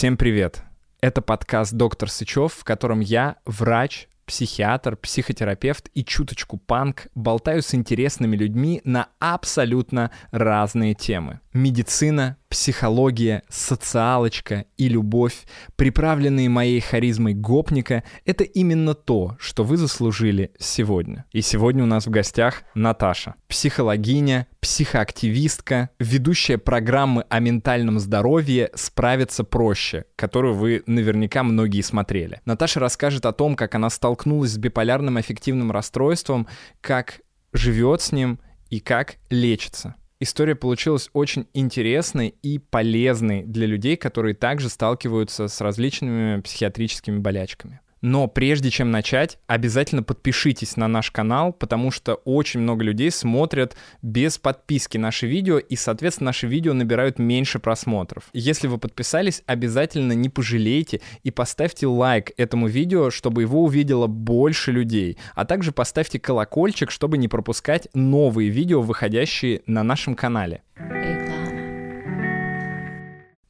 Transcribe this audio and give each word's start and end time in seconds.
Всем 0.00 0.16
привет! 0.16 0.62
Это 1.02 1.20
подкаст 1.20 1.74
«Доктор 1.74 2.08
Сычев», 2.08 2.54
в 2.54 2.64
котором 2.64 3.00
я, 3.00 3.36
врач, 3.44 4.08
психиатр, 4.24 4.96
психотерапевт 4.96 5.90
и 5.92 6.02
чуточку 6.06 6.56
панк 6.56 7.08
болтаю 7.14 7.60
с 7.60 7.74
интересными 7.74 8.34
людьми 8.34 8.80
на 8.84 9.08
абсолютно 9.18 10.10
разные 10.30 10.94
темы. 10.94 11.40
Медицина, 11.52 12.38
психология, 12.50 13.44
социалочка 13.48 14.66
и 14.76 14.88
любовь, 14.88 15.46
приправленные 15.76 16.48
моей 16.48 16.80
харизмой 16.80 17.32
гопника, 17.32 18.02
это 18.26 18.44
именно 18.44 18.94
то, 18.94 19.36
что 19.38 19.62
вы 19.62 19.76
заслужили 19.76 20.50
сегодня. 20.58 21.24
И 21.30 21.40
сегодня 21.42 21.84
у 21.84 21.86
нас 21.86 22.06
в 22.06 22.10
гостях 22.10 22.64
Наташа, 22.74 23.36
психологиня, 23.48 24.48
психоактивистка, 24.60 25.90
ведущая 26.00 26.58
программы 26.58 27.24
о 27.30 27.38
ментальном 27.38 28.00
здоровье 28.00 28.70
«Справиться 28.74 29.44
проще», 29.44 30.04
которую 30.16 30.54
вы 30.54 30.82
наверняка 30.86 31.44
многие 31.44 31.82
смотрели. 31.82 32.40
Наташа 32.44 32.80
расскажет 32.80 33.26
о 33.26 33.32
том, 33.32 33.54
как 33.54 33.76
она 33.76 33.88
столкнулась 33.90 34.50
с 34.50 34.58
биполярным 34.58 35.16
аффективным 35.16 35.70
расстройством, 35.70 36.48
как 36.80 37.20
живет 37.52 38.02
с 38.02 38.10
ним 38.10 38.40
и 38.70 38.80
как 38.80 39.16
лечится. 39.30 39.94
История 40.22 40.54
получилась 40.54 41.08
очень 41.14 41.46
интересной 41.54 42.34
и 42.42 42.58
полезной 42.58 43.42
для 43.42 43.66
людей, 43.66 43.96
которые 43.96 44.34
также 44.34 44.68
сталкиваются 44.68 45.48
с 45.48 45.60
различными 45.62 46.42
психиатрическими 46.42 47.18
болячками. 47.18 47.80
Но 48.02 48.28
прежде 48.28 48.70
чем 48.70 48.90
начать, 48.90 49.38
обязательно 49.46 50.02
подпишитесь 50.02 50.76
на 50.76 50.88
наш 50.88 51.10
канал, 51.10 51.52
потому 51.52 51.90
что 51.90 52.14
очень 52.14 52.60
много 52.60 52.82
людей 52.82 53.10
смотрят 53.10 53.76
без 54.02 54.38
подписки 54.38 54.96
наши 54.96 55.26
видео, 55.26 55.58
и, 55.58 55.76
соответственно, 55.76 56.28
наши 56.28 56.46
видео 56.46 56.72
набирают 56.72 57.18
меньше 57.18 57.58
просмотров. 57.58 58.24
Если 58.32 58.68
вы 58.68 58.78
подписались, 58.78 59.42
обязательно 59.46 60.12
не 60.12 60.28
пожалейте 60.28 61.00
и 61.22 61.30
поставьте 61.30 61.86
лайк 61.86 62.32
этому 62.36 62.68
видео, 62.68 63.10
чтобы 63.10 63.42
его 63.42 63.62
увидело 63.64 64.06
больше 64.06 64.72
людей. 64.72 65.18
А 65.34 65.44
также 65.44 65.72
поставьте 65.72 66.18
колокольчик, 66.18 66.90
чтобы 66.90 67.18
не 67.18 67.28
пропускать 67.28 67.88
новые 67.94 68.48
видео, 68.48 68.80
выходящие 68.80 69.62
на 69.66 69.82
нашем 69.82 70.14
канале. 70.14 70.62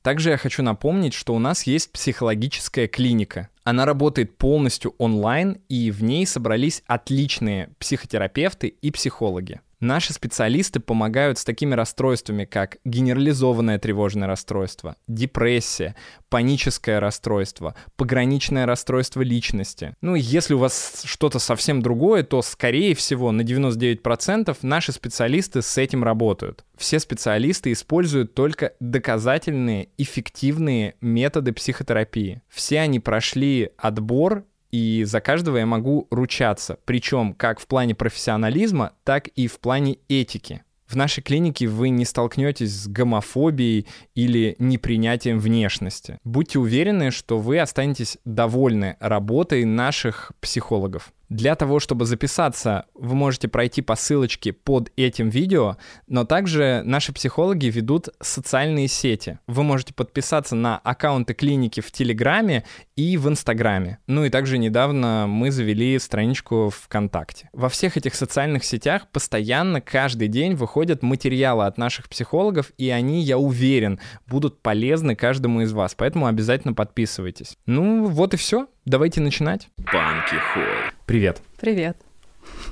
Также 0.03 0.31
я 0.31 0.39
хочу 0.39 0.63
напомнить, 0.63 1.13
что 1.13 1.35
у 1.35 1.39
нас 1.39 1.65
есть 1.65 1.93
психологическая 1.93 2.89
клиника. 2.89 3.49
Она 3.65 3.85
работает 3.85 4.37
полностью 4.39 4.95
онлайн, 4.97 5.61
и 5.69 5.91
в 5.91 6.03
ней 6.03 6.27
собрались 6.27 6.83
отличные 6.87 7.69
психотерапевты 7.79 8.69
и 8.69 8.91
психологи. 8.91 9.61
Наши 9.81 10.13
специалисты 10.13 10.79
помогают 10.79 11.39
с 11.39 11.45
такими 11.45 11.75
расстройствами, 11.75 12.45
как 12.45 12.77
генерализованное 12.85 13.79
тревожное 13.79 14.29
расстройство, 14.29 14.97
депрессия, 15.09 15.97
паническое 16.29 17.01
расстройство, 17.01 17.75
пограничное 17.97 18.67
расстройство 18.67 19.23
личности. 19.23 19.95
Ну, 20.03 20.17
если 20.17 20.53
у 20.53 20.59
вас 20.59 21.03
что-то 21.07 21.39
совсем 21.39 21.81
другое, 21.81 22.25
то, 22.25 22.43
скорее 22.43 22.95
всего, 22.95 23.33
на 23.33 23.41
99% 23.41 24.57
наши 24.61 24.93
специалисты 24.93 25.63
с 25.63 25.79
этим 25.79 26.05
работают. 26.05 26.65
Все 26.77 27.01
специалисты 27.01 27.73
используют 27.73 28.35
только 28.35 28.75
доказательные, 28.81 29.89
эффективные 29.97 30.95
методы 31.01 31.53
психотерапии. 31.53 32.43
Все 32.49 32.81
они 32.81 33.01
прошли 33.01 33.71
отбор 33.79 34.45
и 34.71 35.05
за 35.05 35.21
каждого 35.21 35.57
я 35.59 35.67
могу 35.67 36.07
ручаться, 36.11 36.79
причем 36.85 37.35
как 37.35 37.61
в 37.61 37.67
плане 37.67 37.95
профессионализма, 37.95 38.93
так 39.05 39.29
и 39.29 39.47
в 39.47 39.59
плане 39.61 39.99
этики. 40.09 40.63
В 40.87 40.97
нашей 40.97 41.23
клинике 41.23 41.69
вы 41.69 41.91
не 41.91 42.05
столкнетесь 42.05 42.73
с 42.73 42.89
гомофобией 42.89 43.87
или 44.17 44.57
непринятием 44.59 45.39
внешности. 45.39 46.19
Будьте 46.25 46.59
уверены, 46.59 47.13
что 47.13 47.39
вы 47.39 47.61
останетесь 47.61 48.19
довольны 48.25 48.97
работой 48.99 49.65
наших 49.65 50.33
психологов. 50.41 51.13
Для 51.31 51.55
того, 51.55 51.79
чтобы 51.79 52.07
записаться, 52.07 52.87
вы 52.93 53.15
можете 53.15 53.47
пройти 53.47 53.83
по 53.83 53.95
ссылочке 53.95 54.53
под 54.53 54.91
этим 54.97 55.29
видео, 55.29 55.77
но 56.09 56.25
также 56.25 56.83
наши 56.85 57.13
психологи 57.13 57.67
ведут 57.67 58.09
социальные 58.21 58.89
сети. 58.89 59.39
Вы 59.47 59.63
можете 59.63 59.95
подписаться 59.95 60.57
на 60.57 60.79
аккаунты 60.79 61.35
клиники 61.35 61.81
в 61.81 61.93
Телеграме 61.93 62.65
и 62.97 63.17
в 63.17 63.29
Инстаграме. 63.29 63.99
Ну 64.09 64.25
и 64.25 64.29
также 64.29 64.59
недавно 64.59 65.27
мы 65.29 65.53
завели 65.53 65.97
страничку 66.01 66.71
ВКонтакте. 66.71 67.49
Во 67.53 67.69
всех 67.69 67.97
этих 67.97 68.17
социальных 68.17 68.65
сетях 68.65 69.07
постоянно 69.13 69.81
каждый 69.81 70.27
день 70.27 70.55
выходят 70.55 71.05
материалы 71.05 71.67
от 71.67 71.79
наших 71.79 72.09
психологов, 72.09 72.73
и 72.77 72.91
они, 72.91 73.23
я 73.23 73.39
уверен, 73.39 74.01
будут 74.27 74.63
полезны 74.63 75.15
каждому 75.15 75.61
из 75.61 75.73
вас. 75.73 75.95
Поэтому 75.95 76.27
обязательно 76.27 76.75
подписывайтесь. 76.75 77.57
Ну 77.67 78.07
вот 78.07 78.35
и 78.35 78.37
все. 78.37 78.67
Давайте 78.85 79.21
начинать. 79.21 79.69
Банки 79.77 80.35
Хой. 80.53 81.00
Привет. 81.11 81.43
Привет. 81.61 81.97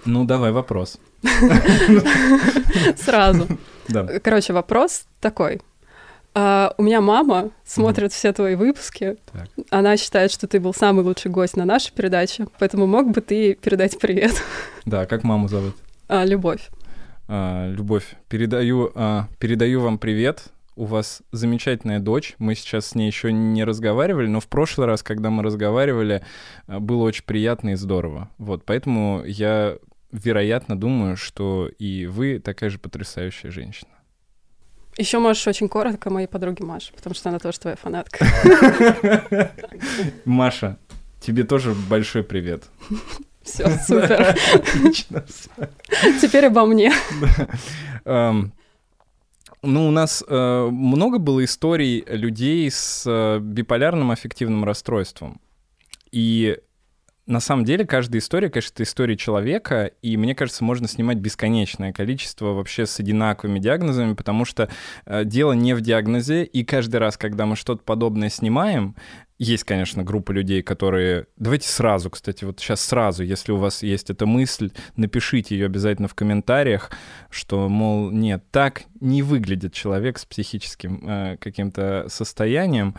Ну, 0.05 0.25
давай 0.25 0.53
вопрос. 0.53 1.01
Сразу. 2.97 3.49
Да. 3.89 4.07
Короче, 4.21 4.53
вопрос 4.53 5.07
такой. 5.19 5.61
Uh, 6.35 6.73
у 6.79 6.85
меня 6.85 7.01
мама 7.01 7.51
смотрит 7.65 8.13
mm-hmm. 8.13 8.15
все 8.15 8.33
твои 8.33 8.55
выпуски. 8.55 9.17
Так. 9.33 9.49
Она 9.71 9.97
считает, 9.97 10.31
что 10.31 10.47
ты 10.47 10.61
был 10.61 10.73
самый 10.73 11.05
лучший 11.05 11.33
гость 11.33 11.57
на 11.57 11.65
нашей 11.65 11.93
передаче, 11.93 12.47
поэтому 12.61 12.87
мог 12.87 13.11
бы 13.11 13.23
ты 13.23 13.55
передать 13.55 13.99
привет. 13.99 14.31
Да, 14.85 15.07
как 15.07 15.25
маму 15.25 15.49
зовут? 15.49 15.75
Uh, 16.09 16.25
Любовь. 16.25 16.69
Uh, 17.27 17.75
Любовь, 17.75 18.15
передаю, 18.29 18.93
передаю 19.41 19.81
вам 19.81 19.99
привет 19.99 20.45
у 20.79 20.85
вас 20.85 21.23
замечательная 21.33 21.99
дочь. 21.99 22.35
Мы 22.39 22.55
сейчас 22.55 22.87
с 22.87 22.95
ней 22.95 23.07
еще 23.07 23.33
не 23.33 23.65
разговаривали, 23.65 24.29
но 24.29 24.41
в 24.41 24.47
прошлый 24.47 24.87
раз, 24.87 25.03
когда 25.03 25.29
мы 25.29 25.43
разговаривали, 25.43 26.25
э, 26.67 26.79
было 26.79 27.03
очень 27.03 27.25
приятно 27.25 27.71
и 27.71 27.75
здорово. 27.75 28.31
Вот, 28.39 28.65
поэтому 28.65 29.25
я, 29.25 29.77
вероятно, 30.13 30.79
думаю, 30.79 31.17
что 31.17 31.69
и 31.79 32.07
вы 32.07 32.39
такая 32.39 32.71
же 32.71 32.79
потрясающая 32.79 33.51
женщина. 33.51 33.91
Еще 34.97 35.19
можешь 35.19 35.47
очень 35.47 35.69
коротко 35.69 36.11
моей 36.11 36.27
подруге 36.27 36.65
Маше, 36.65 36.93
потому 36.93 37.15
что 37.15 37.29
она 37.29 37.39
тоже 37.39 37.59
твоя 37.61 37.77
фанатка. 37.77 38.25
Маша, 40.25 40.79
тебе 41.21 41.45
тоже 41.45 41.75
большой 41.89 42.23
привет. 42.23 42.65
Все, 43.43 43.69
супер. 43.79 44.37
Отлично. 44.55 45.25
Теперь 46.21 46.47
обо 46.47 46.67
мне. 46.67 46.93
Ну, 49.63 49.89
у 49.89 49.91
нас 49.91 50.25
э, 50.27 50.69
много 50.71 51.19
было 51.19 51.45
историй 51.45 52.05
людей 52.07 52.71
с 52.71 53.05
э, 53.07 53.41
биполярным 53.41 54.11
аффективным 54.11 54.65
расстройством. 54.65 55.41
И 56.13 56.59
на 57.27 57.41
самом 57.41 57.65
деле 57.65 57.85
каждая 57.85 58.21
история, 58.21 58.49
конечно, 58.51 58.73
это 58.73 58.83
история 58.85 59.17
человека, 59.17 59.91
и 60.01 60.17
мне 60.17 60.35
кажется, 60.35 60.65
можно 60.65 60.89
снимать 60.89 61.19
бесконечное 61.19 61.93
количество 61.93 62.55
вообще 62.55 62.87
с 62.87 62.99
одинаковыми 63.01 63.59
диагнозами, 63.59 64.15
потому 64.15 64.45
что 64.45 64.71
э, 65.05 65.25
дело 65.25 65.53
не 65.53 65.75
в 65.75 65.81
диагнозе, 65.81 66.45
и 66.45 66.65
каждый 66.65 66.97
раз, 66.97 67.17
когда 67.17 67.45
мы 67.45 67.55
что-то 67.57 67.83
подобное 67.83 68.31
снимаем, 68.31 68.97
есть, 69.39 69.65
конечно, 69.65 70.03
группа 70.03 70.33
людей, 70.33 70.63
которые... 70.63 71.27
Давайте 71.37 71.69
сразу, 71.69 72.11
кстати, 72.11 72.45
вот 72.45 72.59
сейчас 72.59 72.81
сразу, 72.81 73.23
если 73.23 73.53
у 73.53 73.57
вас 73.57 73.83
есть 73.85 74.11
эта 74.11 74.27
мысль, 74.27 74.73
напишите 74.97 75.57
ее 75.57 75.67
обязательно 75.67 76.09
в 76.09 76.15
комментариях, 76.15 76.91
что, 77.31 77.69
мол, 77.69 78.11
нет, 78.11 78.43
так 78.51 78.83
не 79.01 79.23
выглядит 79.23 79.73
человек 79.73 80.19
с 80.19 80.25
психическим 80.25 81.09
э, 81.09 81.37
каким-то 81.39 82.07
состоянием, 82.09 82.97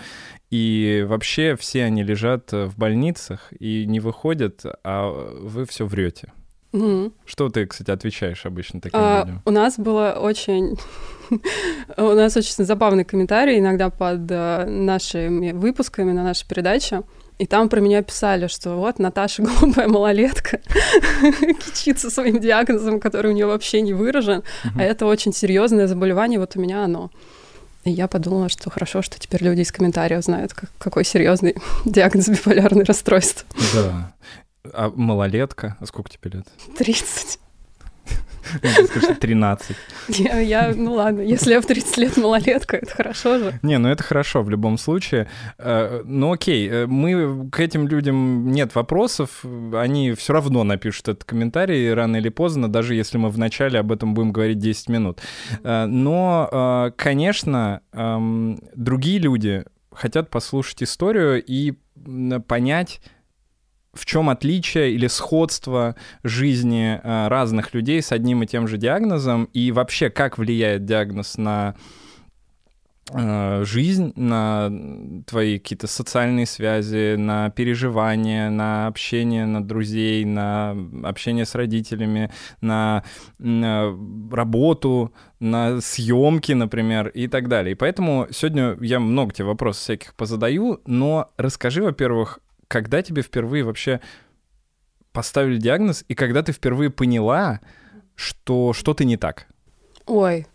и 0.50 1.06
вообще 1.08 1.58
все 1.58 1.84
они 1.84 2.04
лежат 2.04 2.52
в 2.54 2.74
больницах 2.78 3.52
и 3.60 3.86
не 3.86 4.00
выходят, 4.00 4.64
а 4.84 5.10
вы 5.10 5.66
все 5.66 5.86
врете. 5.86 6.32
Угу. 6.72 7.14
Что 7.26 7.50
ты, 7.50 7.66
кстати, 7.66 7.92
отвечаешь 7.92 8.46
обычно 8.46 8.80
таким 8.82 9.00
а, 9.02 9.22
людям? 9.22 9.42
У 9.46 9.52
нас 9.52 9.78
было 9.78 10.18
очень... 10.22 10.78
у 11.98 12.12
нас 12.14 12.38
очень 12.38 12.64
забавный 12.64 13.06
комментарий 13.06 13.60
иногда 13.60 13.90
под 13.90 14.30
э, 14.30 14.66
нашими 14.66 15.52
выпусками 15.52 16.12
на 16.12 16.24
нашей 16.24 16.48
передаче. 16.48 17.04
И 17.40 17.46
там 17.46 17.70
про 17.70 17.80
меня 17.80 18.04
писали, 18.04 18.48
что 18.48 18.76
вот 18.76 19.00
Наташа 19.00 19.42
глупая 19.60 19.88
малолетка, 19.88 20.60
кичится 21.66 22.10
своим 22.10 22.40
диагнозом, 22.40 23.00
который 23.00 23.32
у 23.32 23.34
нее 23.34 23.46
вообще 23.46 23.82
не 23.82 23.94
выражен, 23.94 24.44
а 24.76 24.84
это 24.84 25.06
очень 25.06 25.34
серьезное 25.34 25.88
заболевание, 25.88 26.40
вот 26.40 26.56
у 26.56 26.60
меня 26.60 26.84
оно. 26.84 27.10
И 27.86 27.92
я 27.92 28.10
подумала, 28.10 28.50
что 28.50 28.70
хорошо, 28.70 29.02
что 29.02 29.18
теперь 29.20 29.42
люди 29.42 29.62
из 29.62 29.72
комментариев 29.72 30.22
знают, 30.24 30.54
как, 30.54 30.70
какой 30.78 31.06
серьезный 31.06 31.56
диагноз 31.86 32.28
биполярное 32.28 32.84
расстройство. 32.84 33.48
Да. 33.74 34.14
А 34.74 34.92
малолетка? 34.94 35.78
А 35.80 35.86
сколько 35.86 36.10
тебе 36.10 36.32
лет? 36.32 36.48
30. 36.78 37.40
Скажи, 38.86 39.16
13. 39.16 39.76
Я, 40.10 40.40
я, 40.40 40.74
ну 40.76 40.94
ладно, 40.94 41.22
если 41.22 41.52
я 41.52 41.62
в 41.62 41.66
30 41.66 41.98
лет 41.98 42.18
малолетка, 42.18 42.78
это 42.78 42.92
хорошо 42.92 43.38
же. 43.38 43.60
Не, 43.62 43.78
ну 43.78 43.90
это 43.90 44.04
хорошо 44.04 44.42
в 44.42 44.50
любом 44.50 44.78
случае. 44.78 45.28
Э, 45.58 46.02
ну 46.04 46.34
окей, 46.34 46.68
э, 46.68 46.88
мы 46.88 47.50
к 47.50 47.60
этим 47.60 47.88
людям 47.88 48.52
нет 48.52 48.74
вопросов, 48.76 49.46
они 49.74 50.14
все 50.14 50.34
равно 50.34 50.64
напишут 50.64 51.10
этот 51.10 51.24
комментарий 51.26 51.94
рано 51.94 52.18
или 52.18 52.30
поздно, 52.30 52.68
даже 52.68 52.96
если 52.96 53.18
мы 53.18 53.30
вначале 53.30 53.80
об 53.80 53.92
этом 53.92 54.14
будем 54.14 54.32
говорить 54.32 54.60
10 54.60 54.90
минут. 54.90 55.20
Э, 55.64 55.86
но, 55.86 56.92
конечно, 56.98 57.82
эм, 57.94 58.60
другие 58.76 59.20
люди 59.20 59.66
хотят 59.94 60.30
послушать 60.30 60.84
историю 60.84 61.44
и 61.46 61.74
понять, 62.48 63.02
в 64.00 64.06
чем 64.06 64.30
отличие 64.30 64.94
или 64.94 65.08
сходство 65.08 65.96
жизни 66.24 67.00
э, 67.04 67.28
разных 67.28 67.74
людей 67.74 68.02
с 68.02 68.14
одним 68.14 68.44
и 68.44 68.48
тем 68.48 68.68
же 68.68 68.78
диагнозом, 68.78 69.50
и 69.54 69.72
вообще 69.74 70.10
как 70.10 70.38
влияет 70.38 70.86
диагноз 70.86 71.38
на 71.38 71.76
э, 73.14 73.64
жизнь, 73.66 74.14
на 74.16 74.72
твои 75.28 75.60
какие-то 75.60 75.88
социальные 75.88 76.46
связи, 76.46 77.16
на 77.16 77.50
переживания, 77.50 78.50
на 78.50 78.88
общение, 78.88 79.46
на 79.46 79.62
друзей, 79.62 80.24
на 80.24 80.78
общение 81.04 81.46
с 81.46 81.54
родителями, 81.54 82.32
на, 82.62 83.04
на 83.38 83.94
работу, 84.32 85.14
на 85.42 85.82
съемки, 85.82 86.54
например, 86.54 87.10
и 87.10 87.28
так 87.28 87.50
далее. 87.50 87.74
И 87.74 87.76
поэтому 87.76 88.28
сегодня 88.32 88.78
я 88.80 89.02
много 89.02 89.34
тебе 89.34 89.48
вопросов 89.48 89.84
всяких 89.84 90.16
позадаю, 90.16 90.80
но 90.86 91.32
расскажи, 91.38 91.84
во-первых, 91.84 92.40
когда 92.70 93.02
тебе 93.02 93.22
впервые 93.24 93.66
вообще 93.66 94.00
поставили 95.12 95.58
диагноз, 95.58 96.06
и 96.08 96.16
когда 96.16 96.44
ты 96.44 96.54
впервые 96.54 96.90
поняла, 96.90 97.60
что 98.16 98.72
что-то 98.72 99.04
не 99.04 99.18
так? 99.18 99.48
Ой, 100.06 100.48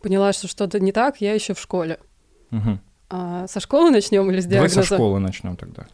поняла, 0.00 0.32
что 0.32 0.48
что-то 0.48 0.80
не 0.80 0.92
так, 0.92 1.20
я 1.20 1.34
еще 1.34 1.52
в 1.52 1.60
школе. 1.60 1.98
Угу. 2.52 2.78
А, 3.10 3.46
со 3.48 3.60
школы 3.60 3.90
начнем 3.90 4.30
или 4.30 4.40
с 4.40 4.46
диагноза? 4.46 4.74
Давай 4.74 4.86
со 4.86 4.94
школы 4.94 5.18
начнем 5.18 5.56
тогда. 5.56 5.86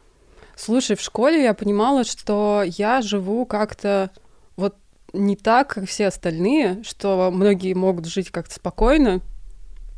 Слушай, 0.54 0.94
в 0.94 1.00
школе 1.00 1.42
я 1.42 1.54
понимала, 1.54 2.04
что 2.04 2.62
я 2.64 3.00
живу 3.00 3.46
как-то 3.46 4.10
вот 4.56 4.76
не 5.14 5.36
так, 5.36 5.70
как 5.74 5.88
все 5.88 6.08
остальные, 6.08 6.82
что 6.84 7.30
многие 7.32 7.72
могут 7.72 8.06
жить 8.06 8.30
как-то 8.30 8.54
спокойно, 8.54 9.22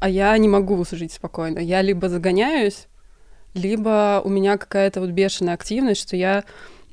а 0.01 0.09
я 0.09 0.39
не 0.39 0.49
могу 0.49 0.85
жить 0.89 1.13
спокойно. 1.13 1.59
Я 1.59 1.83
либо 1.83 2.09
загоняюсь, 2.09 2.87
либо 3.55 4.21
у 4.25 4.29
меня 4.29 4.59
какая-то 4.59 5.01
вот 5.01 5.11
бешеная 5.11 5.55
активность, 5.55 6.03
что 6.03 6.17
я, 6.17 6.45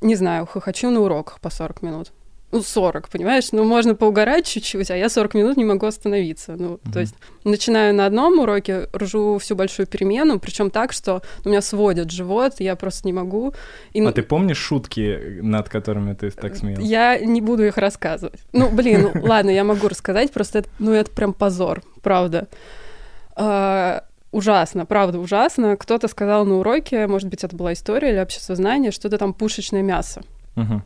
не 0.01 0.15
знаю, 0.15 0.45
хочу 0.45 0.89
на 0.89 1.01
уроках 1.01 1.39
по 1.39 1.49
40 1.49 1.81
минут. 1.81 2.11
Ну, 2.51 2.61
40, 2.61 3.07
понимаешь? 3.07 3.53
Ну, 3.53 3.63
можно 3.63 3.95
поугарать 3.95 4.45
чуть-чуть, 4.45 4.91
а 4.91 4.97
я 4.97 5.07
40 5.07 5.35
минут 5.35 5.57
не 5.57 5.63
могу 5.63 5.85
остановиться. 5.85 6.55
Ну, 6.57 6.73
mm-hmm. 6.73 6.91
то 6.91 6.99
есть 6.99 7.15
начинаю 7.45 7.95
на 7.95 8.05
одном 8.05 8.39
уроке, 8.39 8.89
ржу 8.93 9.37
всю 9.37 9.55
большую 9.55 9.87
перемену, 9.87 10.37
причем 10.37 10.69
так, 10.69 10.91
что 10.91 11.21
у 11.45 11.49
меня 11.49 11.61
сводит 11.61 12.11
живот, 12.11 12.55
я 12.59 12.75
просто 12.75 13.07
не 13.07 13.13
могу. 13.13 13.53
И... 13.93 14.01
А 14.01 14.11
ты 14.11 14.21
помнишь 14.21 14.57
шутки, 14.57 15.39
над 15.41 15.69
которыми 15.69 16.13
ты 16.13 16.29
так 16.31 16.57
смеялась? 16.57 16.85
Я 16.85 17.19
не 17.19 17.39
буду 17.39 17.65
их 17.65 17.77
рассказывать. 17.77 18.41
Ну, 18.51 18.69
блин, 18.69 19.11
ну, 19.13 19.21
ладно, 19.23 19.49
я 19.49 19.63
могу 19.63 19.87
рассказать, 19.87 20.31
просто 20.31 20.59
это, 20.59 20.69
ну, 20.77 20.91
это 20.91 21.09
прям 21.09 21.33
позор, 21.33 21.81
правда. 22.01 22.49
Ужасно, 24.31 24.85
правда 24.85 25.19
ужасно. 25.19 25.75
Кто-то 25.75 26.07
сказал 26.07 26.45
на 26.45 26.55
уроке, 26.55 27.05
может 27.07 27.29
быть, 27.29 27.43
это 27.43 27.55
была 27.55 27.73
история 27.73 28.11
или 28.11 28.19
обществознание, 28.19 28.91
что 28.91 29.07
это 29.07 29.17
там 29.17 29.33
пушечное 29.33 29.81
мясо. 29.81 30.21
Угу. 30.55 30.81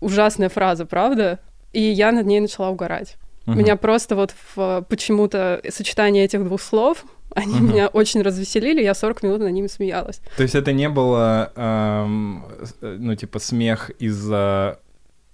Ужасная 0.00 0.48
фраза, 0.48 0.86
правда? 0.86 1.38
И 1.72 1.80
я 1.80 2.10
над 2.10 2.26
ней 2.26 2.40
начала 2.40 2.70
угорать. 2.70 3.16
Угу. 3.46 3.56
Меня 3.56 3.76
просто 3.76 4.16
вот 4.16 4.34
в, 4.54 4.84
почему-то 4.88 5.60
сочетание 5.68 6.24
этих 6.24 6.42
двух 6.44 6.60
слов, 6.62 7.04
они 7.34 7.56
угу. 7.56 7.64
меня 7.64 7.88
очень 7.88 8.22
развеселили, 8.22 8.82
я 8.82 8.94
40 8.94 9.22
минут 9.22 9.40
на 9.40 9.50
ними 9.50 9.66
смеялась. 9.66 10.20
То 10.38 10.42
есть 10.42 10.54
это 10.54 10.72
не 10.72 10.88
было, 10.88 11.52
эм, 11.54 12.44
ну, 12.80 13.14
типа, 13.14 13.38
смех 13.38 13.90
из-за 13.98 14.80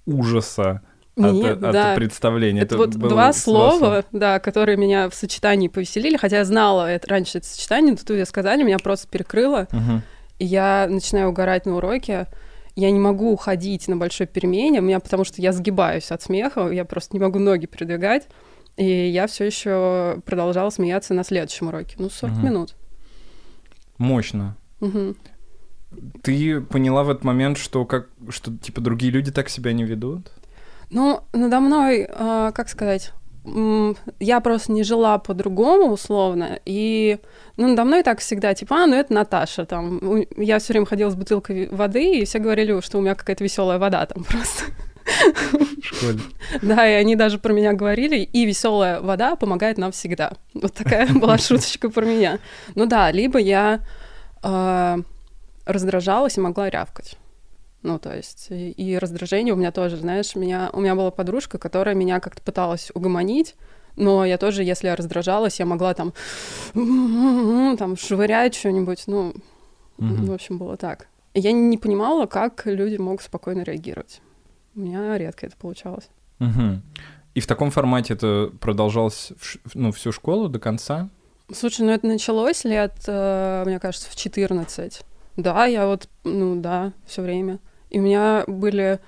ужаса, 0.04 0.82
нет, 1.16 1.62
от, 1.62 1.72
да. 1.72 1.92
от 1.92 1.96
представления. 1.96 2.62
Это, 2.62 2.76
это 2.76 2.78
вот 2.78 2.90
два 2.90 3.32
слова, 3.32 4.04
да, 4.12 4.38
которые 4.38 4.76
меня 4.76 5.08
в 5.10 5.14
сочетании 5.14 5.68
повеселили, 5.68 6.16
хотя 6.16 6.38
я 6.38 6.44
знала 6.44 6.86
это, 6.90 7.08
раньше 7.08 7.38
это 7.38 7.46
сочетание, 7.46 7.92
но 7.92 7.98
тут 7.98 8.16
я 8.16 8.24
сказали, 8.24 8.62
меня 8.62 8.78
просто 8.78 9.08
перекрыло, 9.08 9.68
угу. 9.72 10.02
и 10.38 10.44
я 10.44 10.86
начинаю 10.88 11.28
угорать 11.28 11.66
на 11.66 11.76
уроке. 11.76 12.28
Я 12.74 12.90
не 12.90 12.98
могу 12.98 13.32
уходить 13.32 13.86
на 13.88 13.98
большой 13.98 14.26
перемене, 14.26 14.80
у 14.80 14.82
меня 14.82 14.98
потому 14.98 15.24
что 15.24 15.42
я 15.42 15.52
сгибаюсь 15.52 16.10
от 16.10 16.22
смеха, 16.22 16.70
я 16.70 16.86
просто 16.86 17.14
не 17.14 17.20
могу 17.20 17.38
ноги 17.38 17.66
передвигать, 17.66 18.28
и 18.78 19.08
я 19.08 19.26
все 19.26 19.44
еще 19.44 20.22
продолжала 20.24 20.70
смеяться 20.70 21.12
на 21.12 21.24
следующем 21.24 21.68
уроке, 21.68 21.96
ну 21.98 22.08
40 22.08 22.34
угу. 22.34 22.46
минут. 22.46 22.74
Мощно. 23.98 24.56
Угу. 24.80 25.16
Ты 26.22 26.62
поняла 26.62 27.04
в 27.04 27.10
этот 27.10 27.24
момент, 27.24 27.58
что 27.58 27.84
как, 27.84 28.08
что 28.30 28.56
типа 28.56 28.80
другие 28.80 29.12
люди 29.12 29.30
так 29.30 29.50
себя 29.50 29.74
не 29.74 29.84
ведут? 29.84 30.30
Ну, 30.92 31.22
надо 31.32 31.60
мной, 31.60 32.06
э, 32.08 32.52
как 32.54 32.68
сказать, 32.68 33.12
я 34.20 34.40
просто 34.40 34.72
не 34.72 34.84
жила 34.84 35.18
по-другому, 35.18 35.92
условно, 35.92 36.60
и 36.64 37.18
ну, 37.56 37.68
надо 37.68 37.84
мной 37.84 38.02
так 38.02 38.20
всегда, 38.20 38.54
типа, 38.54 38.84
а, 38.84 38.86
ну 38.86 38.94
это 38.94 39.12
Наташа, 39.12 39.64
там, 39.64 40.00
я 40.36 40.58
все 40.58 40.74
время 40.74 40.86
ходила 40.86 41.10
с 41.10 41.16
бутылкой 41.16 41.68
воды, 41.70 42.18
и 42.18 42.24
все 42.24 42.38
говорили, 42.38 42.80
что 42.80 42.98
у 42.98 43.00
меня 43.00 43.14
какая-то 43.14 43.42
веселая 43.42 43.78
вода 43.78 44.06
там 44.06 44.22
просто. 44.28 44.64
В 45.80 45.84
школе. 45.84 46.20
Да, 46.60 46.88
и 46.88 46.92
они 46.92 47.16
даже 47.16 47.38
про 47.38 47.52
меня 47.52 47.72
говорили, 47.72 48.18
и 48.18 48.44
веселая 48.44 49.00
вода 49.00 49.34
помогает 49.34 49.78
нам 49.78 49.90
всегда. 49.90 50.34
Вот 50.54 50.74
такая 50.74 51.08
была 51.12 51.38
шуточка 51.38 51.88
про 51.88 52.04
меня. 52.04 52.38
Ну 52.76 52.86
да, 52.86 53.10
либо 53.10 53.40
я 53.40 53.80
э, 54.44 54.98
раздражалась 55.66 56.36
и 56.36 56.40
могла 56.40 56.70
рявкать. 56.70 57.16
Ну, 57.82 57.98
то 57.98 58.14
есть, 58.14 58.48
и, 58.50 58.70
и 58.70 58.96
раздражение 58.96 59.54
у 59.54 59.56
меня 59.56 59.72
тоже, 59.72 59.96
знаешь, 59.96 60.36
меня, 60.36 60.70
у 60.72 60.80
меня 60.80 60.94
была 60.94 61.10
подружка, 61.10 61.58
которая 61.58 61.94
меня 61.94 62.20
как-то 62.20 62.40
пыталась 62.40 62.92
угомонить, 62.94 63.56
но 63.96 64.24
я 64.24 64.38
тоже, 64.38 64.62
если 64.62 64.86
я 64.86 64.96
раздражалась, 64.96 65.58
я 65.58 65.66
могла 65.66 65.94
там, 65.94 66.12
там 67.76 67.96
швырять 67.96 68.54
что-нибудь, 68.54 69.04
ну, 69.06 69.34
mm-hmm. 69.98 70.26
в 70.26 70.32
общем, 70.32 70.58
было 70.58 70.76
так. 70.76 71.08
Я 71.34 71.52
не 71.52 71.78
понимала, 71.78 72.26
как 72.26 72.62
люди 72.66 72.96
могут 72.96 73.22
спокойно 73.22 73.62
реагировать. 73.62 74.20
У 74.74 74.80
меня 74.80 75.18
редко 75.18 75.46
это 75.46 75.56
получалось. 75.56 76.08
Mm-hmm. 76.38 76.78
И 77.34 77.40
в 77.40 77.46
таком 77.46 77.70
формате 77.70 78.14
это 78.14 78.50
продолжалось 78.60 79.32
ну, 79.74 79.90
всю 79.92 80.12
школу 80.12 80.48
до 80.48 80.58
конца? 80.58 81.08
Слушай, 81.52 81.86
ну 81.86 81.92
это 81.92 82.06
началось 82.06 82.64
лет, 82.64 82.94
э, 83.06 83.64
мне 83.66 83.78
кажется, 83.80 84.10
в 84.10 84.16
14. 84.16 85.02
Да, 85.36 85.66
я 85.66 85.86
вот, 85.86 86.08
ну 86.24 86.60
да, 86.60 86.92
все 87.06 87.22
время. 87.22 87.58
И 87.92 88.00
у 88.00 88.02
меня 88.02 88.44
были 88.46 89.00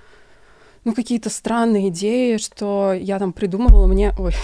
ну, 0.84 0.94
какие-то 0.94 1.30
странные 1.30 1.88
идеи, 1.88 2.36
что 2.36 2.92
я 2.92 3.18
там 3.18 3.32
придумывала 3.32 3.86
мне... 3.86 4.12
Ой, 4.18 4.34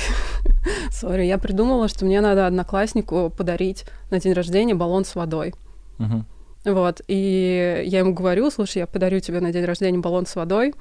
сори, 0.91 1.25
я 1.25 1.37
придумала, 1.37 1.89
что 1.89 2.07
мне 2.07 2.23
надо 2.23 2.47
однокласснику 2.47 3.31
подарить 3.37 3.85
на 4.11 4.19
день 4.19 4.33
рождения 4.33 4.75
баллон 4.75 5.05
с 5.05 5.15
водой. 5.15 5.55
Uh-huh. 5.99 6.23
Вот, 6.65 7.03
и 7.09 7.85
я 7.87 7.99
ему 7.99 8.15
говорю, 8.15 8.51
слушай, 8.51 8.79
я 8.79 8.87
подарю 8.87 9.21
тебе 9.21 9.41
на 9.41 9.53
день 9.53 9.65
рождения 9.65 9.99
баллон 9.99 10.25
с 10.25 10.35
водой, 10.35 10.75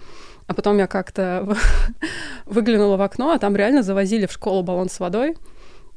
а 0.47 0.53
потом 0.53 0.77
я 0.77 0.87
как-то 0.87 1.57
выглянула 2.45 2.95
в 2.95 3.01
окно, 3.01 3.31
а 3.31 3.39
там 3.39 3.57
реально 3.57 3.83
завозили 3.83 4.25
в 4.25 4.31
школу 4.31 4.63
баллон 4.63 4.89
с 4.89 4.99
водой, 4.99 5.35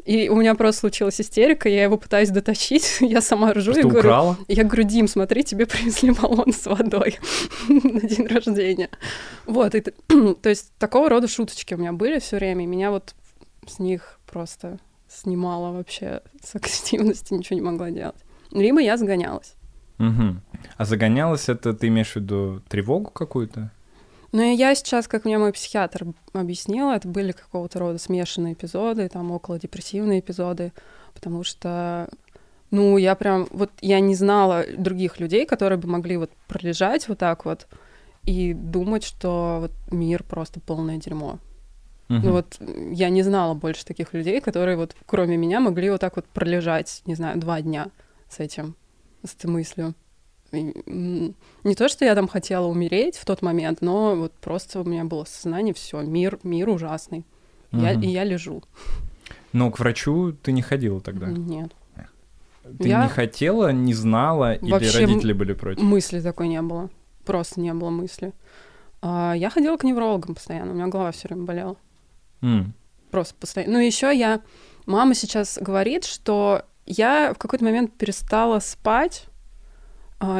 и 0.05 0.29
у 0.29 0.37
меня 0.37 0.55
просто 0.55 0.81
случилась 0.81 1.21
истерика, 1.21 1.69
я 1.69 1.85
его 1.85 1.97
пытаюсь 1.97 2.31
дотащить, 2.31 2.97
я 3.01 3.21
сама 3.21 3.53
ржу 3.53 3.73
и 3.73 3.83
говорю, 3.83 4.37
я 4.49 4.65
говорю, 4.65 4.83
Дим, 4.85 5.09
смотри, 5.09 5.45
тебе 5.45 5.67
принесли 5.67 6.11
баллон 6.11 6.53
с 6.53 6.67
водой 6.67 7.19
на 7.69 8.01
день 8.01 8.27
рождения. 8.27 8.91
Вот, 9.47 9.75
и, 9.75 9.81
то 10.43 10.49
есть 10.49 10.73
такого 10.79 11.09
рода 11.09 11.29
шуточки 11.29 11.75
у 11.75 11.79
меня 11.79 11.93
были 11.93 12.19
все 12.19 12.37
время, 12.37 12.65
и 12.65 12.67
меня 12.67 12.91
вот 12.91 13.15
с 13.67 13.79
них 13.79 14.19
просто 14.27 14.79
снимало 15.09 15.73
вообще 15.73 16.23
с 16.43 16.55
активности, 16.55 17.35
ничего 17.35 17.57
не 17.57 17.63
могла 17.65 17.91
делать. 17.91 18.17
Либо 18.51 18.81
я 18.81 18.97
загонялась. 18.97 19.55
Угу. 19.99 20.37
А 20.77 20.85
загонялась 20.85 21.49
это, 21.49 21.75
ты 21.75 21.89
имеешь 21.89 22.13
в 22.13 22.17
виду 22.17 22.63
тревогу 22.69 23.11
какую-то? 23.11 23.71
Ну 24.33 24.41
и 24.43 24.55
я 24.55 24.75
сейчас, 24.75 25.09
как 25.09 25.27
мне 25.27 25.37
мой 25.37 25.53
психиатр 25.53 26.07
объяснила, 26.33 26.93
это 26.93 27.07
были 27.07 27.33
какого-то 27.33 27.79
рода 27.79 27.99
смешанные 27.99 28.55
эпизоды, 28.55 29.09
там 29.11 29.31
около 29.31 29.59
депрессивные 29.59 30.21
эпизоды, 30.21 30.73
потому 31.13 31.45
что, 31.45 32.09
ну, 32.71 32.97
я 32.97 33.15
прям, 33.15 33.47
вот 33.51 33.71
я 33.83 34.01
не 34.01 34.15
знала 34.15 34.65
других 34.77 35.21
людей, 35.21 35.45
которые 35.45 35.79
бы 35.79 35.87
могли 35.87 36.17
вот 36.17 36.31
пролежать 36.49 37.09
вот 37.09 37.19
так 37.19 37.45
вот 37.45 37.67
и 38.25 38.55
думать, 38.55 39.05
что 39.05 39.59
вот 39.61 39.73
мир 39.93 40.23
просто 40.23 40.61
полное 40.61 40.97
дерьмо. 40.97 41.39
Uh-huh. 42.09 42.21
Ну 42.23 42.33
вот 42.33 42.59
я 42.93 43.11
не 43.11 43.23
знала 43.23 43.53
больше 43.53 43.85
таких 43.85 44.15
людей, 44.15 44.41
которые 44.41 44.77
вот 44.77 44.97
кроме 45.05 45.37
меня 45.37 45.61
могли 45.61 45.91
вот 45.91 46.01
так 46.01 46.17
вот 46.17 46.25
пролежать, 46.27 47.03
не 47.05 47.15
знаю, 47.15 47.39
два 47.39 47.61
дня 47.61 47.89
с 48.31 48.39
этим, 48.39 48.77
с 49.25 49.35
этой 49.35 49.51
мыслью 49.51 49.95
не 50.53 51.75
то, 51.75 51.89
что 51.89 52.05
я 52.05 52.15
там 52.15 52.29
хотела 52.29 52.67
умереть 52.67 53.17
в 53.17 53.25
тот 53.25 53.43
момент, 53.43 53.81
но 53.81 54.15
вот 54.15 54.33
просто 54.35 54.81
у 54.81 54.85
меня 54.85 55.05
было 55.05 55.25
сознание, 55.25 55.75
все, 55.75 56.01
мир, 56.03 56.39
мир 56.43 56.69
ужасный. 56.69 57.25
Угу. 57.73 57.81
Я, 57.81 57.93
и 57.93 58.07
я 58.07 58.25
лежу. 58.25 58.63
Но 59.53 59.71
к 59.71 59.79
врачу 59.79 60.33
ты 60.33 60.53
не 60.53 60.63
ходила 60.63 61.01
тогда? 61.01 61.27
Нет. 61.27 61.73
Ты 62.79 62.89
я... 62.89 63.03
не 63.03 63.09
хотела, 63.09 63.73
не 63.73 63.93
знала, 63.93 64.57
Вообще 64.61 64.89
или 64.89 65.07
родители 65.07 65.33
были 65.33 65.53
против? 65.53 65.83
Мысли 65.83 66.21
такой 66.21 66.49
не 66.49 66.63
было. 66.63 66.91
Просто 67.25 67.61
не 67.61 67.75
было 67.75 67.91
мысли. 67.91 68.33
А, 69.01 69.35
я 69.37 69.51
ходила 69.51 69.77
к 69.77 69.85
неврологам 69.85 70.35
постоянно, 70.35 70.73
у 70.73 70.75
меня 70.75 70.87
голова 70.87 71.11
все 71.11 71.29
время 71.29 71.45
болела. 71.45 71.77
Mm. 72.41 72.67
Просто 73.11 73.35
постоянно. 73.35 73.75
Ну, 73.75 73.79
еще 73.81 74.17
я. 74.17 74.43
Мама 74.87 75.15
сейчас 75.15 75.59
говорит, 75.61 76.05
что 76.05 76.63
я 76.87 77.35
в 77.35 77.39
какой-то 77.39 77.65
момент 77.65 77.93
перестала 77.95 78.59
спать, 78.61 79.27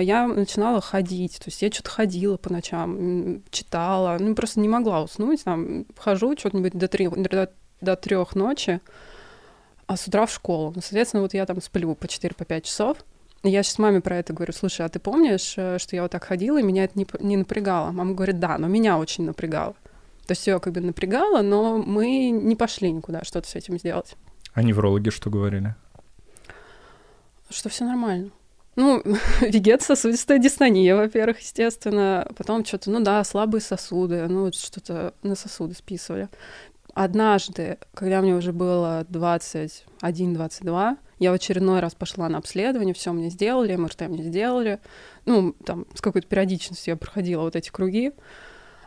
я 0.01 0.27
начинала 0.29 0.81
ходить, 0.81 1.39
то 1.39 1.47
есть 1.47 1.61
я 1.63 1.71
что-то 1.71 1.91
ходила 1.91 2.37
по 2.37 2.53
ночам, 2.53 3.43
читала, 3.51 4.17
ну 4.21 4.35
просто 4.35 4.61
не 4.61 4.69
могла 4.69 5.03
уснуть, 5.03 5.45
там 5.45 5.87
хожу 5.97 6.37
что-нибудь 6.37 6.73
до, 6.73 6.87
три, 6.89 7.09
до, 7.09 7.51
до 7.81 7.97
трех 7.97 8.35
ночи, 8.35 8.81
а 9.87 9.97
с 9.97 10.07
утра 10.07 10.27
в 10.27 10.33
школу. 10.33 10.73
Ну, 10.75 10.81
соответственно, 10.81 11.23
вот 11.23 11.35
я 11.35 11.45
там 11.47 11.61
сплю 11.61 11.95
по 11.95 12.05
4-5 12.05 12.45
по 12.45 12.61
часов. 12.61 12.99
И 13.43 13.51
я 13.51 13.65
сейчас 13.65 13.79
маме 13.79 14.01
про 14.01 14.17
это 14.19 14.33
говорю, 14.33 14.53
слушай, 14.53 14.87
а 14.87 14.89
ты 14.89 15.01
помнишь, 15.01 15.55
э, 15.57 15.79
что 15.79 15.97
я 15.97 16.03
вот 16.03 16.13
так 16.13 16.23
ходила, 16.23 16.59
и 16.59 16.63
меня 16.63 16.85
это 16.85 16.97
не, 16.97 17.07
не 17.19 17.37
напрягало? 17.37 17.91
Мама 17.91 18.15
говорит, 18.15 18.39
да, 18.39 18.57
но 18.57 18.69
меня 18.69 18.99
очень 18.99 19.25
напрягало. 19.25 19.75
То 20.27 20.33
есть 20.33 20.47
ее 20.47 20.61
как 20.61 20.73
бы 20.73 20.81
напрягало, 20.81 21.43
но 21.43 21.79
мы 21.79 22.31
не 22.31 22.55
пошли 22.55 22.93
никуда 22.93 23.25
что-то 23.25 23.49
с 23.49 23.57
этим 23.57 23.79
сделать. 23.79 24.15
А 24.55 24.63
неврологи 24.63 25.11
что 25.11 25.29
говорили? 25.29 25.75
Что 27.51 27.69
все 27.69 27.85
нормально. 27.85 28.31
Ну, 28.75 29.03
вегет-сосудистая 29.41 30.39
дистония, 30.39 30.95
во-первых, 30.95 31.41
естественно. 31.41 32.27
Потом 32.37 32.65
что-то, 32.65 32.91
ну 32.91 33.01
да, 33.01 33.23
слабые 33.25 33.61
сосуды, 33.61 34.27
ну 34.29 34.45
вот 34.45 34.55
что-то 34.55 35.15
на 35.23 35.35
сосуды 35.35 35.75
списывали. 35.75 36.29
Однажды, 36.95 37.79
когда 37.95 38.21
мне 38.21 38.35
уже 38.35 38.53
было 38.53 39.07
21-22, 39.09 40.97
я 41.19 41.31
в 41.31 41.35
очередной 41.35 41.81
раз 41.81 41.95
пошла 41.95 42.29
на 42.29 42.39
обследование, 42.39 42.95
все 42.95 43.13
мне 43.13 43.31
сделали, 43.31 43.77
МРТ 43.77 44.03
мне 44.09 44.25
сделали. 44.25 44.81
Ну, 45.25 45.55
там 45.65 45.87
с 45.95 46.01
какой-то 46.01 46.27
периодичностью 46.29 46.93
я 46.93 46.97
проходила 46.97 47.43
вот 47.43 47.57
эти 47.57 47.71
круги. 47.71 48.13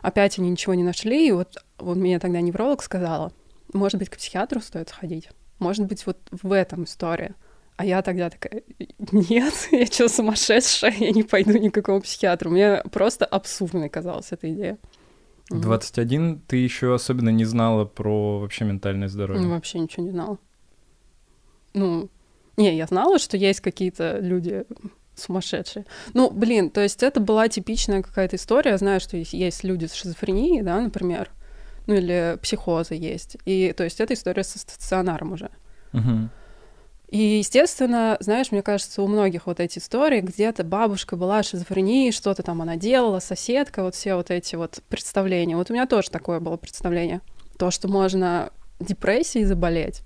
Опять 0.02 0.38
они 0.38 0.50
ничего 0.50 0.74
не 0.74 0.84
нашли, 0.84 1.26
и 1.28 1.32
вот, 1.32 1.56
вот 1.78 1.96
мне 1.96 2.20
тогда 2.20 2.40
невролог 2.40 2.82
сказала, 2.82 3.32
может 3.72 3.98
быть, 3.98 4.10
к 4.10 4.16
психиатру 4.16 4.60
стоит 4.60 4.90
сходить. 4.90 5.30
Может 5.58 5.86
быть, 5.86 6.06
вот 6.06 6.18
в 6.30 6.52
этом 6.52 6.84
история. 6.84 7.34
А 7.76 7.84
я 7.84 8.00
тогда 8.02 8.30
такая, 8.30 8.62
нет, 9.12 9.54
я 9.70 9.86
что, 9.86 10.08
сумасшедшая, 10.08 10.94
я 10.98 11.10
не 11.10 11.22
пойду 11.22 11.58
никакому 11.58 12.00
психиатру. 12.00 12.50
Мне 12.50 12.82
просто 12.90 13.24
абсурдной 13.24 13.88
казалась 13.88 14.28
эта 14.30 14.52
идея. 14.52 14.78
В 15.50 15.60
21 15.60 16.40
ты 16.40 16.56
еще 16.56 16.94
особенно 16.94 17.28
не 17.28 17.44
знала 17.44 17.84
про 17.84 18.40
вообще 18.40 18.64
ментальное 18.64 19.08
здоровье? 19.08 19.42
Ну, 19.42 19.50
вообще 19.50 19.78
ничего 19.78 20.04
не 20.04 20.10
знала. 20.10 20.38
Ну, 21.74 22.08
не, 22.56 22.74
я 22.74 22.86
знала, 22.86 23.18
что 23.18 23.36
есть 23.36 23.60
какие-то 23.60 24.18
люди 24.18 24.64
сумасшедшие. 25.14 25.84
Ну, 26.14 26.30
блин, 26.30 26.70
то 26.70 26.80
есть 26.82 27.02
это 27.02 27.20
была 27.20 27.48
типичная 27.48 28.02
какая-то 28.02 28.36
история. 28.36 28.72
Я 28.72 28.78
знаю, 28.78 29.00
что 29.00 29.16
есть, 29.16 29.34
есть 29.34 29.62
люди 29.62 29.86
с 29.86 29.94
шизофренией, 29.94 30.62
да, 30.62 30.80
например, 30.80 31.30
ну 31.86 31.94
или 31.94 32.38
психозы 32.42 32.94
есть. 32.94 33.36
И 33.44 33.72
то 33.76 33.84
есть 33.84 34.00
это 34.00 34.14
история 34.14 34.42
со 34.42 34.58
стационаром 34.58 35.32
уже. 35.32 35.50
Угу. 35.92 36.28
И, 37.08 37.38
естественно, 37.38 38.16
знаешь, 38.20 38.50
мне 38.50 38.62
кажется, 38.62 39.00
у 39.00 39.06
многих 39.06 39.46
вот 39.46 39.60
эти 39.60 39.78
истории, 39.78 40.20
где-то 40.20 40.64
бабушка 40.64 41.16
была 41.16 41.42
шизофренией, 41.42 42.10
что-то 42.10 42.42
там 42.42 42.62
она 42.62 42.76
делала, 42.76 43.20
соседка, 43.20 43.82
вот 43.82 43.94
все 43.94 44.16
вот 44.16 44.30
эти 44.30 44.56
вот 44.56 44.82
представления. 44.88 45.56
Вот 45.56 45.70
у 45.70 45.72
меня 45.72 45.86
тоже 45.86 46.10
такое 46.10 46.40
было 46.40 46.56
представление. 46.56 47.20
То, 47.58 47.70
что 47.70 47.86
можно 47.86 48.50
депрессией 48.80 49.44
заболеть, 49.44 50.02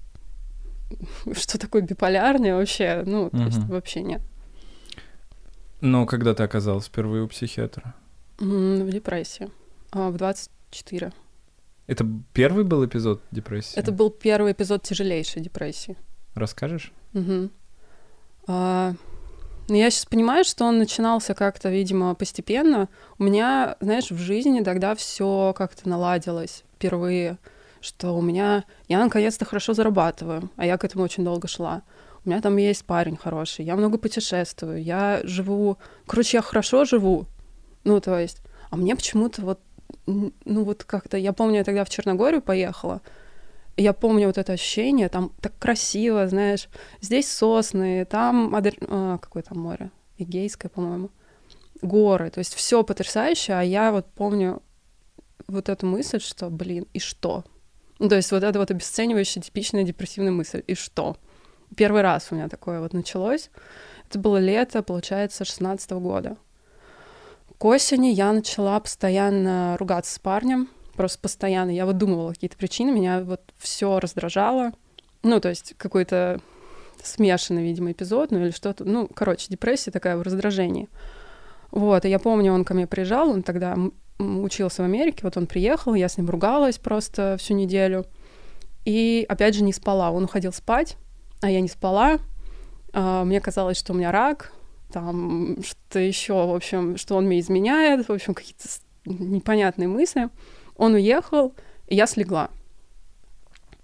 что 1.33 1.59
такое 1.59 1.83
биполярное 1.83 2.55
вообще, 2.55 3.03
ну, 3.07 3.31
то 3.31 3.45
есть 3.45 3.65
вообще 3.65 4.03
нет. 4.03 4.21
Но 5.81 6.05
когда 6.05 6.35
ты 6.35 6.43
оказалась 6.43 6.87
впервые 6.87 7.25
у 7.25 7.29
психиатра? 7.29 7.95
В 8.39 8.91
депрессии. 8.91 9.49
А, 9.93 10.11
в 10.11 10.17
24. 10.19 11.13
Это 11.87 12.07
первый 12.35 12.65
был 12.65 12.85
эпизод 12.85 13.23
депрессии? 13.31 13.79
Это 13.79 13.91
был 13.91 14.11
первый 14.11 14.53
эпизод 14.53 14.83
тяжелейшей 14.83 15.41
депрессии. 15.41 15.97
Расскажешь? 16.35 16.93
Угу. 17.15 17.51
А, 18.49 18.95
ну, 19.69 19.75
я 19.75 19.91
сейчас 19.91 20.07
понимаю, 20.07 20.45
что 20.45 20.65
он 20.65 20.79
начинался 20.79 21.35
как-то, 21.35 21.69
видимо, 21.69 22.15
постепенно. 22.15 22.89
У 23.19 23.25
меня, 23.25 23.77
знаешь, 23.81 24.11
в 24.11 24.19
жизни 24.19 24.63
тогда 24.63 24.95
все 24.95 25.55
как-то 25.57 25.89
наладилось 25.89 26.65
впервые, 26.75 27.39
что 27.81 28.17
у 28.17 28.23
меня... 28.23 28.65
Я 28.89 28.99
наконец-то 28.99 29.45
хорошо 29.45 29.75
зарабатываю, 29.75 30.51
а 30.57 30.67
я 30.67 30.77
к 30.77 30.85
этому 30.85 31.05
очень 31.05 31.25
долго 31.25 31.47
шла. 31.47 31.83
У 32.25 32.29
меня 32.29 32.41
там 32.41 32.57
есть 32.57 32.85
парень 32.85 33.17
хороший, 33.17 33.65
я 33.65 33.77
много 33.77 33.97
путешествую, 33.99 34.83
я 34.83 35.21
живу... 35.25 35.79
Короче, 36.07 36.39
я 36.39 36.43
хорошо 36.43 36.85
живу. 36.85 37.27
Ну, 37.85 38.01
то 38.01 38.19
есть... 38.19 38.43
А 38.71 38.77
мне 38.77 38.95
почему-то 38.97 39.43
вот... 39.43 39.61
Ну, 40.07 40.33
вот 40.45 40.85
как-то... 40.85 41.17
Я 41.17 41.33
помню, 41.33 41.59
я 41.59 41.65
тогда 41.65 41.85
в 41.85 41.91
Черногорию 41.91 42.43
поехала, 42.43 43.01
я 43.81 43.93
помню 43.93 44.27
вот 44.27 44.39
это 44.39 44.53
ощущение, 44.53 45.09
там 45.09 45.33
так 45.41 45.59
красиво, 45.59 46.29
знаешь, 46.29 46.69
здесь 47.01 47.29
сосны, 47.29 48.05
там 48.05 48.55
Адер... 48.55 48.75
а, 48.83 49.19
какое 49.19 49.43
там 49.43 49.59
море, 49.59 49.91
Эгейское, 50.19 50.71
по-моему, 50.71 51.11
горы, 51.83 52.31
то 52.31 52.39
есть 52.39 52.55
все 52.55 52.83
потрясающе, 52.83 53.55
а 53.55 53.63
я 53.63 53.91
вот 53.93 54.07
помню 54.07 54.63
вот 55.47 55.69
эту 55.69 55.87
мысль, 55.87 56.21
что, 56.21 56.51
блин, 56.51 56.87
и 56.93 56.99
что? 56.99 57.45
Ну, 57.99 58.09
то 58.09 58.17
есть 58.17 58.33
вот 58.33 58.43
это 58.43 58.59
вот 58.59 58.71
обесценивающая 58.71 59.43
типичная 59.43 59.85
депрессивная 59.85 60.33
мысль, 60.33 60.63
и 60.67 60.75
что? 60.75 61.17
Первый 61.77 62.03
раз 62.03 62.29
у 62.31 62.35
меня 62.35 62.49
такое 62.49 62.81
вот 62.81 62.93
началось. 62.93 63.51
Это 64.09 64.19
было 64.19 64.39
лето, 64.39 64.83
получается, 64.83 65.45
16 65.45 65.91
-го 65.93 66.01
года. 66.01 66.37
К 67.59 67.65
осени 67.67 68.09
я 68.09 68.33
начала 68.33 68.81
постоянно 68.81 69.77
ругаться 69.79 70.15
с 70.15 70.19
парнем, 70.19 70.69
просто 71.01 71.19
постоянно. 71.19 71.71
Я 71.71 71.87
выдумывала 71.87 72.35
какие-то 72.35 72.59
причины, 72.59 72.93
меня 72.93 73.23
вот 73.23 73.41
все 73.57 74.01
раздражало. 74.01 74.73
Ну, 75.23 75.41
то 75.41 75.49
есть 75.49 75.73
какой-то 75.79 76.43
смешанный, 77.03 77.63
видимо, 77.63 77.93
эпизод, 77.93 78.31
ну 78.31 78.41
или 78.45 78.51
что-то. 78.51 78.85
Ну, 78.85 79.09
короче, 79.09 79.47
депрессия 79.49 79.91
такая 79.91 80.19
в 80.19 80.23
раздражении. 80.23 80.91
Вот, 81.71 82.05
и 82.05 82.11
я 82.11 82.19
помню, 82.19 82.53
он 82.53 82.67
ко 82.67 82.75
мне 82.75 82.87
приезжал, 82.87 83.31
он 83.31 83.43
тогда 83.43 83.79
учился 84.19 84.83
в 84.83 84.85
Америке, 84.85 85.21
вот 85.23 85.39
он 85.39 85.47
приехал, 85.47 85.95
я 85.95 86.07
с 86.07 86.19
ним 86.19 86.29
ругалась 86.29 86.77
просто 86.77 87.37
всю 87.39 87.55
неделю. 87.55 88.05
И 88.85 89.25
опять 89.27 89.55
же 89.55 89.63
не 89.63 89.73
спала. 89.73 90.11
Он 90.11 90.25
уходил 90.25 90.53
спать, 90.53 90.99
а 91.41 91.51
я 91.51 91.63
не 91.63 91.69
спала. 91.69 92.19
А, 92.93 93.25
мне 93.25 93.41
казалось, 93.41 93.79
что 93.79 93.95
у 93.95 93.97
меня 93.97 94.13
рак, 94.13 94.53
там 94.93 95.63
что 95.63 95.99
еще, 95.99 96.35
в 96.35 96.55
общем, 96.55 96.99
что 96.99 97.17
он 97.17 97.25
мне 97.25 97.41
изменяет, 97.41 98.07
в 98.07 98.13
общем, 98.13 98.35
какие-то 98.35 98.69
непонятные 99.07 99.89
мысли. 99.89 100.29
Он 100.81 100.95
уехал, 100.95 101.53
и 101.89 101.95
я 101.95 102.07
слегла. 102.07 102.49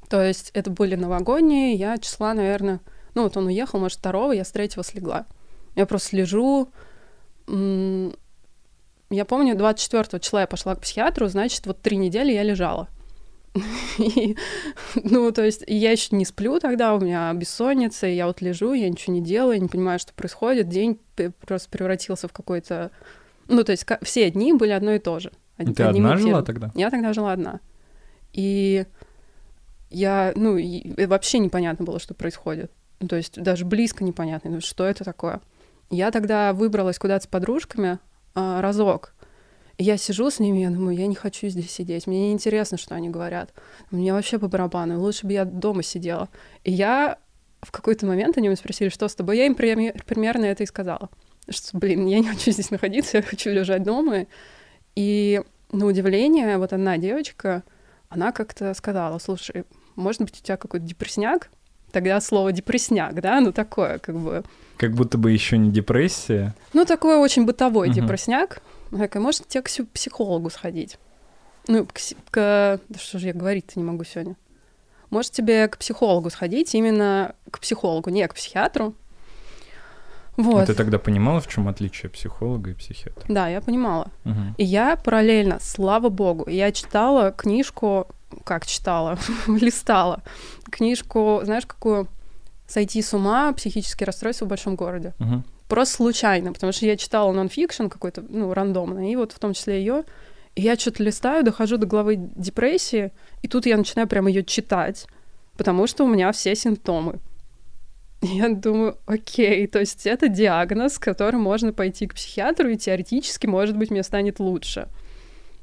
То 0.08 0.22
есть 0.22 0.50
это 0.54 0.70
были 0.70 0.94
новогодние, 0.94 1.74
я 1.74 1.98
числа, 1.98 2.32
наверное, 2.32 2.80
ну 3.14 3.24
вот 3.24 3.36
он 3.36 3.48
уехал, 3.48 3.78
может, 3.78 3.98
второго, 3.98 4.32
я 4.32 4.46
с 4.46 4.50
третьего 4.50 4.82
слегла. 4.82 5.26
Я 5.74 5.84
просто 5.84 6.16
лежу. 6.16 6.70
Я 7.46 9.24
помню, 9.26 9.56
24 9.56 10.22
числа 10.22 10.40
я 10.40 10.46
пошла 10.46 10.74
к 10.74 10.80
психиатру, 10.80 11.28
значит, 11.28 11.66
вот 11.66 11.82
три 11.82 11.98
недели 11.98 12.32
я 12.32 12.42
лежала. 12.42 12.88
И, 13.98 14.34
ну, 14.94 15.30
то 15.32 15.44
есть 15.44 15.64
я 15.66 15.92
еще 15.92 16.16
не 16.16 16.24
сплю 16.24 16.58
тогда, 16.60 16.94
у 16.94 17.00
меня 17.00 17.30
бессонница, 17.34 18.06
и 18.06 18.14
я 18.14 18.26
вот 18.26 18.40
лежу, 18.40 18.72
я 18.72 18.88
ничего 18.88 19.12
не 19.12 19.20
делаю, 19.20 19.60
не 19.60 19.68
понимаю, 19.68 19.98
что 19.98 20.14
происходит. 20.14 20.70
День 20.70 20.98
просто 21.46 21.68
превратился 21.68 22.26
в 22.26 22.32
какой-то... 22.32 22.90
Ну, 23.48 23.64
то 23.64 23.72
есть 23.72 23.84
все 24.00 24.30
дни 24.30 24.54
были 24.54 24.70
одно 24.70 24.94
и 24.94 24.98
то 24.98 25.20
же. 25.20 25.30
Од- 25.58 25.74
Ты 25.74 25.82
одна 25.82 26.16
жила 26.16 26.42
тогда? 26.42 26.70
Я 26.74 26.90
тогда 26.90 27.12
жила 27.12 27.32
одна. 27.32 27.60
И 28.32 28.86
я, 29.90 30.32
ну, 30.36 30.56
и 30.56 31.06
вообще 31.06 31.38
непонятно 31.38 31.84
было, 31.84 31.98
что 31.98 32.14
происходит. 32.14 32.70
Ну, 33.00 33.08
то 33.08 33.16
есть 33.16 33.40
даже 33.40 33.64
близко 33.64 34.04
непонятно, 34.04 34.50
ну, 34.50 34.60
что 34.60 34.84
это 34.84 35.04
такое. 35.04 35.40
Я 35.90 36.10
тогда 36.10 36.52
выбралась 36.52 36.98
куда-то 36.98 37.24
с 37.24 37.26
подружками 37.26 37.98
а, 38.34 38.60
разок. 38.60 39.14
И 39.78 39.84
я 39.84 39.96
сижу 39.98 40.30
с 40.30 40.38
ними, 40.38 40.60
я 40.60 40.70
думаю, 40.70 40.96
я 40.96 41.06
не 41.06 41.14
хочу 41.14 41.48
здесь 41.48 41.70
сидеть, 41.70 42.06
мне 42.06 42.28
не 42.28 42.32
интересно, 42.32 42.78
что 42.78 42.94
они 42.94 43.10
говорят. 43.10 43.52
Мне 43.90 44.12
вообще 44.12 44.38
по 44.38 44.48
барабану, 44.48 44.98
лучше 45.00 45.26
бы 45.26 45.34
я 45.34 45.44
дома 45.44 45.82
сидела. 45.82 46.28
И 46.64 46.72
я 46.72 47.18
в 47.60 47.70
какой-то 47.70 48.06
момент 48.06 48.38
они 48.38 48.48
меня 48.48 48.56
спросили, 48.56 48.88
что 48.88 49.06
с 49.06 49.14
тобой, 49.14 49.36
я 49.36 49.46
им 49.46 49.54
примерно 49.54 50.46
это 50.46 50.62
и 50.62 50.66
сказала. 50.66 51.10
Что, 51.48 51.76
блин, 51.78 52.06
я 52.06 52.20
не 52.20 52.28
хочу 52.28 52.50
здесь 52.50 52.70
находиться, 52.70 53.18
я 53.18 53.22
хочу 53.22 53.50
лежать 53.50 53.82
дома. 53.82 54.26
И 54.96 55.42
на 55.70 55.86
удивление, 55.86 56.58
вот 56.58 56.72
одна 56.72 56.96
девочка, 56.96 57.62
она 58.08 58.32
как-то 58.32 58.72
сказала, 58.74 59.18
слушай, 59.18 59.64
может 59.94 60.22
быть, 60.22 60.40
у 60.40 60.44
тебя 60.44 60.56
какой-то 60.56 60.86
депрессняк? 60.86 61.50
Тогда 61.92 62.20
слово 62.20 62.52
депрессняк, 62.52 63.20
да, 63.20 63.40
ну 63.40 63.52
такое 63.52 63.98
как 63.98 64.16
бы... 64.16 64.42
Как 64.76 64.92
будто 64.92 65.16
бы 65.16 65.30
еще 65.30 65.56
не 65.56 65.70
депрессия. 65.70 66.54
Ну, 66.72 66.84
такой 66.84 67.16
очень 67.16 67.46
бытовой 67.46 67.88
угу. 67.88 67.94
депрессняк. 67.94 68.60
такая, 68.90 69.22
может, 69.22 69.48
тебе 69.48 69.62
к 69.62 69.70
психологу 69.92 70.50
сходить? 70.50 70.98
Ну, 71.68 71.86
к, 71.86 71.94
к... 72.30 72.80
Да 72.88 72.98
что 72.98 73.18
же 73.18 73.28
я 73.28 73.32
говорить-то 73.32 73.78
не 73.78 73.84
могу 73.84 74.04
сегодня. 74.04 74.36
Может, 75.10 75.32
тебе 75.32 75.68
к 75.68 75.78
психологу 75.78 76.30
сходить, 76.30 76.74
именно 76.74 77.34
к 77.50 77.60
психологу, 77.60 78.10
не 78.10 78.26
к 78.26 78.34
психиатру, 78.34 78.94
вот. 80.36 80.62
А 80.62 80.66
ты 80.66 80.74
тогда 80.74 80.98
понимала, 80.98 81.40
в 81.40 81.48
чем 81.48 81.68
отличие 81.68 82.10
психолога 82.10 82.70
и 82.70 82.74
психиатра? 82.74 83.24
Да, 83.28 83.48
я 83.48 83.60
понимала. 83.60 84.10
Угу. 84.24 84.54
И 84.58 84.64
я 84.64 84.96
параллельно, 84.96 85.58
слава 85.60 86.08
богу, 86.08 86.48
я 86.48 86.72
читала 86.72 87.32
книжку, 87.32 88.06
как 88.44 88.66
читала, 88.66 89.18
листала 89.46 90.22
книжку, 90.70 91.40
знаешь, 91.44 91.66
какую 91.66 92.08
сойти 92.66 93.00
с 93.00 93.14
ума, 93.14 93.52
психические 93.52 94.06
расстройства 94.06 94.44
в 94.44 94.48
большом 94.48 94.76
городе. 94.76 95.14
Мгм. 95.18 95.44
Просто 95.68 95.96
случайно, 95.96 96.52
потому 96.52 96.72
что 96.72 96.86
я 96.86 96.96
читала 96.96 97.32
нонфикшн 97.32 97.86
какой-то, 97.86 98.24
ну, 98.28 98.52
рандомный, 98.52 99.12
и 99.12 99.16
вот 99.16 99.32
в 99.32 99.38
том 99.38 99.52
числе 99.52 99.78
ее. 99.78 100.04
И 100.54 100.62
я 100.62 100.76
что-то 100.76 101.02
листаю, 101.02 101.44
дохожу 101.44 101.76
до 101.76 101.86
главы 101.86 102.16
депрессии, 102.16 103.12
и 103.42 103.48
тут 103.48 103.66
я 103.66 103.76
начинаю 103.76 104.08
прямо 104.08 104.28
ее 104.30 104.44
читать, 104.44 105.06
потому 105.56 105.86
что 105.86 106.04
у 106.04 106.08
меня 106.08 106.32
все 106.32 106.54
симптомы. 106.54 107.16
Я 108.22 108.48
думаю, 108.48 108.96
окей, 109.06 109.66
то 109.66 109.78
есть 109.78 110.06
это 110.06 110.28
диагноз, 110.28 110.94
с 110.94 110.98
которым 110.98 111.42
можно 111.42 111.72
пойти 111.72 112.06
к 112.06 112.14
психиатру, 112.14 112.70
и 112.70 112.76
теоретически, 112.76 113.46
может 113.46 113.76
быть, 113.76 113.90
мне 113.90 114.02
станет 114.02 114.40
лучше. 114.40 114.88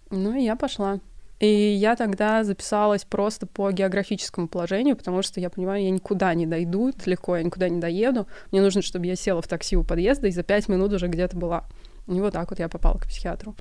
Ну, 0.10 0.36
и 0.36 0.44
я 0.44 0.56
пошла. 0.56 1.00
И 1.40 1.48
я 1.48 1.96
тогда 1.96 2.44
записалась 2.44 3.04
просто 3.04 3.48
по 3.48 3.72
географическому 3.72 4.48
положению, 4.48 4.96
потому 4.96 5.22
что 5.24 5.40
я 5.40 5.50
понимаю, 5.50 5.84
я 5.84 5.90
никуда 5.90 6.34
не 6.36 6.46
дойду 6.46 6.94
далеко, 6.94 7.36
я 7.36 7.44
никуда 7.44 7.68
не 7.68 7.82
доеду. 7.82 8.28
Мне 8.52 8.62
нужно, 8.62 8.82
чтобы 8.82 9.08
я 9.08 9.16
села 9.16 9.42
в 9.42 9.48
такси 9.48 9.76
у 9.76 9.84
подъезда 9.84 10.28
и 10.28 10.32
за 10.32 10.44
пять 10.44 10.70
минут 10.70 10.94
уже 10.94 11.08
где-то 11.08 11.36
была. 11.36 11.66
И 12.08 12.20
вот 12.20 12.34
так 12.34 12.50
вот 12.50 12.60
я 12.60 12.70
попала 12.70 12.98
к 12.98 13.08
психиатру. 13.08 13.56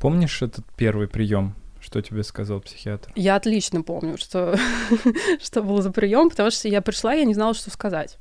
Помнишь 0.00 0.42
этот 0.42 0.64
первый 0.76 1.08
прием? 1.08 1.54
Что 1.84 2.00
тебе 2.00 2.24
сказал 2.24 2.60
психиатр? 2.60 3.12
Я 3.14 3.36
отлично 3.36 3.82
помню, 3.82 4.16
что, 4.16 4.58
что 5.42 5.62
был 5.62 5.82
за 5.82 5.92
прием, 5.92 6.30
потому 6.30 6.50
что 6.50 6.66
я 6.66 6.80
пришла, 6.80 7.12
я 7.12 7.26
не 7.26 7.34
знала, 7.34 7.52
что 7.52 7.70
сказать. 7.70 8.16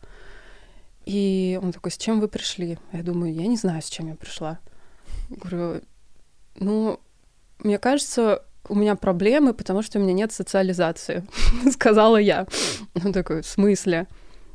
И 1.06 1.58
он 1.64 1.72
такой, 1.72 1.92
с 1.92 1.98
чем 1.98 2.20
вы 2.20 2.28
пришли? 2.28 2.78
Я 2.92 3.04
думаю, 3.04 3.34
я 3.34 3.48
не 3.48 3.56
знаю, 3.56 3.82
с 3.82 3.90
чем 3.90 4.10
я 4.10 4.16
пришла. 4.16 4.60
Говорю, 5.30 5.82
ну, 6.60 7.00
мне 7.60 7.80
кажется, 7.80 8.44
у 8.68 8.76
меня 8.76 8.98
проблемы, 8.98 9.54
потому 9.54 9.82
что 9.82 9.98
у 9.98 10.02
меня 10.02 10.12
нет 10.12 10.34
социализации, 10.34 11.26
сказала 11.72 12.18
я. 12.18 12.48
Он 13.02 13.14
такой, 13.14 13.44
в 13.44 13.48
смысле? 13.48 14.08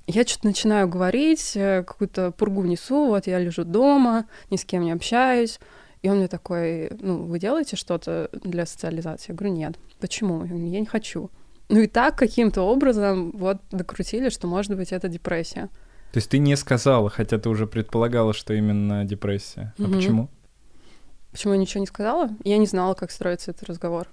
Я 0.06 0.26
что-то 0.26 0.48
начинаю 0.48 0.86
говорить, 0.86 1.52
э, 1.54 1.82
какую-то 1.82 2.30
пургу 2.32 2.62
несу, 2.62 3.06
вот 3.06 3.26
я 3.26 3.38
лежу 3.38 3.64
дома, 3.64 4.26
ни 4.50 4.56
с 4.56 4.66
кем 4.66 4.84
не 4.84 4.92
общаюсь. 4.92 5.58
И 6.02 6.08
он 6.10 6.18
мне 6.18 6.28
такой, 6.28 6.90
ну, 7.00 7.24
вы 7.24 7.38
делаете 7.38 7.76
что-то 7.76 8.30
для 8.32 8.66
социализации? 8.66 9.32
Я 9.32 9.34
говорю, 9.36 9.54
нет. 9.54 9.78
Почему? 9.98 10.42
Я 10.42 10.48
говорю, 10.50 10.66
я 10.66 10.80
не 10.80 10.86
хочу. 10.86 11.30
Ну 11.68 11.80
и 11.80 11.86
так 11.86 12.16
каким-то 12.16 12.62
образом 12.62 13.32
вот 13.32 13.58
докрутили, 13.70 14.28
что, 14.30 14.46
может 14.46 14.74
быть, 14.76 14.92
это 14.92 15.08
депрессия. 15.08 15.68
То 16.12 16.18
есть 16.18 16.30
ты 16.30 16.38
не 16.38 16.56
сказала, 16.56 17.10
хотя 17.10 17.38
ты 17.38 17.48
уже 17.48 17.66
предполагала, 17.66 18.32
что 18.32 18.54
именно 18.54 19.04
депрессия. 19.04 19.74
А 19.78 19.82
Мгм. 19.82 19.92
почему? 19.92 20.28
Почему 21.32 21.52
я 21.52 21.58
ничего 21.58 21.80
не 21.80 21.86
сказала? 21.86 22.30
Я 22.44 22.56
не 22.58 22.66
знала, 22.66 22.94
как 22.94 23.10
строится 23.10 23.50
этот 23.50 23.68
разговор. 23.68 24.08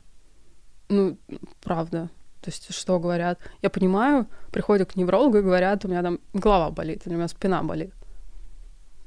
Ну, 0.90 1.18
правда. 1.64 2.10
То 2.42 2.52
есть, 2.52 2.74
что 2.74 3.00
говорят? 3.00 3.40
Я 3.62 3.70
понимаю, 3.70 4.28
приходят 4.52 4.92
к 4.92 4.96
неврологу 4.98 5.38
и 5.38 5.42
говорят, 5.42 5.86
у 5.86 5.88
меня 5.88 6.04
там 6.04 6.20
голова 6.34 6.70
болит, 6.72 7.08
или 7.08 7.14
у 7.14 7.18
меня 7.18 7.28
спина 7.28 7.64
болит. 7.64 7.94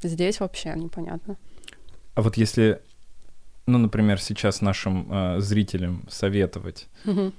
Здесь 0.03 0.41
вообще 0.41 0.73
непонятно. 0.75 1.37
А 2.19 2.21
вот 2.21 2.37
если, 2.37 2.83
ну, 3.67 3.79
например, 3.79 4.21
сейчас 4.21 4.61
нашим 4.61 5.07
э, 5.09 5.39
зрителям 5.39 6.05
советовать, 6.11 6.89
Мгм. 7.05 7.33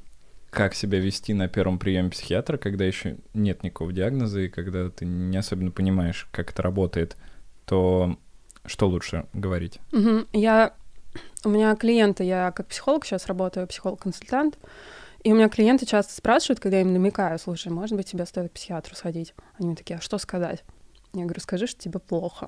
как 0.51 0.73
себя 0.73 1.01
вести 1.01 1.33
на 1.33 1.49
первом 1.49 1.79
приеме 1.79 2.09
психиатра, 2.09 2.55
когда 2.55 2.85
еще 2.85 3.17
нет 3.33 3.61
никакого 3.61 3.91
диагноза 3.91 4.39
и 4.39 4.47
когда 4.47 4.89
ты 4.89 5.03
не 5.03 5.35
особенно 5.35 5.71
понимаешь, 5.71 6.29
как 6.31 6.51
это 6.51 6.61
работает, 6.61 7.17
то 7.65 8.17
что 8.65 8.87
лучше 8.87 9.25
говорить? 9.33 9.79
Мгм. 9.91 10.27
Я... 10.31 10.73
У 11.43 11.49
меня 11.49 11.75
клиенты, 11.75 12.23
я 12.23 12.51
как 12.51 12.67
психолог 12.67 13.03
сейчас 13.03 13.25
работаю, 13.25 13.67
психолог-консультант, 13.67 14.57
и 15.25 15.33
у 15.33 15.35
меня 15.35 15.49
клиенты 15.49 15.87
часто 15.87 16.13
спрашивают, 16.13 16.61
когда 16.61 16.77
я 16.77 16.83
им 16.83 16.93
намекаю, 16.93 17.37
слушай, 17.37 17.69
может 17.69 17.97
быть, 17.97 18.07
тебе 18.07 18.25
стоит 18.25 18.51
к 18.51 18.53
психиатру 18.53 18.95
сходить? 18.95 19.33
Они 19.57 19.67
мне 19.67 19.75
такие, 19.75 19.97
а 19.97 20.01
что 20.01 20.17
сказать? 20.19 20.63
Я 21.13 21.23
говорю, 21.23 21.41
скажи, 21.41 21.67
что 21.67 21.81
тебе 21.81 21.99
плохо. 21.99 22.47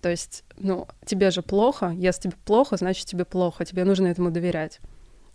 То 0.00 0.10
есть, 0.10 0.44
ну, 0.56 0.86
тебе 1.04 1.30
же 1.30 1.42
плохо, 1.42 1.92
если 1.96 2.22
тебе 2.22 2.34
плохо, 2.44 2.76
значит, 2.76 3.06
тебе 3.06 3.24
плохо, 3.24 3.64
тебе 3.64 3.84
нужно 3.84 4.06
этому 4.06 4.30
доверять. 4.30 4.80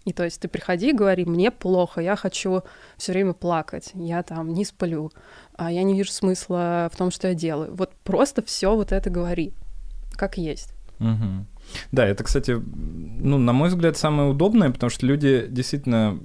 И 0.05 0.11
то 0.11 0.23
есть 0.23 0.41
ты 0.41 0.47
приходи 0.47 0.89
и 0.89 0.93
говори, 0.93 1.25
мне 1.25 1.49
плохо, 1.49 2.01
я 2.01 2.15
хочу 2.15 2.63
все 2.97 3.13
время 3.13 3.33
плакать, 3.33 3.91
я 3.93 4.21
там 4.23 4.53
не 4.53 4.65
сплю, 4.65 5.11
а 5.55 5.71
я 5.71 5.83
не 5.83 5.95
вижу 5.95 6.11
смысла 6.11 6.89
в 6.91 6.97
том, 6.97 7.09
что 7.09 7.29
я 7.29 7.33
делаю. 7.33 7.73
Вот 7.73 7.93
просто 8.03 8.43
все 8.43 8.75
вот 8.75 8.91
это 8.91 9.09
говори, 9.09 9.53
как 10.13 10.37
есть. 10.37 10.73
Мгм. 10.99 11.47
Да, 11.91 12.05
это, 12.05 12.23
кстати, 12.23 12.51
ну, 12.51 13.37
на 13.37 13.53
мой 13.53 13.69
взгляд, 13.69 13.97
самое 13.97 14.29
удобное, 14.29 14.71
потому 14.71 14.89
что 14.89 15.05
люди 15.05 15.47
действительно 15.49 16.19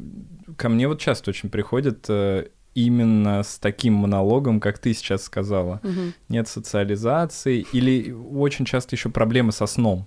ко 0.57 0.69
мне 0.69 0.89
вот 0.89 1.01
часто 1.01 1.31
очень 1.31 1.49
приходят 1.49 2.05
э, 2.09 2.49
именно 2.75 3.43
с 3.43 3.59
таким 3.59 3.95
монологом, 3.95 4.61
как 4.61 4.79
ты 4.79 4.95
сейчас 4.95 5.25
сказала. 5.25 5.81
Мгм. 5.83 6.15
Нет 6.29 6.49
социализации 6.49 7.67
или 7.73 8.13
очень 8.13 8.65
часто 8.65 8.95
еще 8.95 9.09
проблемы 9.09 9.53
со 9.53 9.67
сном. 9.67 10.07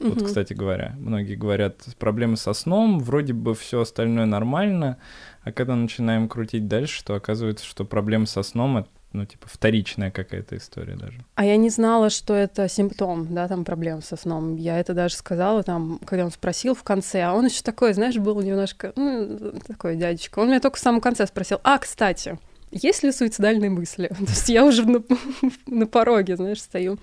Вот, 0.00 0.16
Мгм. 0.18 0.26
кстати 0.26 0.52
говоря, 0.52 0.96
многие 0.98 1.36
говорят, 1.36 1.84
проблемы 1.98 2.36
со 2.36 2.52
сном, 2.54 2.98
вроде 2.98 3.32
бы 3.32 3.54
все 3.54 3.80
остальное 3.82 4.26
нормально, 4.26 4.98
а 5.44 5.52
когда 5.52 5.76
начинаем 5.76 6.28
крутить 6.28 6.66
дальше, 6.66 7.04
то 7.04 7.14
оказывается, 7.14 7.64
что 7.64 7.84
проблемы 7.84 8.26
со 8.26 8.42
сном 8.42 8.78
это, 8.78 8.88
ну, 9.12 9.26
типа, 9.26 9.46
вторичная 9.48 10.10
какая-то 10.10 10.56
история 10.56 10.96
даже. 10.96 11.24
А 11.34 11.44
я 11.44 11.56
не 11.56 11.70
знала, 11.70 12.10
что 12.10 12.34
это 12.34 12.68
симптом, 12.68 13.32
да, 13.34 13.48
там 13.48 13.64
проблем 13.64 14.02
со 14.02 14.16
сном. 14.16 14.56
Я 14.56 14.78
это 14.78 14.94
даже 14.94 15.14
сказала 15.14 15.62
там, 15.62 16.00
когда 16.04 16.24
он 16.24 16.30
спросил 16.30 16.74
в 16.74 16.82
конце, 16.82 17.22
а 17.22 17.32
он 17.32 17.46
еще 17.46 17.62
такой, 17.62 17.92
знаешь, 17.94 18.16
был 18.16 18.40
немножко, 18.40 18.92
ну, 18.96 19.52
такой 19.66 19.96
дядечка. 19.96 20.38
Он 20.38 20.48
меня 20.48 20.60
только 20.60 20.76
в 20.76 20.80
самом 20.80 21.00
конце 21.00 21.26
спросил, 21.26 21.60
а, 21.62 21.78
кстати, 21.78 22.38
есть 22.70 23.02
ли 23.02 23.12
суицидальные 23.12 23.70
мысли? 23.70 24.08
То 24.18 24.30
есть 24.30 24.48
я 24.48 24.64
уже 24.64 24.86
на, 24.86 25.02
на 25.66 25.86
пороге, 25.86 26.36
знаешь, 26.36 26.62
стою. 26.62 26.98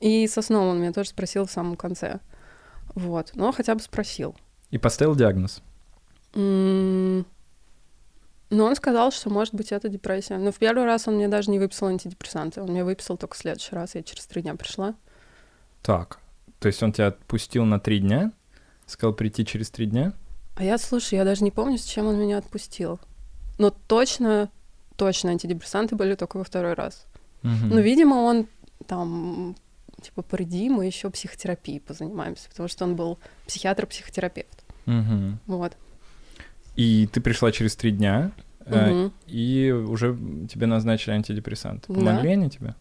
И 0.00 0.26
со 0.26 0.42
сном 0.42 0.68
он 0.68 0.80
меня 0.80 0.92
тоже 0.92 1.10
спросил 1.10 1.46
в 1.46 1.50
самом 1.50 1.76
конце. 1.76 2.20
Вот, 2.94 3.32
но 3.34 3.52
хотя 3.52 3.74
бы 3.74 3.80
спросил. 3.80 4.34
И 4.70 4.78
поставил 4.78 5.14
диагноз. 5.14 5.62
М, 6.34 7.24
Но 8.50 8.64
он 8.64 8.74
сказал, 8.74 9.12
что 9.12 9.30
может 9.30 9.54
быть 9.54 9.70
это 9.70 9.88
депрессия. 9.88 10.36
Но 10.36 10.50
в 10.50 10.56
первый 10.56 10.84
раз 10.84 11.06
он 11.06 11.14
мне 11.14 11.28
даже 11.28 11.50
не 11.50 11.60
выписал 11.60 11.86
антидепрессанты. 11.86 12.60
Он 12.60 12.70
мне 12.70 12.84
выписал 12.84 13.16
только 13.16 13.36
в 13.36 13.38
следующий 13.38 13.74
раз. 13.74 13.94
Я 13.94 14.02
через 14.02 14.26
три 14.26 14.42
дня 14.42 14.56
пришла. 14.56 14.94
Так, 15.82 16.18
то 16.58 16.66
есть 16.66 16.82
он 16.82 16.92
тебя 16.92 17.06
отпустил 17.08 17.64
на 17.64 17.78
три 17.78 18.00
дня, 18.00 18.32
сказал 18.86 19.14
прийти 19.14 19.46
через 19.46 19.70
три 19.70 19.86
дня? 19.86 20.12
А 20.56 20.64
я, 20.64 20.78
слушай, 20.78 21.14
я 21.14 21.24
даже 21.24 21.44
не 21.44 21.50
помню, 21.52 21.78
с 21.78 21.84
чем 21.84 22.06
он 22.06 22.18
меня 22.18 22.38
отпустил. 22.38 22.98
Но 23.58 23.70
точно, 23.70 24.50
точно 24.96 25.30
антидепрессанты 25.30 25.94
были 25.94 26.16
только 26.16 26.36
во 26.36 26.44
второй 26.44 26.74
раз. 26.74 27.06
Мгм. 27.42 27.70
Ну, 27.70 27.80
видимо, 27.80 28.16
он 28.16 28.46
там, 28.86 29.54
типа, 30.02 30.22
приди, 30.22 30.68
мы 30.68 30.86
еще 30.86 31.08
психотерапией 31.08 31.80
позанимаемся, 31.80 32.48
потому 32.48 32.68
что 32.68 32.84
он 32.84 32.96
был 32.96 33.18
психиатр-психотерапевт. 33.46 34.64
Мгм. 34.86 35.38
Вот. 35.46 35.76
И 36.80 37.06
ты 37.12 37.20
пришла 37.20 37.52
через 37.52 37.76
три 37.76 37.90
дня, 37.90 38.32
Мгм. 38.66 39.12
и 39.26 39.70
уже 39.70 40.16
тебе 40.50 40.66
назначили 40.66 41.12
антидепрессанты. 41.12 41.92
Да. 41.92 41.94
Помогли 41.94 42.30
они 42.30 42.48
тебе? 42.48 42.74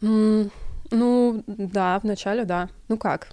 Ну, 0.00 1.42
да, 1.46 1.98
вначале 1.98 2.44
да. 2.44 2.68
Ну 2.88 2.96
как? 2.96 3.30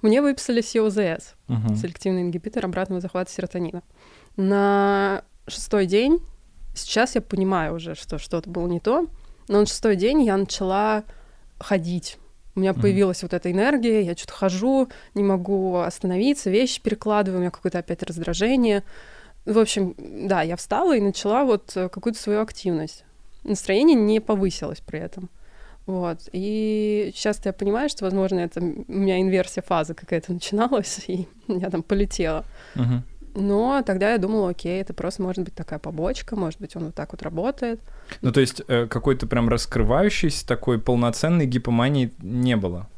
Мне 0.00 0.22
выписали 0.22 0.62
СИОЗС, 0.62 1.34
Мгм. 1.48 1.76
селективный 1.76 2.22
ингибитор 2.22 2.64
обратного 2.64 3.02
захвата 3.02 3.30
серотонина. 3.30 3.82
На 4.36 5.22
шестой 5.46 5.84
день, 5.84 6.20
сейчас 6.74 7.14
я 7.14 7.20
понимаю 7.20 7.74
уже, 7.74 7.94
что 7.94 8.18
что-то 8.18 8.48
было 8.48 8.66
не 8.68 8.80
то, 8.80 9.06
но 9.48 9.60
на 9.60 9.66
шестой 9.66 9.96
день 9.96 10.22
я 10.22 10.38
начала 10.38 11.04
ходить. 11.58 12.16
У 12.54 12.60
меня 12.60 12.72
Мгм. 12.72 12.82
появилась 12.82 13.22
вот 13.22 13.32
эта 13.32 13.50
энергия, 13.50 14.02
я 14.02 14.14
что-то 14.14 14.34
хожу, 14.34 14.88
не 15.14 15.22
могу 15.22 15.78
остановиться, 15.78 16.50
вещи 16.50 16.80
перекладываю, 16.82 17.38
у 17.38 17.40
меня 17.40 17.50
какое-то 17.50 17.78
опять 17.78 18.02
раздражение. 18.02 18.82
В 19.46 19.58
общем, 19.58 19.94
да, 19.98 20.42
я 20.42 20.56
встала 20.56 20.96
и 20.96 21.00
начала 21.00 21.44
вот 21.44 21.72
э, 21.76 21.88
какую-то 21.88 22.18
свою 22.18 22.40
активность. 22.42 23.04
Настроение 23.42 23.96
не 23.96 24.20
повысилось 24.20 24.80
при 24.80 25.00
этом. 25.00 25.30
Вот. 25.86 26.28
И 26.32 27.10
сейчас 27.14 27.40
я 27.44 27.52
понимаю, 27.52 27.88
что, 27.88 28.04
возможно, 28.04 28.38
это 28.38 28.60
у 28.60 28.92
меня 28.92 29.20
инверсия 29.20 29.62
фазы 29.62 29.94
какая-то 29.94 30.32
начиналась, 30.32 31.00
и 31.08 31.26
я 31.48 31.70
там 31.70 31.82
полетела. 31.82 32.44
Мгм. 32.74 33.02
Но 33.34 33.82
тогда 33.82 34.12
я 34.12 34.18
думала, 34.18 34.50
окей, 34.50 34.80
это 34.80 34.92
просто 34.92 35.22
может 35.22 35.44
быть 35.44 35.54
такая 35.54 35.78
побочка, 35.78 36.36
может 36.36 36.60
быть, 36.60 36.76
он 36.76 36.86
вот 36.86 36.94
так 36.94 37.12
вот 37.12 37.22
работает. 37.22 37.80
Ну, 38.20 38.30
то 38.30 38.40
есть 38.40 38.62
э, 38.68 38.86
какой-то 38.86 39.26
прям 39.26 39.48
раскрывающейся 39.48 40.46
такой 40.46 40.78
полноценной 40.78 41.46
гипомании 41.46 42.12
не 42.18 42.56
было. 42.56 42.88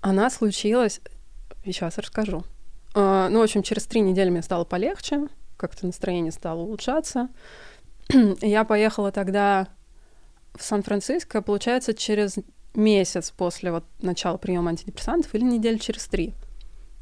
Она 0.00 0.30
случилась, 0.30 1.00
сейчас 1.64 1.98
расскажу. 1.98 2.44
А, 2.94 3.28
Ну, 3.28 3.40
в 3.40 3.42
общем, 3.42 3.62
через 3.62 3.84
три 3.84 4.00
недели 4.00 4.30
мне 4.30 4.42
стало 4.42 4.64
полегче, 4.64 5.28
как-то 5.56 5.86
настроение 5.86 6.32
стало 6.32 6.60
улучшаться. 6.60 7.28
Я 8.40 8.64
поехала 8.64 9.12
тогда 9.12 9.68
в 10.54 10.62
Сан-Франциско, 10.62 11.42
получается, 11.42 11.92
через 11.92 12.36
месяц 12.74 13.30
после 13.30 13.72
вот 13.72 13.84
начала 14.00 14.38
приема 14.38 14.70
антидепрессантов 14.70 15.34
или 15.34 15.42
неделю 15.42 15.78
через 15.78 16.06
три. 16.06 16.32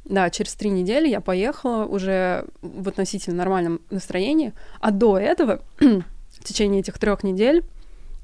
Да, 0.08 0.30
через 0.30 0.54
три 0.54 0.70
недели 0.70 1.08
я 1.08 1.20
поехала 1.20 1.84
уже 1.84 2.46
в 2.62 2.88
относительно 2.88 3.36
нормальном 3.36 3.80
настроении, 3.90 4.52
а 4.80 4.90
до 4.92 5.18
этого 5.18 5.62
течение 6.46 6.80
этих 6.80 6.98
трех 6.98 7.22
недель 7.22 7.64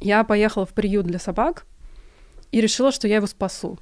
я 0.00 0.24
поехала 0.24 0.64
в 0.64 0.70
приют 0.70 1.06
для 1.06 1.18
собак 1.18 1.66
и 2.50 2.60
решила, 2.60 2.92
что 2.92 3.08
я 3.08 3.16
его 3.16 3.26
спасу. 3.26 3.78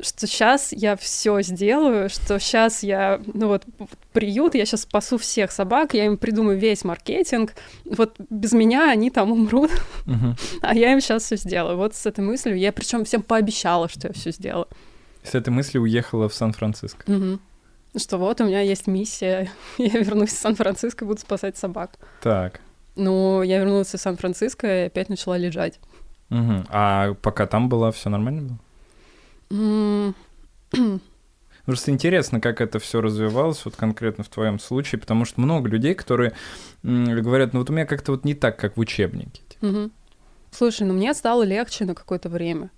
Что 0.00 0.26
сейчас 0.26 0.72
я 0.72 0.96
все 0.96 1.42
сделаю, 1.42 2.08
что 2.08 2.40
сейчас 2.40 2.82
я, 2.82 3.20
ну 3.34 3.48
вот, 3.48 3.64
приют, 4.12 4.54
я 4.54 4.64
сейчас 4.64 4.82
спасу 4.82 5.18
всех 5.18 5.52
собак, 5.52 5.94
я 5.94 6.06
им 6.06 6.16
придумаю 6.16 6.58
весь 6.58 6.82
маркетинг. 6.82 7.54
Вот 7.84 8.16
без 8.30 8.52
меня 8.52 8.90
они 8.90 9.10
там 9.10 9.30
умрут, 9.30 9.70
uh-huh. 10.06 10.34
а 10.62 10.74
я 10.74 10.92
им 10.92 11.00
сейчас 11.00 11.24
все 11.24 11.36
сделаю. 11.36 11.76
Вот 11.76 11.94
с 11.94 12.06
этой 12.06 12.24
мыслью 12.24 12.58
я 12.58 12.72
причем 12.72 13.04
всем 13.04 13.22
пообещала, 13.22 13.88
что 13.88 14.08
я 14.08 14.14
все 14.14 14.32
сделаю. 14.32 14.66
С 15.22 15.34
этой 15.34 15.50
мыслью 15.50 15.82
уехала 15.82 16.28
в 16.28 16.34
Сан-Франциско. 16.34 17.10
Угу. 17.10 17.38
Что 17.96 18.18
вот 18.18 18.40
у 18.40 18.44
меня 18.44 18.60
есть 18.60 18.86
миссия, 18.86 19.50
я 19.78 20.00
вернусь 20.00 20.30
в 20.30 20.38
Сан-Франциско 20.38 21.04
и 21.04 21.08
буду 21.08 21.20
спасать 21.20 21.56
собак. 21.56 21.98
Так. 22.22 22.60
Ну, 22.96 23.42
я 23.42 23.58
вернулась 23.58 23.94
в 23.94 23.98
Сан-Франциско 23.98 24.84
и 24.84 24.86
опять 24.86 25.08
начала 25.08 25.36
лежать. 25.36 25.80
Угу. 26.30 26.64
А 26.68 27.14
пока 27.14 27.46
там 27.46 27.68
была, 27.68 27.90
все 27.92 28.08
нормально 28.10 28.58
было? 29.50 30.14
Просто 31.64 31.92
интересно, 31.92 32.40
как 32.40 32.60
это 32.60 32.78
все 32.78 33.00
развивалось, 33.00 33.64
вот 33.64 33.76
конкретно 33.76 34.24
в 34.24 34.28
твоем 34.28 34.58
случае, 34.58 34.98
потому 35.00 35.24
что 35.24 35.40
много 35.40 35.68
людей, 35.68 35.94
которые 35.94 36.32
говорят, 36.82 37.52
ну 37.52 37.60
вот 37.60 37.70
у 37.70 37.72
меня 37.72 37.86
как-то 37.86 38.12
вот 38.12 38.24
не 38.24 38.34
так, 38.34 38.58
как 38.58 38.76
в 38.76 38.80
учебнике. 38.80 39.42
Угу. 39.60 39.90
Слушай, 40.50 40.86
ну 40.86 40.94
мне 40.94 41.14
стало 41.14 41.44
легче 41.44 41.84
на 41.84 41.94
какое-то 41.94 42.28
время. 42.28 42.70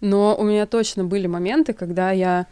Но 0.00 0.36
у 0.36 0.44
меня 0.44 0.66
точно 0.66 1.04
были 1.04 1.26
моменты, 1.26 1.72
когда 1.72 2.10
я 2.10 2.46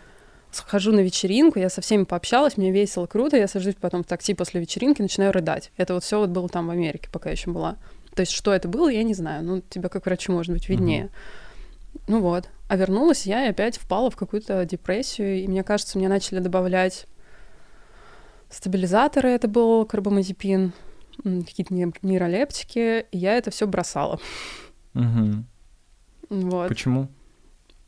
схожу 0.50 0.92
на 0.92 1.00
вечеринку, 1.00 1.58
я 1.58 1.68
со 1.68 1.80
всеми 1.80 2.04
пообщалась, 2.04 2.56
мне 2.56 2.70
весело, 2.70 3.06
круто, 3.06 3.36
я 3.36 3.48
сажусь 3.48 3.74
потом 3.74 4.02
в 4.02 4.06
такси 4.06 4.34
после 4.34 4.60
вечеринки, 4.60 5.02
начинаю 5.02 5.32
рыдать. 5.32 5.70
Это 5.76 5.94
вот 5.94 6.04
все 6.04 6.18
вот 6.18 6.30
было 6.30 6.48
там 6.48 6.66
в 6.66 6.70
Америке, 6.70 7.08
пока 7.12 7.30
еще 7.30 7.50
была. 7.50 7.76
То 8.14 8.20
есть 8.20 8.32
что 8.32 8.52
это 8.52 8.68
было, 8.68 8.88
я 8.88 9.02
не 9.02 9.14
знаю. 9.14 9.44
Ну, 9.44 9.62
тебя 9.68 9.88
как 9.88 10.06
врачу, 10.06 10.32
может 10.32 10.52
быть, 10.52 10.68
виднее. 10.68 11.04
Uh-huh. 11.04 12.00
Ну 12.08 12.20
вот. 12.20 12.48
А 12.68 12.76
вернулась 12.76 13.26
я 13.26 13.46
и 13.46 13.50
опять 13.50 13.78
впала 13.78 14.10
в 14.10 14.16
какую-то 14.16 14.64
депрессию, 14.64 15.42
и 15.42 15.48
мне 15.48 15.62
кажется, 15.62 15.98
мне 15.98 16.08
начали 16.08 16.38
добавлять 16.38 17.06
стабилизаторы, 18.50 19.30
это 19.30 19.48
был 19.48 19.84
карбамазепин, 19.84 20.72
какие-то 21.22 21.74
нейролептики, 22.02 23.06
и 23.10 23.18
я 23.18 23.36
это 23.36 23.50
все 23.50 23.66
бросала. 23.66 24.20
Угу. 24.94 25.44
Вот. 26.30 26.68
Почему? 26.68 27.08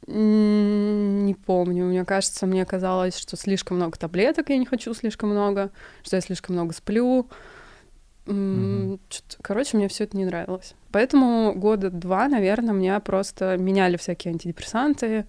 Не 0.06 1.34
помню. 1.34 1.84
Мне 1.84 2.04
кажется, 2.04 2.46
мне 2.46 2.64
казалось, 2.64 3.16
что 3.16 3.36
слишком 3.36 3.76
много 3.76 3.98
таблеток, 3.98 4.50
я 4.50 4.56
не 4.56 4.66
хочу 4.66 4.94
слишком 4.94 5.30
много, 5.30 5.70
что 6.02 6.16
я 6.16 6.20
слишком 6.20 6.56
много 6.56 6.72
сплю. 6.72 7.28
Угу. 8.26 8.98
Короче, 9.42 9.76
мне 9.76 9.88
все 9.88 10.04
это 10.04 10.16
не 10.16 10.24
нравилось. 10.24 10.74
Поэтому 10.92 11.52
года 11.54 11.90
два, 11.90 12.28
наверное, 12.28 12.74
меня 12.74 13.00
просто 13.00 13.56
меняли 13.56 13.96
всякие 13.96 14.32
антидепрессанты. 14.32 15.26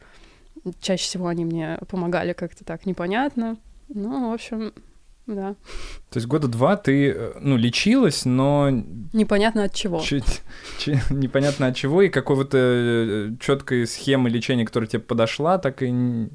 Чаще 0.80 1.04
всего 1.04 1.28
они 1.28 1.46
мне 1.46 1.80
помогали 1.88 2.34
как-то 2.34 2.64
так 2.64 2.86
непонятно. 2.86 3.58
Ну, 3.90 4.30
в 4.30 4.34
общем, 4.34 4.74
да. 5.36 5.56
То 6.10 6.18
есть 6.18 6.28
года 6.28 6.48
два 6.48 6.76
ты, 6.76 7.12
э, 7.12 7.34
ну, 7.40 7.58
лечилась, 7.58 8.26
но... 8.26 8.70
Непонятно 9.14 9.64
от 9.64 9.74
чего. 9.74 10.00
Чуть, 10.00 10.42
чуть, 10.78 11.10
непонятно 11.10 11.68
от 11.68 11.76
чего, 11.76 12.02
и 12.02 12.10
какого-то 12.10 12.58
э, 12.58 13.30
четкой 13.40 13.88
схемы 13.88 14.30
лечения, 14.30 14.66
которая 14.66 14.88
тебе 14.88 15.02
подошла, 15.02 15.58
так 15.58 15.82
и 15.82 15.92
не, 15.92 16.30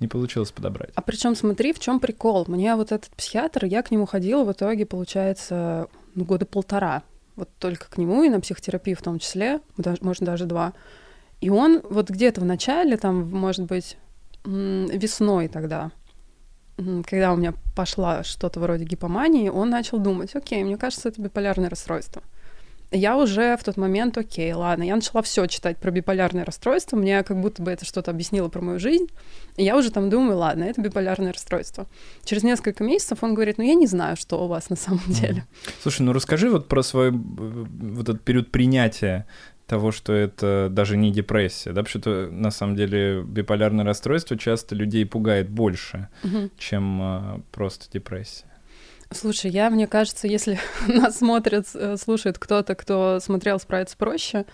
не 0.00 0.08
получилось 0.08 0.50
подобрать. 0.52 0.90
А 0.94 1.02
причем 1.02 1.34
смотри, 1.34 1.72
в 1.72 1.78
чем 1.78 2.00
прикол. 2.00 2.44
Мне 2.48 2.74
вот 2.76 2.92
этот 2.92 3.10
психиатр, 3.16 3.64
я 3.64 3.82
к 3.82 3.90
нему 3.90 4.06
ходила 4.06 4.44
в 4.44 4.52
итоге, 4.52 4.86
получается, 4.86 5.88
ну, 6.14 6.24
года 6.24 6.46
полтора. 6.46 7.02
Вот 7.36 7.48
только 7.58 7.88
к 7.88 7.96
нему 7.96 8.22
и 8.24 8.28
на 8.28 8.40
психотерапию 8.40 8.96
в 8.96 9.02
том 9.02 9.18
числе, 9.18 9.60
даже, 9.76 9.98
может, 10.02 10.22
даже 10.22 10.44
два. 10.44 10.74
И 11.40 11.48
он 11.48 11.80
вот 11.88 12.10
где-то 12.10 12.40
в 12.40 12.44
начале, 12.44 12.96
там, 12.96 13.30
может 13.30 13.66
быть, 13.66 13.96
весной 14.44 15.48
тогда, 15.48 15.92
когда 16.76 17.32
у 17.32 17.36
меня 17.36 17.54
пошла 17.74 18.24
что-то 18.24 18.60
вроде 18.60 18.84
гипомании, 18.84 19.48
он 19.48 19.70
начал 19.70 19.98
думать, 19.98 20.34
окей, 20.34 20.64
мне 20.64 20.76
кажется, 20.76 21.08
это 21.08 21.20
биполярное 21.20 21.70
расстройство. 21.70 22.22
Я 22.94 23.16
уже 23.16 23.56
в 23.56 23.64
тот 23.64 23.78
момент, 23.78 24.18
окей, 24.18 24.52
ладно, 24.52 24.82
я 24.82 24.94
начала 24.94 25.22
все 25.22 25.46
читать 25.46 25.78
про 25.78 25.90
биполярное 25.90 26.44
расстройство, 26.44 26.96
мне 26.96 27.22
как 27.22 27.40
будто 27.40 27.62
бы 27.62 27.70
это 27.70 27.86
что-то 27.86 28.10
объяснило 28.10 28.48
про 28.48 28.60
мою 28.60 28.78
жизнь, 28.78 29.06
и 29.56 29.64
я 29.64 29.78
уже 29.78 29.90
там 29.90 30.10
думаю, 30.10 30.36
ладно, 30.36 30.64
это 30.64 30.82
биполярное 30.82 31.32
расстройство. 31.32 31.86
Через 32.24 32.42
несколько 32.42 32.84
месяцев 32.84 33.22
он 33.22 33.32
говорит, 33.32 33.56
ну 33.56 33.64
я 33.64 33.74
не 33.74 33.86
знаю, 33.86 34.16
что 34.18 34.44
у 34.44 34.46
вас 34.46 34.68
на 34.68 34.76
самом 34.76 35.00
деле. 35.08 35.46
Слушай, 35.82 36.02
ну 36.02 36.12
расскажи 36.12 36.50
вот 36.50 36.68
про 36.68 36.82
свой 36.82 37.08
э, 37.08 37.12
вот 37.12 38.10
этот 38.10 38.22
период 38.22 38.52
принятия 38.52 39.26
того, 39.72 39.90
что 39.90 40.12
это 40.12 40.68
даже 40.70 40.98
не 40.98 41.10
депрессия, 41.10 41.72
да, 41.72 41.82
потому 41.82 42.02
что 42.02 42.28
на 42.30 42.50
самом 42.50 42.76
деле 42.76 43.22
биполярное 43.22 43.86
расстройство 43.86 44.36
часто 44.36 44.74
людей 44.74 45.06
пугает 45.06 45.48
больше, 45.48 46.08
угу. 46.22 46.50
чем 46.58 47.00
а, 47.00 47.40
просто 47.52 47.86
депрессия. 47.90 48.44
Слушай, 49.10 49.50
я, 49.50 49.70
мне 49.70 49.86
кажется, 49.86 50.28
если 50.28 50.60
нас 50.88 51.16
смотрит, 51.16 51.68
э, 51.72 51.96
слушает 51.96 52.38
кто-то, 52.38 52.74
кто 52.74 53.18
смотрел 53.18 53.58
«Справиться 53.58 53.96
проще», 53.96 54.44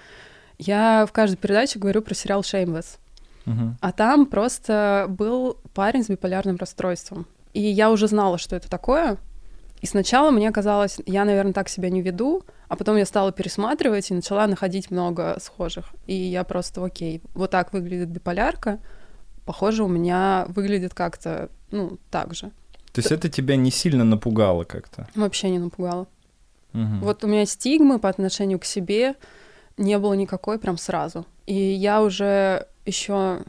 я 0.56 1.04
в 1.04 1.10
каждой 1.10 1.36
передаче 1.36 1.80
говорю 1.80 2.00
про 2.00 2.14
сериал 2.14 2.42
«Shameless». 2.42 2.98
Угу. 3.46 3.76
А 3.80 3.90
там 3.90 4.24
просто 4.24 5.06
был 5.08 5.58
парень 5.74 6.04
с 6.04 6.08
биполярным 6.08 6.58
расстройством. 6.58 7.26
И 7.54 7.60
я 7.62 7.90
уже 7.90 8.06
знала, 8.06 8.38
что 8.38 8.54
это 8.54 8.70
такое. 8.70 9.18
И 9.80 9.86
сначала 9.86 10.30
мне 10.30 10.50
казалось, 10.50 10.98
я, 11.06 11.24
наверное, 11.24 11.52
так 11.52 11.68
себя 11.68 11.88
не 11.90 12.02
веду, 12.02 12.42
а 12.68 12.76
потом 12.76 12.96
я 12.96 13.06
стала 13.06 13.32
пересматривать 13.32 14.10
и 14.10 14.14
начала 14.14 14.46
находить 14.46 14.90
много 14.90 15.36
схожих. 15.40 15.86
И 16.06 16.14
я 16.14 16.44
просто, 16.44 16.84
окей, 16.84 17.22
вот 17.34 17.50
так 17.50 17.72
выглядит 17.72 18.08
биполярка, 18.08 18.80
похоже, 19.44 19.84
у 19.84 19.88
меня 19.88 20.46
выглядит 20.48 20.94
как-то, 20.94 21.48
ну, 21.70 21.98
так 22.10 22.34
же. 22.34 22.50
То 22.92 23.00
есть 23.00 23.12
это 23.12 23.28
тебя 23.28 23.56
не 23.56 23.70
сильно 23.70 24.04
напугало 24.04 24.64
как-то? 24.64 25.08
Вообще 25.14 25.50
не 25.50 25.58
напугало. 25.58 26.06
Угу. 26.74 26.98
Вот 27.02 27.24
у 27.24 27.26
меня 27.28 27.46
стигмы 27.46 27.98
по 27.98 28.08
отношению 28.08 28.58
к 28.58 28.64
себе 28.64 29.14
не 29.76 29.98
было 29.98 30.14
никакой 30.14 30.58
прям 30.58 30.76
сразу. 30.76 31.24
И 31.46 31.54
я 31.54 32.02
уже 32.02 32.66
еще 32.84 33.40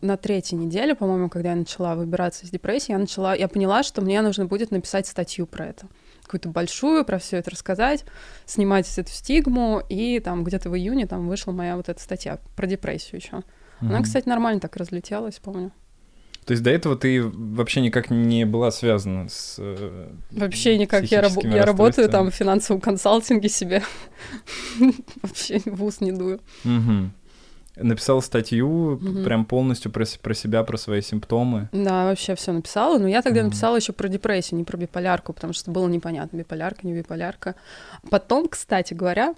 на 0.00 0.16
третьей 0.16 0.58
неделе, 0.58 0.94
по-моему, 0.94 1.28
когда 1.28 1.50
я 1.50 1.56
начала 1.56 1.94
выбираться 1.94 2.44
из 2.44 2.50
депрессии, 2.50 2.92
я 2.92 2.98
начала, 2.98 3.34
я 3.34 3.48
поняла, 3.48 3.82
что 3.82 4.02
мне 4.02 4.20
нужно 4.22 4.46
будет 4.46 4.70
написать 4.70 5.06
статью 5.06 5.46
про 5.46 5.66
это 5.66 5.86
какую-то 6.24 6.48
большую, 6.48 7.04
про 7.04 7.18
все 7.18 7.36
это 7.36 7.50
рассказать, 7.50 8.04
снимать 8.46 8.90
эту 8.98 9.10
стигму, 9.10 9.82
и 9.88 10.20
там 10.20 10.42
где-то 10.42 10.70
в 10.70 10.76
июне 10.76 11.06
там 11.06 11.28
вышла 11.28 11.52
моя 11.52 11.76
вот 11.76 11.88
эта 11.88 12.00
статья 12.00 12.38
про 12.56 12.66
депрессию 12.66 13.20
еще. 13.20 13.36
Mm-hmm. 13.36 13.42
Она, 13.80 14.02
кстати, 14.02 14.28
нормально 14.28 14.60
так 14.60 14.74
разлетелась, 14.76 15.38
помню. 15.38 15.70
То 16.46 16.52
есть 16.52 16.62
до 16.62 16.70
этого 16.70 16.96
ты 16.96 17.22
вообще 17.22 17.80
никак 17.80 18.10
не 18.10 18.44
была 18.44 18.70
связана 18.70 19.28
с 19.28 19.56
э, 19.58 20.12
Вообще 20.30 20.76
никак. 20.76 21.04
Я, 21.04 21.22
раб- 21.22 21.42
я 21.42 21.64
работаю 21.64 22.08
там 22.10 22.30
в 22.30 22.34
финансовом 22.34 22.82
консалтинге 22.82 23.48
себе. 23.48 23.82
Вообще 25.22 25.60
в 25.64 25.82
ус 25.82 26.00
не 26.00 26.12
дую. 26.12 26.40
Угу 26.64 27.10
написала 27.76 28.20
статью 28.20 28.94
угу. 28.94 29.24
прям 29.24 29.44
полностью 29.44 29.90
про, 29.90 30.04
про 30.22 30.34
себя, 30.34 30.62
про 30.62 30.76
свои 30.76 31.00
симптомы. 31.00 31.68
Да, 31.72 32.06
вообще 32.06 32.34
все 32.34 32.52
написала. 32.52 32.98
Но 32.98 33.08
я 33.08 33.22
тогда 33.22 33.40
угу. 33.40 33.48
написала 33.48 33.76
еще 33.76 33.92
про 33.92 34.08
депрессию, 34.08 34.58
не 34.58 34.64
про 34.64 34.76
биполярку, 34.76 35.32
потому 35.32 35.52
что 35.52 35.70
было 35.70 35.88
непонятно, 35.88 36.36
биполярка, 36.36 36.86
не 36.86 36.94
биполярка. 36.94 37.54
Потом, 38.10 38.48
кстати 38.48 38.94
говоря, 38.94 39.34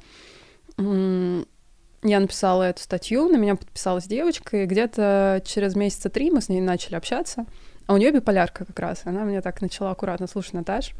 я 0.78 2.20
написала 2.20 2.64
эту 2.64 2.82
статью, 2.82 3.28
на 3.28 3.36
меня 3.36 3.56
подписалась 3.56 4.06
девочка, 4.06 4.58
и 4.58 4.66
где-то 4.66 5.42
через 5.44 5.74
месяца 5.74 6.10
три 6.10 6.30
мы 6.30 6.40
с 6.40 6.48
ней 6.48 6.60
начали 6.60 6.94
общаться. 6.94 7.46
А 7.86 7.94
у 7.94 7.96
нее 7.96 8.10
биполярка 8.10 8.64
как 8.64 8.78
раз. 8.78 9.02
Она 9.04 9.24
мне 9.24 9.40
так 9.40 9.62
начала 9.62 9.92
аккуратно, 9.92 10.26
слушай, 10.26 10.54
Наташ, 10.54 10.92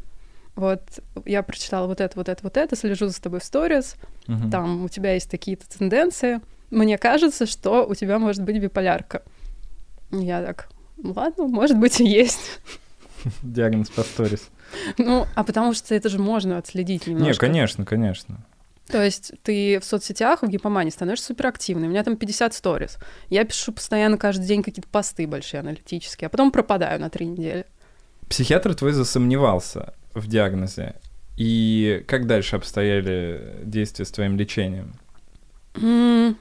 вот 0.55 0.81
я 1.25 1.43
прочитала 1.43 1.85
вот 1.85 2.01
это, 2.01 2.17
вот 2.17 2.29
это, 2.29 2.41
вот 2.41 2.57
это, 2.57 2.75
слежу 2.75 3.07
за 3.07 3.21
тобой 3.21 3.39
в 3.39 3.43
сторис, 3.43 3.95
угу. 4.27 4.49
там 4.49 4.85
у 4.85 4.89
тебя 4.89 5.13
есть 5.13 5.29
такие-то 5.29 5.69
тенденции, 5.69 6.41
мне 6.69 6.97
кажется, 6.97 7.45
что 7.45 7.85
у 7.85 7.95
тебя 7.95 8.19
может 8.19 8.43
быть 8.43 8.59
биполярка. 8.59 9.23
Я 10.11 10.41
так, 10.41 10.69
ладно, 11.01 11.47
может 11.47 11.77
быть 11.77 11.99
и 11.99 12.05
есть. 12.05 12.59
Диагноз 13.41 13.89
по 13.89 14.03
сторис. 14.03 14.49
Ну, 14.97 15.25
а 15.35 15.43
потому 15.43 15.73
что 15.73 15.95
это 15.95 16.09
же 16.09 16.19
можно 16.19 16.57
отследить 16.57 17.07
немножко. 17.07 17.45
Не, 17.45 17.51
конечно, 17.51 17.85
конечно. 17.85 18.45
То 18.87 19.03
есть 19.03 19.33
ты 19.43 19.79
в 19.79 19.85
соцсетях, 19.85 20.43
в 20.43 20.47
гипомане 20.47 20.91
становишься 20.91 21.27
суперактивной. 21.27 21.87
У 21.87 21.89
меня 21.89 22.03
там 22.03 22.15
50 22.15 22.53
сторис. 22.53 22.97
Я 23.29 23.43
пишу 23.43 23.73
постоянно 23.73 24.17
каждый 24.17 24.45
день 24.47 24.63
какие-то 24.63 24.89
посты 24.89 25.27
большие 25.27 25.59
аналитические, 25.59 26.27
а 26.27 26.29
потом 26.29 26.51
пропадаю 26.51 26.99
на 26.99 27.09
три 27.09 27.25
недели. 27.25 27.65
Психиатр 28.29 28.75
твой 28.75 28.93
засомневался 28.93 29.93
в 30.13 30.27
диагнозе. 30.27 30.95
И 31.37 32.03
как 32.07 32.27
дальше 32.27 32.55
обстояли 32.55 33.59
действия 33.63 34.05
с 34.05 34.11
твоим 34.11 34.37
лечением? 34.37 34.93
Mm, 35.75 36.35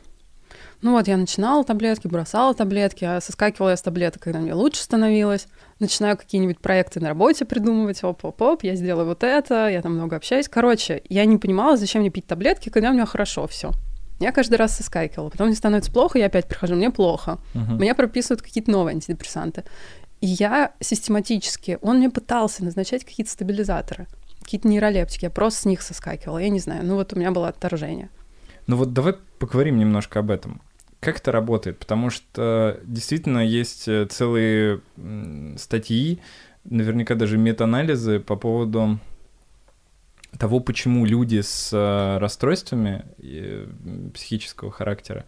Ну 0.87 0.93
вот, 0.93 1.09
я 1.09 1.17
начинала 1.17 1.65
таблетки, 1.65 2.07
бросала 2.07 2.55
таблетки, 2.55 3.05
а 3.05 3.21
соскакивала 3.21 3.71
я 3.71 3.77
с 3.77 3.83
таблеток, 3.83 4.23
когда 4.23 4.39
мне 4.39 4.55
лучше 4.55 4.81
становилось. 4.83 5.49
Начинаю 5.81 6.17
какие-нибудь 6.17 6.61
проекты 6.61 7.01
на 7.01 7.09
работе 7.09 7.45
придумывать, 7.45 8.05
оп-оп-оп, 8.05 8.63
я 8.63 8.77
сделаю 8.77 9.05
вот 9.05 9.25
это, 9.25 9.67
я 9.67 9.83
там 9.83 9.95
много 9.95 10.15
общаюсь. 10.15 10.49
Короче, 10.49 11.03
я 11.09 11.25
не 11.25 11.39
понимала, 11.39 11.77
зачем 11.77 12.03
мне 12.03 12.11
пить 12.11 12.29
таблетки, 12.29 12.69
когда 12.69 12.91
у 12.91 12.93
меня 12.93 13.05
хорошо 13.05 13.49
все. 13.49 13.73
Я 14.21 14.31
каждый 14.31 14.55
раз 14.55 14.77
соскакивала. 14.77 15.29
Потом 15.29 15.49
мне 15.49 15.57
становится 15.57 15.91
плохо, 15.91 16.21
я 16.21 16.27
опять 16.27 16.47
прихожу, 16.47 16.77
мне 16.77 16.91
плохо. 16.91 17.39
Мгм. 17.55 17.79
Мне 17.79 17.93
прописывают 17.93 18.43
какие-то 18.43 18.71
новые 18.71 18.95
антидепрессанты. 18.95 19.65
И 20.21 20.29
я 20.29 20.73
систематически, 20.79 21.81
он 21.83 21.97
мне 21.99 22.11
пытался 22.11 22.63
назначать 22.63 23.05
какие-то 23.05 23.33
стабилизаторы, 23.33 24.07
какие-то 24.41 24.69
нейролептики, 24.69 25.25
я 25.25 25.31
просто 25.31 25.63
с 25.63 25.65
них 25.65 25.83
соскакивала, 25.83 26.39
я 26.39 26.49
не 26.49 26.61
знаю. 26.61 26.85
Ну 26.85 26.95
вот 26.95 27.13
у 27.13 27.19
меня 27.19 27.33
было 27.33 27.49
отторжение. 27.49 28.09
Ну 28.69 28.77
вот 28.77 28.93
давай 28.93 29.15
поговорим 29.41 29.79
немножко 29.79 30.21
об 30.21 30.31
этом. 30.31 30.63
Как 31.07 31.19
это 31.19 31.31
работает? 31.31 31.79
Потому 31.79 32.11
что 32.11 32.81
действительно 32.83 33.39
есть 33.39 33.87
э, 33.87 34.07
целые 34.07 34.81
статьи, 35.57 36.19
наверняка 36.65 37.15
даже 37.15 37.39
метаанализы 37.39 38.19
по 38.19 38.35
поводу 38.35 38.99
того, 40.37 40.59
почему 40.59 41.05
люди 41.05 41.41
с 41.41 41.71
э, 41.73 42.19
расстройствами 42.19 43.05
э, 43.23 43.67
психического 44.15 44.73
характера 44.73 45.25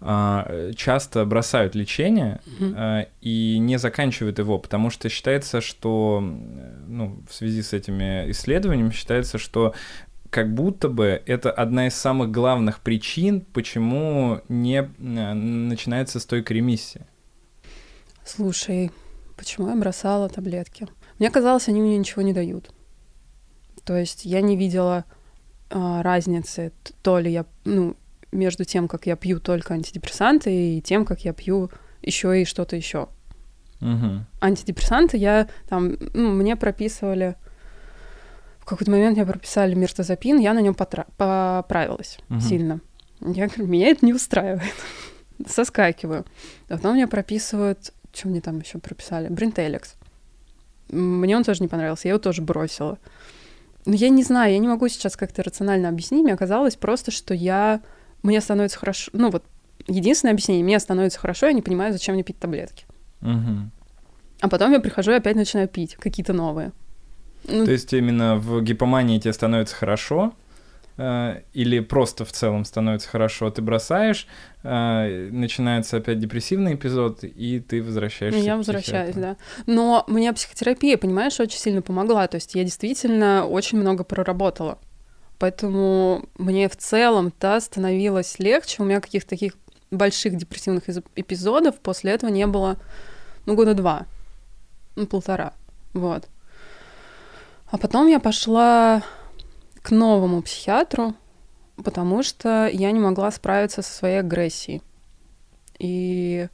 а, 0.00 0.72
часто 0.76 1.24
бросают 1.24 1.74
лечение 1.74 2.40
э, 2.58 3.06
и 3.20 3.58
не 3.58 3.78
заканчивают 3.78 4.38
его, 4.38 4.58
потому 4.58 4.88
что 4.88 5.10
считается, 5.10 5.60
что, 5.60 6.20
ну, 6.20 7.22
в 7.28 7.34
связи 7.34 7.62
с 7.62 7.74
этими 7.74 8.30
исследованиями, 8.30 8.92
считается, 8.92 9.38
что 9.38 9.74
как 10.30 10.52
будто 10.52 10.88
бы 10.88 11.22
это 11.26 11.50
одна 11.50 11.86
из 11.86 11.94
самых 11.94 12.30
главных 12.30 12.80
причин, 12.80 13.40
почему 13.40 14.40
не 14.48 14.82
э, 14.82 15.32
начинается 15.34 16.20
стойкая 16.20 16.56
ремиссия. 16.56 17.06
Слушай, 18.24 18.90
почему 19.36 19.68
я 19.68 19.76
бросала 19.76 20.28
таблетки? 20.28 20.86
Мне 21.18 21.30
казалось, 21.30 21.68
они 21.68 21.80
мне 21.80 21.96
ничего 21.96 22.22
не 22.22 22.32
дают. 22.32 22.70
То 23.84 23.96
есть 23.96 24.24
я 24.24 24.40
не 24.42 24.56
видела 24.56 25.04
а, 25.70 26.02
разницы, 26.02 26.72
то 27.02 27.18
ли 27.18 27.32
я, 27.32 27.46
ну, 27.64 27.96
между 28.32 28.64
тем, 28.64 28.86
как 28.86 29.06
я 29.06 29.16
пью 29.16 29.40
только 29.40 29.74
антидепрессанты, 29.74 30.76
и 30.76 30.82
тем, 30.82 31.04
как 31.04 31.24
я 31.24 31.32
пью 31.32 31.70
еще 32.02 32.40
и 32.40 32.44
что-то 32.44 32.76
еще. 32.76 33.08
Мгм. 33.80 34.26
Антидепрессанты 34.40 35.16
я 35.16 35.48
там, 35.68 35.96
ну, 36.12 36.32
мне 36.32 36.56
прописывали, 36.56 37.36
какой-то 38.68 38.90
момент 38.90 39.16
мне 39.16 39.26
прописали 39.26 39.74
миртазапин, 39.74 40.38
я 40.38 40.52
на 40.54 40.60
нем 40.60 40.74
поправилась 40.74 42.18
Мгм. 42.28 42.40
сильно. 42.40 42.80
Я 43.20 43.46
говорю, 43.46 43.66
меня 43.66 43.88
это 43.88 44.04
не 44.06 44.12
устраивает. 44.14 44.72
Соскакиваю. 45.46 46.24
Потом 46.68 46.94
мне 46.94 47.06
прописывают, 47.06 47.92
что 48.12 48.28
мне 48.28 48.40
там 48.40 48.60
еще 48.60 48.78
прописали? 48.78 49.28
Бринтеликс. 49.28 49.94
Мне 50.90 51.36
он 51.36 51.44
тоже 51.44 51.60
не 51.62 51.68
понравился, 51.68 52.08
я 52.08 52.12
его 52.12 52.18
тоже 52.20 52.42
бросила. 52.42 52.98
Но 53.84 53.94
я 53.94 54.08
не 54.08 54.22
знаю, 54.22 54.52
я 54.52 54.58
не 54.58 54.68
могу 54.68 54.88
сейчас 54.88 55.16
как-то 55.16 55.42
рационально 55.42 55.88
объяснить. 55.88 56.22
Мне 56.22 56.36
казалось 56.36 56.76
просто, 56.76 57.10
что 57.10 57.34
я... 57.34 57.80
Мне 58.22 58.40
становится 58.40 58.78
хорошо... 58.78 59.10
Ну 59.14 59.30
вот, 59.30 59.44
единственное 59.86 60.32
объяснение, 60.32 60.64
мне 60.64 60.78
становится 60.78 61.18
хорошо, 61.18 61.46
я 61.46 61.52
не 61.52 61.62
понимаю, 61.62 61.92
зачем 61.92 62.14
мне 62.14 62.24
пить 62.24 62.38
таблетки. 62.38 62.84
Мгм. 63.20 63.70
А 64.40 64.48
потом 64.48 64.72
я 64.72 64.80
прихожу 64.80 65.12
и 65.12 65.14
опять 65.14 65.36
начинаю 65.36 65.68
пить 65.68 65.94
какие-то 65.96 66.32
новые. 66.32 66.72
Ну, 67.44 67.64
То 67.64 67.72
есть 67.72 67.92
именно 67.92 68.36
в 68.36 68.60
гипомании 68.62 69.18
тебе 69.18 69.32
становится 69.32 69.74
хорошо, 69.74 70.32
э, 70.96 71.42
или 71.54 71.80
просто 71.80 72.24
в 72.24 72.32
целом 72.32 72.64
становится 72.64 73.08
хорошо, 73.08 73.50
ты 73.50 73.62
бросаешь, 73.62 74.26
э, 74.64 75.28
начинается 75.30 75.96
опять 75.98 76.18
депрессивный 76.18 76.74
эпизод, 76.74 77.24
и 77.24 77.60
ты 77.60 77.82
возвращаешься 77.82 78.40
я 78.40 78.56
возвращаюсь, 78.56 79.14
да. 79.14 79.36
Но 79.66 80.04
мне 80.08 80.32
психотерапия, 80.32 80.98
понимаешь, 80.98 81.38
очень 81.40 81.58
сильно 81.58 81.82
помогла. 81.82 82.26
То 82.26 82.34
есть 82.36 82.54
я 82.54 82.64
действительно 82.64 83.46
очень 83.46 83.78
много 83.78 84.04
проработала. 84.04 84.78
Поэтому 85.38 86.24
мне 86.36 86.68
в 86.68 86.76
целом, 86.76 87.32
да, 87.40 87.60
становилось 87.60 88.38
легче. 88.40 88.82
У 88.82 88.84
меня 88.84 89.00
каких-то 89.00 89.30
таких 89.30 89.54
больших 89.90 90.36
депрессивных 90.36 90.88
из- 90.88 91.00
эпизодов 91.14 91.78
после 91.78 92.10
этого 92.12 92.30
не 92.30 92.46
было, 92.46 92.76
ну, 93.46 93.54
года 93.54 93.74
два, 93.74 94.06
ну, 94.96 95.06
полтора, 95.06 95.52
вот. 95.94 96.28
А 97.70 97.78
потом 97.78 98.06
я 98.08 98.18
пошла 98.20 99.02
к 99.82 99.90
новому 99.90 100.42
психиатру, 100.42 101.14
потому 101.82 102.22
что 102.22 102.66
я 102.66 102.90
не 102.92 103.00
могла 103.00 103.30
справиться 103.30 103.82
со 103.82 103.92
своей 103.92 104.20
агрессией. 104.20 104.82
И 105.78 106.48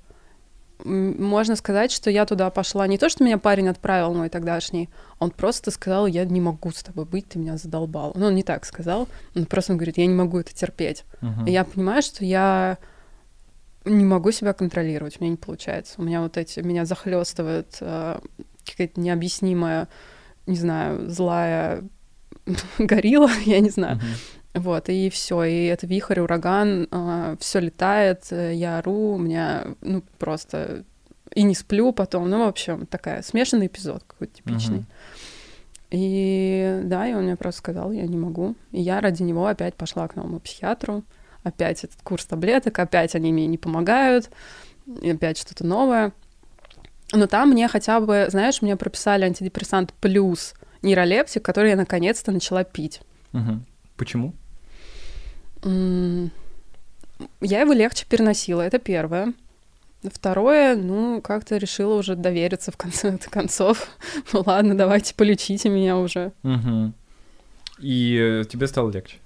можно 0.85 1.57
сказать, 1.57 1.93
что 1.93 2.11
я 2.11 2.27
туда 2.27 2.51
пошла 2.51 2.87
не 2.87 2.99
то, 2.99 3.09
что 3.09 3.25
меня 3.25 3.39
парень 3.39 3.69
отправил 3.69 4.13
мой 4.13 4.29
тогдашний, 4.29 4.91
он 5.19 5.31
просто 5.31 5.71
сказал, 5.71 6.07
я 6.07 6.25
не 6.25 6.41
могу 6.41 6.71
с 6.73 6.83
тобой 6.83 7.05
быть, 7.07 7.29
ты 7.29 7.39
меня 7.39 7.57
задолбал. 7.57 8.13
Ну, 8.15 8.27
он 8.27 8.35
не 8.35 8.43
так 8.43 8.65
сказал, 8.67 9.09
он 9.35 9.47
просто 9.47 9.75
говорит, 9.75 9.97
я 9.99 10.07
не 10.07 10.15
могу 10.15 10.39
это 10.39 10.55
терпеть. 10.55 11.05
Мгм. 11.21 11.47
И 11.47 11.53
я 11.53 11.65
понимаю, 11.65 12.03
что 12.03 12.25
я 12.25 12.79
не 13.85 14.05
могу 14.05 14.31
себя 14.31 14.53
контролировать, 14.53 15.17
у 15.19 15.25
меня 15.25 15.33
не 15.33 15.37
получается. 15.37 15.95
У 15.99 16.03
меня 16.03 16.21
вот 16.21 16.37
эти, 16.37 16.61
меня 16.61 16.85
захлестывает 16.85 17.79
э, 17.81 18.19
какая-то 18.67 19.01
необъяснимая, 19.01 19.89
не 20.47 20.57
знаю, 20.57 21.11
злая 21.11 21.85
горилла, 22.79 23.31
я 23.45 23.61
не 23.61 23.71
знаю. 23.71 24.01
Вот, 24.55 24.89
и 24.89 25.11
все, 25.11 25.43
и 25.43 25.65
это 25.65 25.87
вихрь, 25.87 26.21
ураган, 26.21 26.89
все 27.41 27.59
летает, 27.59 28.27
я 28.31 28.79
ору, 28.79 29.15
у 29.15 29.19
меня, 29.19 29.65
ну, 29.81 30.01
просто 30.19 30.85
и 31.35 31.43
не 31.43 31.55
сплю 31.55 31.93
потом, 31.93 32.31
ну, 32.31 32.45
в 32.45 32.49
общем, 32.49 32.87
такая 32.87 33.23
смешанный 33.23 33.67
эпизод 33.67 34.05
какой-то 34.07 34.35
типичный. 34.35 34.85
И 35.91 36.81
да, 36.85 37.07
и 37.07 37.15
он 37.15 37.25
мне 37.25 37.37
просто 37.37 37.61
сказал, 37.61 37.93
я 37.93 38.07
не 38.07 38.17
могу. 38.17 38.57
И 38.73 38.81
я 38.81 39.01
ради 39.01 39.23
него 39.23 39.47
опять 39.47 39.75
пошла 39.75 40.09
к 40.09 40.17
новому 40.17 40.41
психиатру, 40.41 41.05
опять 41.43 41.85
этот 41.85 42.01
курс 42.03 42.25
таблеток, 42.25 42.79
опять 42.79 43.15
они 43.15 43.33
мне 43.33 43.47
не 43.47 43.59
помогают, 43.59 44.31
и 45.03 45.11
опять 45.11 45.39
что-то 45.39 45.65
новое. 45.65 46.13
Но 47.15 47.27
там 47.27 47.51
мне 47.51 47.69
хотя 47.69 48.01
бы, 48.01 48.27
знаешь, 48.29 48.63
мне 48.63 48.77
прописали 48.77 49.25
антидепрессант 49.25 49.93
плюс 50.01 50.55
нейролептик, 50.83 51.43
который 51.45 51.71
я 51.71 51.77
наконец-то 51.77 52.33
начала 52.33 52.65
пить. 52.65 53.01
Мгм. 53.33 53.65
Почему? 53.97 54.35
Я 57.41 57.61
его 57.61 57.73
легче 57.73 58.07
переносила, 58.09 58.63
это 58.63 58.79
первое. 58.79 59.33
Второе, 60.03 60.77
ну, 60.77 61.23
как-то 61.23 61.57
решила 61.57 61.95
уже 61.95 62.15
довериться 62.17 62.71
в 62.71 62.77
конце 62.77 63.17
концов. 63.31 63.89
Ну 64.33 64.43
ладно, 64.45 64.77
давайте 64.77 65.15
полечите 65.15 65.71
меня 65.71 65.97
уже. 65.97 66.33
Мгм. 66.43 66.93
И 67.79 68.19
э, 68.21 68.45
тебе 68.45 68.67
стало 68.67 68.91
легче? 68.91 69.17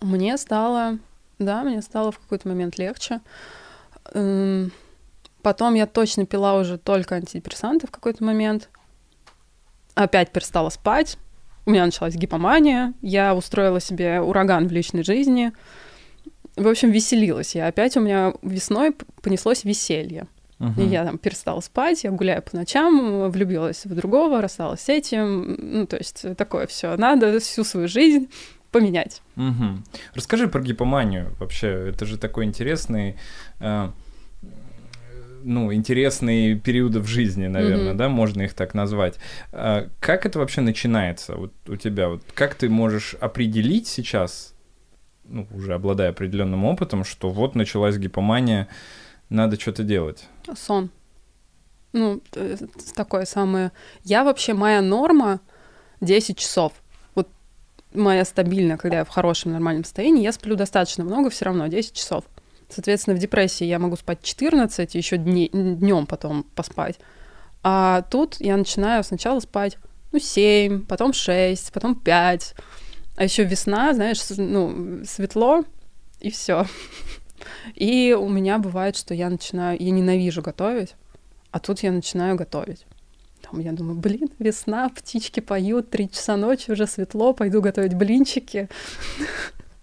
Мне 0.00 0.36
стало, 0.36 0.98
да, 1.38 1.62
мне 1.64 1.80
стало 1.80 2.12
в 2.12 2.18
какой-то 2.18 2.48
момент 2.48 2.76
легче. 2.76 3.20
М, 4.12 4.70
Потом 5.44 5.74
я 5.74 5.86
точно 5.86 6.24
пила 6.24 6.54
уже 6.54 6.78
только 6.78 7.16
антидепрессанты 7.16 7.86
в 7.86 7.90
какой-то 7.90 8.24
момент. 8.24 8.70
Опять 9.94 10.32
перестала 10.32 10.70
спать. 10.70 11.18
У 11.66 11.70
меня 11.70 11.84
началась 11.84 12.14
гипомания. 12.14 12.94
Я 13.02 13.34
устроила 13.34 13.78
себе 13.78 14.22
ураган 14.22 14.68
в 14.68 14.72
личной 14.72 15.04
жизни. 15.04 15.52
В 16.56 16.66
общем, 16.66 16.90
веселилась 16.90 17.54
я. 17.54 17.66
Опять 17.66 17.94
у 17.98 18.00
меня 18.00 18.32
весной 18.40 18.96
понеслось 19.20 19.64
веселье. 19.64 20.28
Мгм. 20.60 20.80
И 20.80 20.86
я 20.86 21.04
там 21.04 21.18
перестала 21.18 21.60
спать, 21.60 22.04
я 22.04 22.10
гуляю 22.10 22.40
по 22.40 22.56
ночам, 22.56 23.30
влюбилась 23.30 23.84
в 23.84 23.94
другого, 23.94 24.40
рассталась 24.40 24.80
с 24.80 24.88
этим. 24.88 25.56
Ну, 25.58 25.86
то 25.86 25.98
есть 25.98 26.24
такое 26.38 26.66
все. 26.66 26.96
Надо 26.96 27.38
всю 27.38 27.64
свою 27.64 27.86
жизнь 27.86 28.30
поменять. 28.70 29.20
Мгм. 29.36 29.84
Расскажи 30.14 30.48
про 30.48 30.62
гипоманию 30.62 31.34
вообще. 31.38 31.90
Это 31.90 32.06
же 32.06 32.16
такой 32.16 32.46
интересный, 32.46 33.18
э, 33.60 33.90
ну, 35.44 35.72
интересные 35.74 36.56
периоды 36.56 37.00
в 37.00 37.06
жизни, 37.06 37.46
наверное, 37.46 37.90
Мгм. 37.90 37.96
да, 37.98 38.08
можно 38.08 38.42
их 38.42 38.54
так 38.54 38.74
назвать. 38.74 39.16
А 39.52 39.88
Как 40.00 40.24
это 40.26 40.38
вообще 40.38 40.62
начинается 40.62 41.34
вот 41.36 41.52
у 41.68 41.76
тебя? 41.76 42.08
Вот 42.08 42.22
как 42.34 42.54
ты 42.54 42.68
можешь 42.68 43.14
определить 43.20 43.86
сейчас, 43.86 44.54
ну, 45.24 45.46
уже 45.54 45.74
обладая 45.74 46.10
определенным 46.10 46.64
опытом, 46.64 47.04
что 47.04 47.30
вот 47.30 47.54
началась 47.54 47.96
гипомания, 47.98 48.68
надо 49.28 49.60
что-то 49.60 49.82
делать? 49.82 50.26
Сон. 50.56 50.90
Ну, 51.92 52.20
т- 52.30 52.56
такое 52.96 53.24
самое. 53.24 53.70
Я 54.02 54.24
вообще, 54.24 54.54
моя 54.54 54.80
норма 54.82 55.40
10 56.00 56.38
часов. 56.38 56.72
Вот 57.14 57.28
моя 57.92 58.24
стабильная, 58.24 58.76
когда 58.76 58.98
я 58.98 59.04
в 59.04 59.08
хорошем 59.10 59.52
нормальном 59.52 59.84
состоянии, 59.84 60.22
я 60.22 60.32
сплю 60.32 60.56
достаточно 60.56 61.04
много, 61.04 61.30
все 61.30 61.44
равно 61.44 61.66
10 61.68 61.92
часов. 61.92 62.24
Соответственно, 62.68 63.16
в 63.16 63.20
депрессии 63.20 63.64
я 63.64 63.78
могу 63.78 63.96
спать 63.96 64.22
14, 64.22 64.94
еще 64.94 65.16
днем 65.16 66.06
потом 66.06 66.44
поспать. 66.54 66.98
А 67.62 68.02
тут 68.10 68.36
я 68.40 68.56
начинаю 68.56 69.02
сначала 69.04 69.40
спать, 69.40 69.78
ну, 70.12 70.18
7, 70.18 70.84
потом 70.86 71.12
6, 71.12 71.72
потом 71.72 71.94
5. 71.94 72.54
А 73.16 73.24
еще 73.24 73.44
весна, 73.44 73.94
знаешь, 73.94 74.20
ну, 74.36 75.02
светло, 75.04 75.64
и 76.20 76.30
все. 76.30 76.66
И 77.74 78.16
у 78.18 78.28
меня 78.28 78.58
бывает, 78.58 78.96
что 78.96 79.14
я 79.14 79.28
начинаю, 79.30 79.76
я 79.80 79.90
ненавижу 79.90 80.42
готовить, 80.42 80.94
а 81.50 81.60
тут 81.60 81.80
я 81.80 81.92
начинаю 81.92 82.36
готовить. 82.36 82.86
Там 83.42 83.60
я 83.60 83.72
думаю, 83.72 83.98
блин, 83.98 84.30
весна, 84.38 84.88
птички 84.88 85.40
поют, 85.40 85.90
три 85.90 86.10
часа 86.10 86.36
ночи, 86.36 86.70
уже 86.70 86.86
светло, 86.86 87.34
пойду 87.34 87.60
готовить 87.60 87.94
блинчики. 87.94 88.68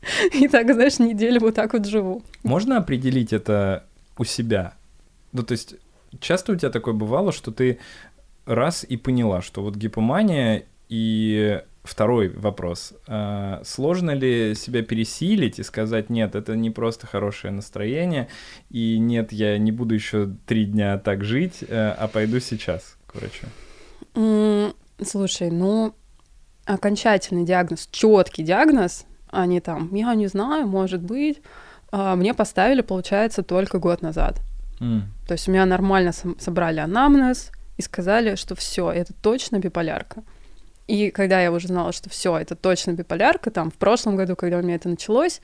И 0.34 0.48
так, 0.48 0.74
знаешь, 0.74 1.00
неделю 1.00 1.42
вот 1.42 1.56
так 1.56 1.74
вот 1.74 1.86
живу. 1.86 2.24
Можно 2.44 2.78
определить 2.78 3.34
это 3.34 3.86
у 4.18 4.24
себя? 4.24 4.74
Ну, 5.32 5.44
то 5.44 5.54
есть, 5.54 5.76
часто 6.20 6.54
у 6.54 6.56
тебя 6.56 6.70
такое 6.70 6.94
бывало, 6.94 7.32
что 7.32 7.52
ты 7.52 7.80
раз 8.46 8.84
и 8.84 8.98
поняла, 8.98 9.42
что 9.42 9.62
вот 9.62 9.76
гипомания 9.76 10.64
и 10.90 11.62
второй 11.84 12.30
вопрос. 12.30 12.94
А, 13.08 13.62
сложно 13.64 14.12
ли 14.12 14.54
себя 14.56 14.84
пересилить 14.84 15.60
и 15.60 15.64
сказать, 15.64 16.10
нет, 16.10 16.36
это 16.36 16.56
не 16.56 16.70
просто 16.70 17.08
хорошее 17.08 17.54
настроение, 17.54 18.28
и 18.70 18.98
нет, 19.00 19.32
я 19.32 19.58
не 19.58 19.72
буду 19.72 19.96
еще 19.96 20.30
три 20.46 20.66
дня 20.66 20.98
так 20.98 21.24
жить, 21.24 21.64
э, 21.68 21.96
а 21.98 22.08
пойду 22.08 22.40
сейчас 22.40 22.98
к 23.08 23.16
врачу? 23.16 24.74
Слушай, 25.04 25.50
ну, 25.50 25.96
окончательный 26.66 27.46
диагноз, 27.46 27.88
четкий 27.92 28.44
диагноз, 28.44 29.06
не 29.46 29.62
там, 29.62 29.94
я 29.94 30.14
не 30.16 30.28
знаю, 30.28 30.68
может 30.68 31.02
быть, 31.02 31.42
а, 31.92 32.16
мне 32.16 32.34
поставили, 32.34 32.82
получается, 32.82 33.44
только 33.44 33.80
год 33.80 34.02
назад. 34.02 34.40
Mm. 34.80 35.02
То 35.28 35.34
есть 35.34 35.48
у 35.48 35.52
меня 35.52 35.66
нормально 35.66 36.12
собрали 36.40 36.80
анамнез 36.80 37.52
и 37.78 37.82
сказали, 37.82 38.36
что 38.36 38.56
все, 38.56 38.92
это 38.92 39.14
точно 39.14 39.60
биполярка. 39.60 40.24
И 40.88 41.12
когда 41.12 41.42
я 41.42 41.52
уже 41.52 41.68
знала, 41.68 41.92
что 41.94 42.10
все, 42.10 42.38
это 42.38 42.56
точно 42.56 42.92
биполярка, 42.92 43.52
там 43.52 43.72
в 43.72 43.76
прошлом 43.76 44.16
году, 44.16 44.36
когда 44.36 44.58
у 44.58 44.62
меня 44.62 44.76
это 44.76 44.90
началось, 44.90 45.42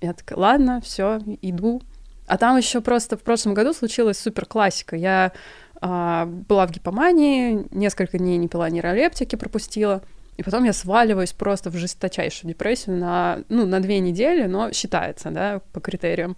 я 0.00 0.12
такая, 0.12 0.38
ладно, 0.38 0.80
все, 0.80 1.20
иду. 1.42 1.82
А 2.26 2.38
там 2.38 2.56
еще 2.56 2.80
просто 2.80 3.16
в 3.16 3.22
прошлом 3.22 3.54
году 3.54 3.72
случилась 3.72 4.18
супер 4.18 4.46
классика. 4.46 4.96
Я 4.96 5.32
а, 5.80 6.26
была 6.26 6.66
в 6.66 6.70
гипомании, 6.70 7.66
несколько 7.70 8.18
дней 8.18 8.36
не 8.36 8.48
пила 8.48 8.68
нейролептики, 8.70 9.36
пропустила. 9.36 10.02
И 10.36 10.42
потом 10.42 10.64
я 10.64 10.72
сваливаюсь 10.72 11.32
просто 11.32 11.70
в 11.70 11.76
жесточайшую 11.76 12.50
депрессию 12.50 12.96
на, 12.96 13.42
ну, 13.48 13.66
на 13.66 13.80
две 13.80 14.00
недели, 14.00 14.46
но 14.46 14.70
считается, 14.72 15.30
да, 15.30 15.60
по 15.72 15.80
критериям. 15.80 16.36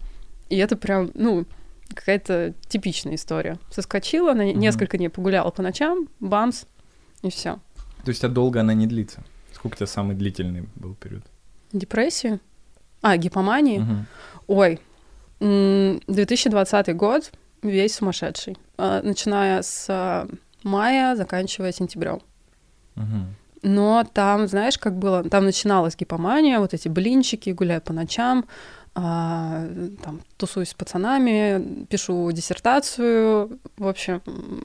И 0.49 0.57
это 0.57 0.77
прям, 0.77 1.11
ну, 1.15 1.47
какая-то 1.93 2.55
типичная 2.69 3.17
история. 3.17 3.59
Соскочила, 3.71 4.35
на 4.35 4.45
угу. 4.45 4.59
несколько 4.59 4.99
дней 4.99 5.09
погуляла 5.09 5.51
по 5.51 5.63
ночам, 5.63 6.09
бамс, 6.21 6.65
и 7.23 7.31
все. 7.31 7.59
То 8.05 8.11
есть, 8.11 8.23
а 8.23 8.29
долго 8.29 8.61
она 8.61 8.75
не 8.75 8.87
длится? 8.87 9.25
Сколько 9.53 9.75
у 9.75 9.77
тебя 9.79 9.87
самый 9.87 10.15
длительный 10.15 10.69
был 10.77 10.95
период? 10.95 11.25
Депрессии? 11.73 12.39
А, 13.03 13.17
гипомании? 13.17 13.81
Угу. 13.81 13.97
Ой, 14.47 14.81
2020 15.41 16.97
год 16.97 17.33
весь 17.63 17.97
сумасшедший. 17.97 18.57
А, 18.77 19.03
начиная 19.03 19.63
с 19.63 19.87
а, 19.89 20.29
мая, 20.63 21.17
заканчивая 21.17 21.73
сентябрем. 21.73 22.21
Угу. 22.97 23.27
Но 23.62 24.05
там, 24.12 24.47
знаешь, 24.47 24.79
как 24.79 24.97
было? 24.97 25.25
Там 25.25 25.44
начиналась 25.44 25.97
гипомания, 25.97 26.61
вот 26.61 26.75
эти 26.75 26.88
блинчики, 26.88 27.51
гуляю 27.51 27.81
по 27.81 27.92
ночам, 27.92 28.44
а, 28.94 29.64
там, 30.03 30.23
тусуюсь 30.37 30.71
с 30.71 30.75
пацанами, 30.75 31.85
пишу 31.87 32.31
диссертацию, 32.33 33.61
в 33.77 33.87
общем, 33.87 34.23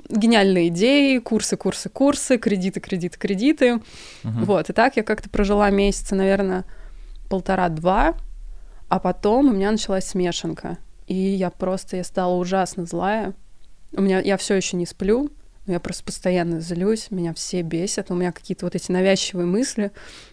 гениальные 0.09 0.69
идеи, 0.69 1.19
курсы, 1.19 1.55
курсы, 1.55 1.89
курсы, 1.89 2.37
кредиты, 2.37 2.79
кредиты, 2.79 3.19
кредиты. 3.19 3.75
Угу. 3.75 4.45
Вот, 4.45 4.69
и 4.69 4.73
так 4.73 4.97
я 4.97 5.03
как-то 5.03 5.29
прожила 5.29 5.69
месяца, 5.69 6.15
наверное, 6.15 6.65
полтора-два, 7.29 8.15
а 8.89 8.99
потом 8.99 9.49
у 9.49 9.53
меня 9.53 9.71
началась 9.71 10.05
смешанка, 10.05 10.77
и 11.07 11.13
я 11.13 11.49
просто, 11.49 11.97
я 11.97 12.03
стала 12.03 12.33
ужасно 12.35 12.85
злая. 12.85 13.33
У 13.91 14.01
меня, 14.01 14.19
я 14.19 14.37
все 14.37 14.55
еще 14.55 14.77
не 14.77 14.87
сплю, 14.87 15.29
но 15.65 15.73
я 15.73 15.79
просто 15.79 16.03
постоянно 16.03 16.59
злюсь, 16.59 17.09
меня 17.09 17.33
все 17.33 17.61
бесят, 17.61 18.11
у 18.11 18.15
меня 18.15 18.31
какие-то 18.31 18.65
вот 18.65 18.75
эти 18.75 18.91
навязчивые 18.91 19.45
мысли, 19.45 19.91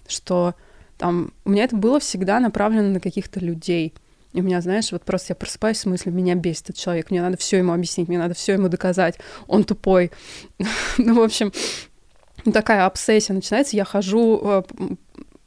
что 0.09 0.55
там, 0.99 1.33
у 1.45 1.51
меня 1.51 1.64
это 1.64 1.77
было 1.77 2.01
всегда 2.01 2.40
направлено 2.40 2.90
на 2.90 3.01
каких-то 3.01 3.40
людей. 3.40 3.95
И 4.33 4.40
у 4.40 4.45
меня, 4.45 4.61
знаешь, 4.61 4.93
вот 4.93 5.03
просто 5.03 5.33
я 5.33 5.35
просыпаюсь 5.35 5.79
с 5.79 5.87
мыслью, 5.87 6.14
меня 6.14 6.35
бесит 6.35 6.71
этот 6.71 6.77
человек, 6.77 7.11
мне 7.11 7.21
надо 7.21 7.37
все 7.37 7.59
ему 7.59 7.73
объяснить, 7.73 8.09
мне 8.09 8.19
надо 8.19 8.35
все 8.35 8.53
ему 8.53 8.69
доказать, 8.69 9.19
он 9.49 9.64
тупой. 9.64 10.12
ну, 10.99 11.14
в 11.14 11.23
общем, 11.23 11.53
такая 12.53 12.87
обсессия 12.87 13.35
начинается, 13.35 13.77
я 13.77 13.85
хожу 13.85 14.40
э, 14.43 14.62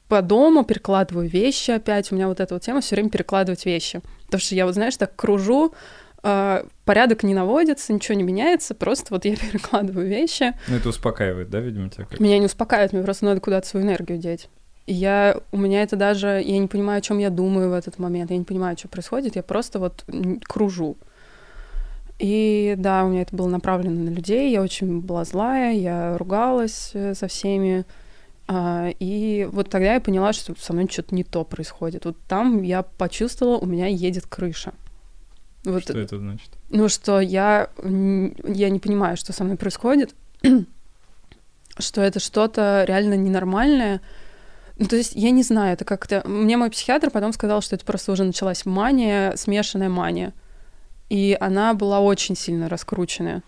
по 0.09 0.21
дому, 0.21 0.65
перекладываю 0.65 1.29
вещи 1.29 1.71
опять, 1.71 2.11
у 2.11 2.15
меня 2.15 2.27
вот 2.27 2.39
эта 2.39 2.55
вот 2.55 2.63
тема 2.63 2.81
все 2.81 2.95
время 2.95 3.09
перекладывать 3.09 3.65
вещи. 3.65 4.01
Потому 4.25 4.41
что 4.41 4.55
я 4.55 4.65
вот, 4.65 4.73
знаешь, 4.73 4.97
так 4.97 5.15
кружу, 5.15 5.73
порядок 6.85 7.23
не 7.23 7.33
наводится, 7.33 7.93
ничего 7.93 8.15
не 8.15 8.23
меняется, 8.23 8.73
просто 8.73 9.07
вот 9.11 9.25
я 9.25 9.35
перекладываю 9.37 10.07
вещи. 10.07 10.53
Ну, 10.67 10.77
это 10.77 10.89
успокаивает, 10.89 11.49
да, 11.49 11.59
видимо, 11.59 11.89
тебя? 11.89 12.05
Как? 12.05 12.19
Меня 12.19 12.39
не 12.39 12.45
успокаивает, 12.45 12.93
мне 12.93 13.03
просто 13.03 13.25
надо 13.25 13.41
куда-то 13.41 13.67
свою 13.67 13.85
энергию 13.85 14.17
деть 14.17 14.49
я, 14.85 15.37
у 15.51 15.57
меня 15.57 15.83
это 15.83 15.95
даже, 15.95 16.41
я 16.43 16.57
не 16.57 16.67
понимаю, 16.67 16.99
о 16.99 17.01
чем 17.01 17.17
я 17.17 17.29
думаю 17.29 17.69
в 17.69 17.73
этот 17.73 17.99
момент, 17.99 18.31
я 18.31 18.37
не 18.37 18.43
понимаю, 18.43 18.77
что 18.77 18.87
происходит, 18.87 19.35
я 19.35 19.43
просто 19.43 19.79
вот 19.79 20.05
кружу. 20.43 20.97
И 22.19 22.75
да, 22.77 23.05
у 23.05 23.09
меня 23.09 23.21
это 23.21 23.35
было 23.35 23.47
направлено 23.47 24.03
на 24.03 24.09
людей, 24.09 24.51
я 24.51 24.61
очень 24.61 25.01
была 25.01 25.25
злая, 25.25 25.73
я 25.73 26.17
ругалась 26.17 26.91
э, 26.93 27.15
со 27.15 27.27
всеми, 27.27 27.85
а, 28.47 28.89
и 28.99 29.47
вот 29.51 29.69
тогда 29.69 29.95
я 29.95 30.01
поняла, 30.01 30.31
что 30.31 30.53
со 30.59 30.73
мной 30.73 30.87
что-то 30.89 31.15
не 31.15 31.23
то 31.23 31.43
происходит. 31.43 32.05
Вот 32.05 32.17
там 32.27 32.61
я 32.61 32.83
почувствовала, 32.83 33.57
у 33.57 33.65
меня 33.65 33.87
едет 33.87 34.25
крыша. 34.27 34.73
Вот, 35.63 35.83
что 35.83 35.97
это 35.97 36.17
значит? 36.17 36.49
Ну, 36.69 36.89
что 36.89 37.19
я, 37.21 37.69
я 37.83 38.69
не 38.69 38.79
понимаю, 38.79 39.15
что 39.17 39.31
со 39.33 39.43
мной 39.43 39.57
происходит, 39.57 40.13
что 41.77 42.01
это 42.01 42.19
что-то 42.19 42.83
реально 42.87 43.13
ненормальное, 43.13 44.01
ну, 44.77 44.87
то 44.87 44.95
есть 44.95 45.13
я 45.15 45.29
не 45.31 45.43
знаю, 45.43 45.73
это 45.73 45.85
как-то... 45.85 46.27
Мне 46.27 46.57
мой 46.57 46.69
психиатр 46.69 47.11
потом 47.11 47.31
сказал, 47.33 47.61
что 47.61 47.75
это 47.75 47.85
просто 47.85 48.11
уже 48.11 48.23
началась 48.23 48.65
мания, 48.65 49.35
смешанная 49.35 49.89
мания. 49.89 50.33
И 51.09 51.37
она 51.39 51.73
была 51.73 51.99
очень 51.99 52.35
сильно 52.35 52.69
раскрученная. 52.69 53.43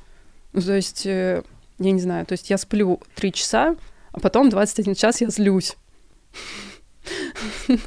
Ну, 0.53 0.61
то 0.61 0.73
есть, 0.73 1.05
э, 1.05 1.41
я 1.79 1.91
не 1.91 1.99
знаю, 1.99 2.25
то 2.25 2.33
есть 2.33 2.49
я 2.49 2.57
сплю 2.57 3.01
три 3.15 3.33
часа, 3.33 3.75
а 4.11 4.19
потом 4.19 4.49
21 4.49 4.95
час 4.95 5.21
я 5.21 5.29
злюсь. 5.29 5.75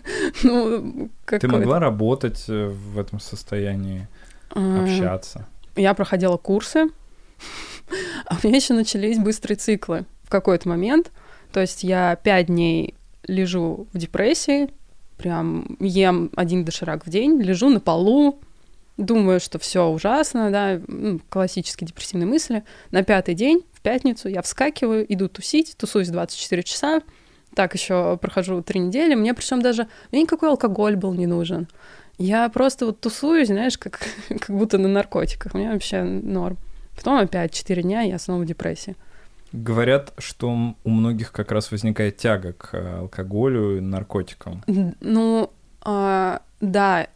Ну, 0.44 1.10
Ты 1.26 1.48
могла 1.48 1.80
работать 1.80 2.44
э, 2.48 2.68
в 2.68 2.98
этом 2.98 3.18
состоянии, 3.18 4.06
общаться? 4.50 5.46
Я 5.76 5.94
проходила 5.94 6.36
курсы, 6.36 6.88
а 8.26 8.36
у 8.42 8.46
меня 8.46 8.56
еще 8.56 8.74
начались 8.74 9.18
быстрые 9.18 9.56
циклы 9.56 10.04
в 10.24 10.30
какой-то 10.30 10.68
момент. 10.68 11.10
То 11.52 11.60
есть 11.60 11.82
я 11.82 12.16
пять 12.16 12.46
дней 12.46 12.94
лежу 13.26 13.86
в 13.92 13.98
депрессии, 13.98 14.68
прям 15.16 15.76
ем 15.80 16.30
один 16.36 16.64
доширак 16.64 17.06
в 17.06 17.10
день, 17.10 17.40
лежу 17.40 17.68
на 17.68 17.80
полу, 17.80 18.40
думаю, 18.96 19.40
что 19.40 19.58
все 19.58 19.86
ужасно, 19.86 20.50
да, 20.50 20.80
ну, 20.86 21.20
классические 21.28 21.86
депрессивные 21.86 22.26
мысли. 22.26 22.64
На 22.90 23.02
пятый 23.02 23.34
день, 23.34 23.64
в 23.72 23.80
пятницу, 23.80 24.28
я 24.28 24.42
вскакиваю, 24.42 25.10
иду 25.12 25.28
тусить, 25.28 25.76
тусуюсь 25.76 26.08
24 26.08 26.62
часа, 26.62 27.00
так 27.54 27.74
еще 27.74 28.18
прохожу 28.20 28.62
три 28.62 28.80
недели, 28.80 29.14
мне 29.14 29.34
причем 29.34 29.62
даже 29.62 29.88
мне 30.12 30.22
никакой 30.22 30.50
алкоголь 30.50 30.96
был 30.96 31.14
не 31.14 31.26
нужен. 31.26 31.68
Я 32.18 32.48
просто 32.48 32.86
вот 32.86 33.00
тусуюсь, 33.00 33.48
знаешь, 33.48 33.78
как, 33.78 34.00
как 34.28 34.50
будто 34.50 34.78
на 34.78 34.88
наркотиках. 34.88 35.54
У 35.54 35.58
меня 35.58 35.72
вообще 35.72 36.02
норм. 36.02 36.58
Потом 36.96 37.18
опять 37.18 37.54
четыре 37.54 37.82
дня, 37.82 38.02
я 38.02 38.18
снова 38.18 38.42
в 38.42 38.46
депрессии. 38.46 38.96
Говорят, 39.52 40.12
что 40.18 40.74
у 40.84 40.90
многих 40.90 41.32
как 41.32 41.52
раз 41.52 41.70
возникает 41.70 42.18
тяга 42.18 42.52
к 42.52 42.74
э, 42.74 42.98
алкоголю 42.98 43.78
и 43.78 43.80
наркотикам. 43.80 44.62
Ну, 45.00 45.50
э, 45.86 46.38
да, 46.60 47.06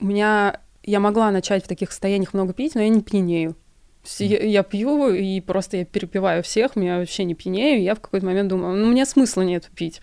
у 0.00 0.06
меня 0.06 0.60
я 0.84 1.00
могла 1.00 1.30
начать 1.30 1.64
в 1.64 1.68
таких 1.68 1.90
состояниях 1.90 2.32
много 2.32 2.52
пить, 2.54 2.74
но 2.74 2.80
я 2.80 2.88
не 2.88 3.02
пьянею. 3.02 3.56
Я, 4.18 4.42
я 4.42 4.62
пью 4.62 5.10
и 5.10 5.40
просто 5.40 5.78
я 5.78 5.84
перепиваю 5.84 6.42
всех, 6.42 6.74
меня 6.74 6.98
вообще 6.98 7.24
не 7.24 7.34
пьянею, 7.34 7.80
и 7.80 7.84
я 7.84 7.94
в 7.94 8.00
какой-то 8.00 8.26
момент 8.26 8.48
думаю, 8.48 8.76
ну, 8.76 8.90
мне 8.90 9.06
смысла 9.06 9.42
нет 9.42 9.70
пить. 9.76 10.00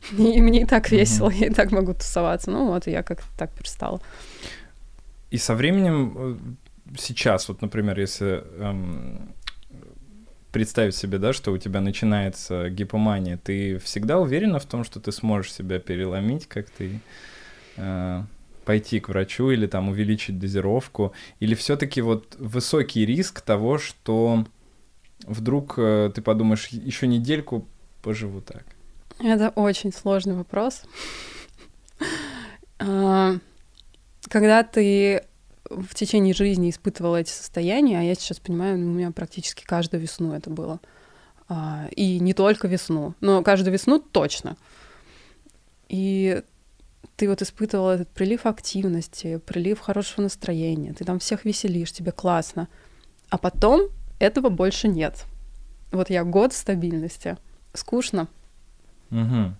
И 0.18 0.40
мне 0.40 0.62
и 0.62 0.64
так 0.64 0.90
весело, 0.90 1.30
я 1.30 1.46
и 1.48 1.50
так 1.50 1.72
могу 1.72 1.94
тусоваться. 1.94 2.50
Ну 2.50 2.66
вот, 2.66 2.86
я 2.86 3.02
как-то 3.02 3.26
так 3.36 3.52
перестала. 3.52 4.00
И 5.30 5.36
со 5.36 5.54
временем 5.54 6.14
э, 6.16 6.36
сейчас, 6.98 7.48
вот, 7.48 7.60
например, 7.60 7.98
если 8.00 8.42
эм, 8.58 9.34
представить 10.52 10.96
себе, 10.96 11.18
да, 11.18 11.32
что 11.32 11.52
у 11.52 11.58
тебя 11.58 11.80
начинается 11.80 12.70
гипомания, 12.70 13.36
ты 13.36 13.78
всегда 13.78 14.18
уверена 14.18 14.58
в 14.58 14.64
том, 14.64 14.84
что 14.84 15.00
ты 15.00 15.12
сможешь 15.12 15.52
себя 15.52 15.78
переломить 15.78 16.46
как-то 16.46 16.84
и 16.84 16.98
э, 17.76 18.22
пойти 18.64 19.00
к 19.00 19.08
врачу 19.08 19.50
или 19.50 19.66
там 19.66 19.88
увеличить 19.88 20.38
дозировку? 20.38 21.12
Или 21.40 21.54
все-таки 21.54 22.00
вот 22.00 22.36
высокий 22.38 23.04
риск 23.04 23.40
того, 23.42 23.78
что 23.78 24.46
вдруг 25.26 25.74
э, 25.76 26.10
ты 26.14 26.22
подумаешь, 26.22 26.68
еще 26.68 27.06
недельку 27.06 27.66
поживу 28.02 28.40
так? 28.40 28.64
Это 29.18 29.50
очень 29.50 29.92
сложный 29.92 30.34
вопрос. 30.34 30.82
А, 32.78 33.36
когда 34.28 34.62
ты 34.62 35.24
в 35.68 35.94
течение 35.94 36.32
жизни 36.32 36.70
испытывала 36.70 37.16
эти 37.16 37.30
состояния, 37.30 37.98
а 37.98 38.02
я 38.02 38.14
сейчас 38.14 38.38
понимаю, 38.38 38.78
ну, 38.78 38.90
у 38.90 38.94
меня 38.94 39.10
практически 39.10 39.64
каждую 39.64 40.00
весну 40.00 40.32
это 40.32 40.50
было. 40.50 40.80
А, 41.48 41.88
и 41.96 42.20
не 42.20 42.34
только 42.34 42.68
весну, 42.68 43.14
но 43.20 43.42
каждую 43.42 43.72
весну 43.72 43.98
точно. 43.98 44.56
И 45.88 46.42
ты 47.16 47.28
вот 47.28 47.42
испытывала 47.42 47.92
этот 47.92 48.08
прилив 48.10 48.46
активности, 48.46 49.38
прилив 49.38 49.80
хорошего 49.80 50.22
настроения, 50.22 50.92
ты 50.92 51.04
там 51.04 51.18
всех 51.18 51.44
веселишь, 51.44 51.92
тебе 51.92 52.12
классно. 52.12 52.68
А 53.28 53.38
потом 53.38 53.88
этого 54.18 54.48
больше 54.48 54.88
нет. 54.88 55.24
Вот 55.90 56.10
я 56.10 56.24
год 56.24 56.52
стабильности. 56.52 57.36
Скучно. 57.74 58.28
Угу. 59.10 59.54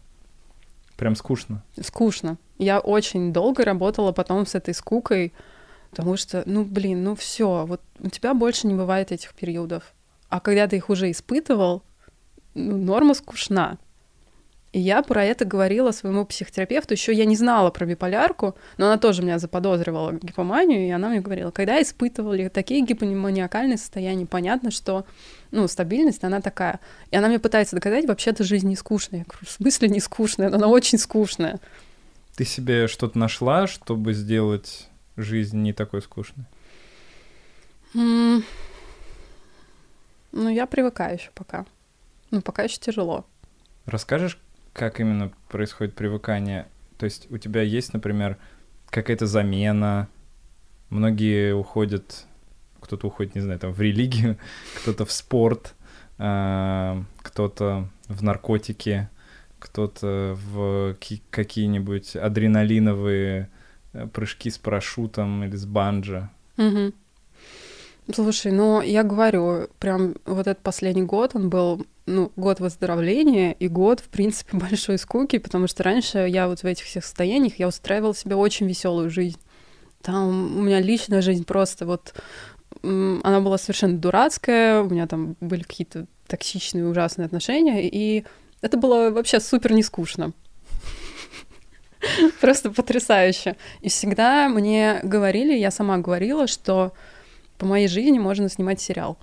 Прям 0.96 1.16
скучно. 1.16 1.62
Скучно. 1.80 2.38
Я 2.58 2.80
очень 2.80 3.32
долго 3.32 3.64
работала 3.64 4.12
потом 4.12 4.46
с 4.46 4.54
этой 4.54 4.74
скукой, 4.74 5.32
потому 5.90 6.16
что, 6.16 6.42
ну, 6.44 6.64
блин, 6.64 7.04
ну 7.04 7.14
все, 7.14 7.64
вот 7.66 7.80
у 8.00 8.08
тебя 8.08 8.34
больше 8.34 8.66
не 8.66 8.74
бывает 8.74 9.12
этих 9.12 9.34
периодов. 9.34 9.94
А 10.28 10.40
когда 10.40 10.66
ты 10.66 10.76
их 10.76 10.90
уже 10.90 11.10
испытывал, 11.10 11.82
ну, 12.54 12.76
норма 12.76 13.14
скучна. 13.14 13.78
И 14.72 14.80
я 14.80 15.02
про 15.02 15.24
это 15.24 15.46
говорила 15.46 15.92
своему 15.92 16.26
психотерапевту. 16.26 16.92
Еще 16.92 17.14
я 17.14 17.24
не 17.24 17.36
знала 17.36 17.70
про 17.70 17.86
биполярку, 17.86 18.54
но 18.76 18.86
она 18.86 18.98
тоже 18.98 19.22
меня 19.22 19.38
заподозривала 19.38 20.12
гипоманию, 20.12 20.86
и 20.86 20.90
она 20.90 21.08
мне 21.08 21.20
говорила, 21.20 21.50
когда 21.50 21.80
испытывали 21.80 22.48
такие 22.48 22.84
гипоманиакальные 22.84 23.78
состояния, 23.78 24.26
понятно, 24.26 24.70
что 24.70 25.06
ну, 25.50 25.66
стабильность, 25.68 26.22
она 26.22 26.42
такая. 26.42 26.80
И 27.10 27.16
она 27.16 27.28
мне 27.28 27.38
пытается 27.38 27.76
доказать, 27.76 28.06
вообще-то 28.06 28.44
жизнь 28.44 28.68
не 28.68 28.76
скучная. 28.76 29.20
Я 29.20 29.24
говорю, 29.24 29.46
в 29.46 29.50
смысле 29.50 29.88
не 29.88 30.00
скучная? 30.00 30.54
Она 30.54 30.68
очень 30.68 30.98
скучная. 30.98 31.60
Ты 32.36 32.44
себе 32.44 32.88
что-то 32.88 33.18
нашла, 33.18 33.66
чтобы 33.66 34.12
сделать 34.12 34.88
жизнь 35.16 35.56
не 35.56 35.72
такой 35.72 36.02
скучной? 36.02 36.44
Mm. 37.94 38.42
Ну, 40.32 40.48
я 40.50 40.66
привыкаю 40.66 41.16
еще 41.16 41.30
пока. 41.34 41.64
Ну, 42.30 42.42
пока 42.42 42.64
еще 42.64 42.78
тяжело. 42.78 43.24
Расскажешь, 43.86 44.38
как 44.78 45.00
именно 45.00 45.32
происходит 45.48 45.94
привыкание? 45.94 46.68
То 46.98 47.04
есть 47.04 47.26
у 47.30 47.38
тебя 47.38 47.62
есть, 47.62 47.92
например, 47.92 48.38
какая-то 48.90 49.26
замена? 49.26 50.08
Многие 50.88 51.52
уходят, 51.52 52.26
кто-то 52.80 53.08
уходит, 53.08 53.34
не 53.34 53.40
знаю, 53.40 53.58
там 53.58 53.72
в 53.72 53.80
религию, 53.80 54.38
кто-то 54.80 55.04
в 55.04 55.10
спорт, 55.10 55.74
а, 56.16 57.02
кто-то 57.18 57.88
в 58.06 58.22
наркотики, 58.22 59.08
кто-то 59.58 60.38
в 60.38 60.96
какие-нибудь 61.30 62.14
адреналиновые 62.14 63.50
э, 63.92 64.06
прыжки 64.06 64.48
с 64.48 64.58
парашютом 64.58 65.42
или 65.42 65.56
с 65.56 65.66
банджо. 65.66 66.30
Угу. 66.56 66.92
Слушай, 68.12 68.52
ну 68.52 68.80
я 68.80 69.02
говорю, 69.02 69.68
прям 69.78 70.14
вот 70.24 70.46
этот 70.46 70.62
последний 70.62 71.02
год, 71.02 71.32
он 71.34 71.50
был 71.50 71.86
ну, 72.06 72.32
год 72.36 72.58
выздоровления 72.58 73.52
и 73.52 73.68
год, 73.68 74.00
в 74.00 74.08
принципе, 74.08 74.56
большой 74.56 74.98
скуки, 74.98 75.38
потому 75.38 75.66
что 75.66 75.82
раньше 75.82 76.26
я 76.28 76.48
вот 76.48 76.60
в 76.60 76.64
этих 76.64 76.84
всех 76.86 77.04
состояниях, 77.04 77.58
я 77.58 77.68
устраивала 77.68 78.14
себе 78.14 78.34
очень 78.34 78.66
веселую 78.66 79.10
жизнь. 79.10 79.38
Там 80.02 80.58
у 80.58 80.62
меня 80.62 80.80
личная 80.80 81.22
жизнь 81.22 81.44
просто 81.44 81.86
вот... 81.86 82.14
Она 82.82 83.40
была 83.40 83.58
совершенно 83.58 83.98
дурацкая, 83.98 84.82
у 84.82 84.88
меня 84.88 85.06
там 85.06 85.36
были 85.40 85.62
какие-то 85.62 86.06
токсичные, 86.28 86.86
ужасные 86.86 87.26
отношения, 87.26 87.88
и 87.88 88.24
это 88.60 88.76
было 88.76 89.10
вообще 89.10 89.40
супер 89.40 89.72
нескучно. 89.72 90.32
Просто 92.40 92.70
потрясающе. 92.70 93.56
И 93.80 93.88
всегда 93.88 94.48
мне 94.48 95.00
говорили, 95.02 95.54
я 95.54 95.70
сама 95.70 95.98
говорила, 95.98 96.46
что 96.46 96.92
по 97.58 97.66
моей 97.66 97.88
жизни 97.88 98.18
можно 98.18 98.48
снимать 98.48 98.80
сериал. 98.80 99.18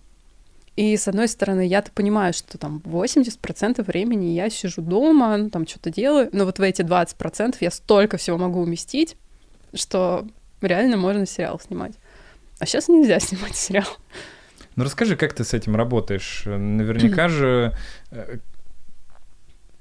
И, 0.76 0.98
с 0.98 1.08
одной 1.08 1.30
стороны, 1.30 1.66
я-то 1.66 1.92
понимаю, 1.92 2.34
что 2.34 2.58
там 2.58 2.82
80% 2.84 3.82
времени 3.84 4.32
я 4.32 4.50
сижу 4.50 4.82
дома, 4.82 5.38
ну, 5.38 5.50
там 5.50 5.66
что-то 5.66 5.90
делаю, 5.90 6.30
но 6.34 6.44
вот 6.44 6.60
в 6.60 6.62
эти 6.62 6.82
20% 6.82 7.56
я 7.62 7.72
столько 7.72 8.18
всего 8.18 8.38
могу 8.38 8.60
уместить, 8.62 9.16
что 9.74 10.28
реально 10.62 10.98
можно 10.98 11.26
сериал 11.26 11.60
снимать. 11.60 11.94
А 12.60 12.66
сейчас 12.66 12.90
нельзя 12.90 13.20
снимать 13.22 13.56
сериал. 13.56 13.88
Ну 14.76 14.84
расскажи, 14.84 15.16
как 15.16 15.34
ты 15.34 15.46
с 15.46 15.54
этим 15.54 15.78
работаешь? 15.78 16.44
Наверняка 16.46 17.30
же 17.30 17.74
э, 18.12 18.40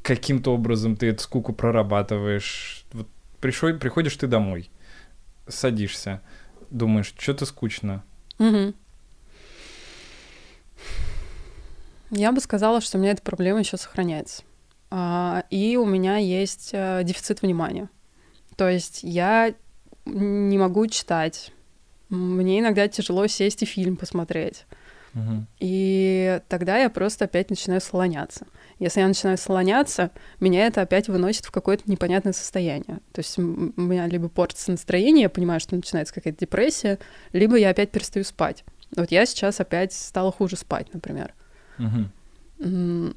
каким-то 0.03 0.55
образом 0.55 0.97
ты 0.97 1.09
эту 1.09 1.23
скуку 1.23 1.53
прорабатываешь. 1.53 2.85
Вот 2.93 3.09
пришел, 3.41 3.77
приходишь 3.77 4.17
ты 4.17 4.29
домой, 4.29 4.71
садишься, 5.49 6.21
думаешь, 6.71 7.13
что-то 7.19 7.47
скучно. 7.47 8.05
Угу. 8.39 8.75
Я 12.11 12.33
бы 12.33 12.41
сказала, 12.41 12.81
что 12.81 12.99
у 12.99 13.01
меня 13.01 13.13
эта 13.13 13.23
проблема 13.23 13.61
еще 13.61 13.77
сохраняется. 13.77 14.43
А, 14.91 15.45
и 15.51 15.77
у 15.77 15.85
меня 15.85 16.19
есть 16.19 16.71
э, 16.73 17.03
дефицит 17.03 17.43
внимания. 17.43 17.89
То 18.57 18.69
есть 18.69 19.01
я 19.03 19.55
не 20.05 20.59
могу 20.59 20.87
читать. 20.87 21.51
Мне 22.09 22.61
иногда 22.61 22.87
тяжело 22.87 23.27
сесть 23.27 23.63
и 23.63 23.67
фильм 23.67 23.97
посмотреть. 23.97 24.67
Угу. 25.15 25.47
И 25.61 26.41
тогда 26.49 26.79
я 26.79 26.91
просто 26.91 27.27
опять 27.27 27.51
начинаю 27.51 27.81
слоняться. 27.81 28.47
Если 28.79 29.01
я 29.01 29.09
начинаю 29.09 29.39
слоняться, 29.39 30.11
меня 30.41 30.67
это 30.67 30.83
опять 30.83 31.09
выносит 31.09 31.45
в 31.45 31.51
какое-то 31.53 31.85
непонятное 31.87 32.33
состояние. 32.33 32.99
То 33.13 33.21
есть 33.21 33.39
у 33.39 33.43
меня 33.43 34.07
либо 34.07 34.29
портится 34.29 34.73
настроение, 34.73 35.23
я 35.23 35.29
понимаю, 35.29 35.61
что 35.61 35.77
начинается 35.77 36.13
какая-то 36.13 36.41
депрессия, 36.41 36.99
либо 37.33 37.57
я 37.57 37.71
опять 37.71 37.91
перестаю 37.91 38.25
спать. 38.25 38.65
Вот 38.97 39.11
я 39.11 39.27
сейчас 39.27 39.61
опять 39.61 39.93
стала 39.93 40.33
хуже 40.33 40.57
спать, 40.57 40.93
например. 40.93 41.33
Угу. 41.79 43.15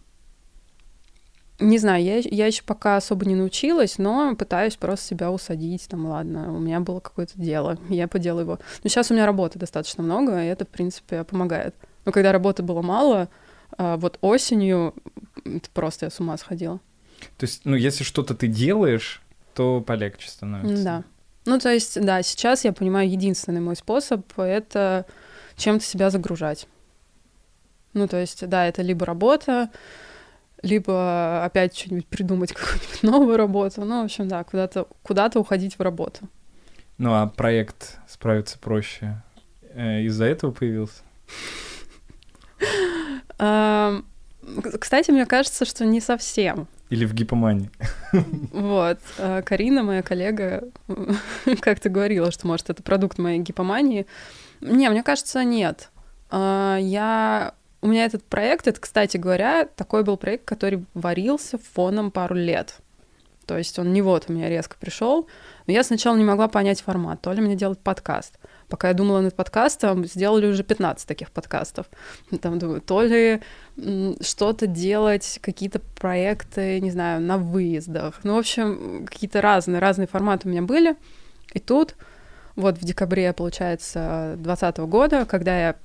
Не 1.59 1.79
знаю, 1.79 2.03
я, 2.03 2.17
я 2.19 2.45
еще 2.45 2.61
пока 2.63 2.97
особо 2.97 3.25
не 3.25 3.33
научилась, 3.33 3.97
но 3.97 4.35
пытаюсь 4.35 4.75
просто 4.75 5.07
себя 5.07 5.31
усадить, 5.31 5.87
там, 5.87 6.05
ладно, 6.05 6.55
у 6.55 6.59
меня 6.59 6.79
было 6.79 6.99
какое-то 6.99 7.33
дело, 7.35 7.79
я 7.89 8.07
поделаю 8.07 8.43
его. 8.43 8.59
Но 8.83 8.89
сейчас 8.89 9.09
у 9.09 9.15
меня 9.15 9.25
работы 9.25 9.57
достаточно 9.57 10.03
много, 10.03 10.43
и 10.43 10.47
это, 10.47 10.65
в 10.65 10.69
принципе, 10.69 11.23
помогает. 11.23 11.73
Но 12.05 12.11
когда 12.11 12.31
работы 12.31 12.61
было 12.61 12.83
мало, 12.83 13.27
а, 13.77 13.97
вот 13.97 14.19
осенью 14.21 14.93
это 15.45 15.69
просто 15.73 16.05
я 16.05 16.09
с 16.11 16.19
ума 16.19 16.37
сходила. 16.37 16.79
То 17.37 17.45
есть, 17.45 17.61
ну, 17.65 17.75
если 17.75 18.03
что-то 18.03 18.35
ты 18.35 18.47
делаешь, 18.47 19.21
то 19.55 19.81
полегче 19.81 20.29
становится. 20.29 20.83
Да. 20.83 21.03
Ну, 21.45 21.59
то 21.59 21.73
есть, 21.73 21.99
да, 21.99 22.21
сейчас 22.21 22.65
я 22.65 22.73
понимаю, 22.73 23.09
единственный 23.09 23.61
мой 23.61 23.75
способ— 23.75 24.21
это 24.37 25.05
чем-то 25.55 25.83
себя 25.83 26.09
загружать. 26.09 26.67
Ну, 27.93 28.07
то 28.07 28.17
есть, 28.17 28.47
да, 28.47 28.67
это 28.67 28.81
либо 28.81 29.05
работа, 29.05 29.69
либо 30.63 31.43
опять 31.43 31.77
что-нибудь 31.77 32.07
придумать, 32.07 32.53
какую-нибудь 32.53 33.03
новую 33.03 33.37
работу. 33.37 33.85
Ну, 33.85 34.01
в 34.01 34.05
общем, 34.05 34.27
да, 34.27 34.43
куда-то 34.43 34.87
куда 35.03 35.29
уходить 35.35 35.77
в 35.77 35.81
работу. 35.81 36.27
Ну, 36.97 37.13
а 37.13 37.27
проект 37.27 37.99
справиться 38.07 38.57
проще 38.57 39.21
э, 39.73 40.01
из-за 40.03 40.25
этого 40.25 40.51
появился? 40.51 41.03
Кстати, 44.79 45.11
мне 45.11 45.25
кажется, 45.25 45.65
что 45.65 45.85
не 45.85 46.01
совсем. 46.01 46.67
Или 46.89 47.05
в 47.05 47.13
гипомании. 47.13 47.69
Вот. 48.53 48.99
А, 49.19 49.41
Карина, 49.41 49.83
моя 49.83 50.01
коллега, 50.01 50.63
как-то 51.59 51.89
говорила, 51.89 52.31
что, 52.31 52.47
может, 52.47 52.69
это 52.69 52.81
продукт 52.81 53.17
моей 53.17 53.39
гипомании. 53.39 54.07
Не, 54.61 54.89
мне 54.89 55.03
кажется, 55.03 55.43
нет. 55.43 55.89
А, 56.29 56.77
я... 56.77 57.53
У 57.87 57.89
меня 57.89 58.03
этот 58.03 58.25
проект, 58.25 58.67
это, 58.67 58.81
кстати 58.81 59.15
говоря, 59.15 59.63
такой 59.63 60.03
был 60.03 60.17
проект, 60.17 60.43
который 60.43 60.83
варился 60.93 61.57
фоном 61.57 62.11
пару 62.11 62.35
лет. 62.35 62.79
То 63.45 63.57
есть 63.57 63.79
он 63.79 63.93
не 63.93 64.01
вот 64.01 64.25
у 64.27 64.33
меня 64.33 64.49
резко 64.49 64.75
пришел. 64.77 65.29
Но 65.67 65.71
я 65.71 65.85
сначала 65.85 66.17
не 66.17 66.25
могла 66.25 66.49
понять 66.49 66.81
формат. 66.81 67.21
То 67.21 67.31
ли 67.31 67.41
мне 67.41 67.55
делать 67.55 67.79
подкаст, 67.79 68.39
пока 68.67 68.89
я 68.89 68.93
думала 68.93 69.21
над 69.21 69.37
подкастом, 69.37 70.03
сделали 70.03 70.47
уже 70.47 70.63
15 70.63 71.07
таких 71.07 71.31
подкастов. 71.31 71.85
Там, 72.41 72.59
думаю, 72.59 72.81
то 72.81 73.01
ли 73.03 73.41
что-то 74.19 74.67
делать, 74.67 75.39
какие-то 75.41 75.79
проекты, 75.79 76.81
не 76.81 76.91
знаю, 76.91 77.21
на 77.21 77.37
выездах. 77.37 78.19
Ну, 78.23 78.35
в 78.35 78.39
общем, 78.39 79.05
какие-то 79.05 79.39
разные, 79.39 79.79
разные 79.79 80.07
форматы 80.07 80.49
у 80.49 80.51
меня 80.51 80.61
были. 80.61 80.97
И 81.53 81.59
тут, 81.59 81.95
вот 82.57 82.79
в 82.79 82.83
декабре, 82.83 83.31
получается, 83.31 84.33
2020 84.39 84.77
года, 84.79 85.25
когда 85.25 85.57
я 85.57 85.75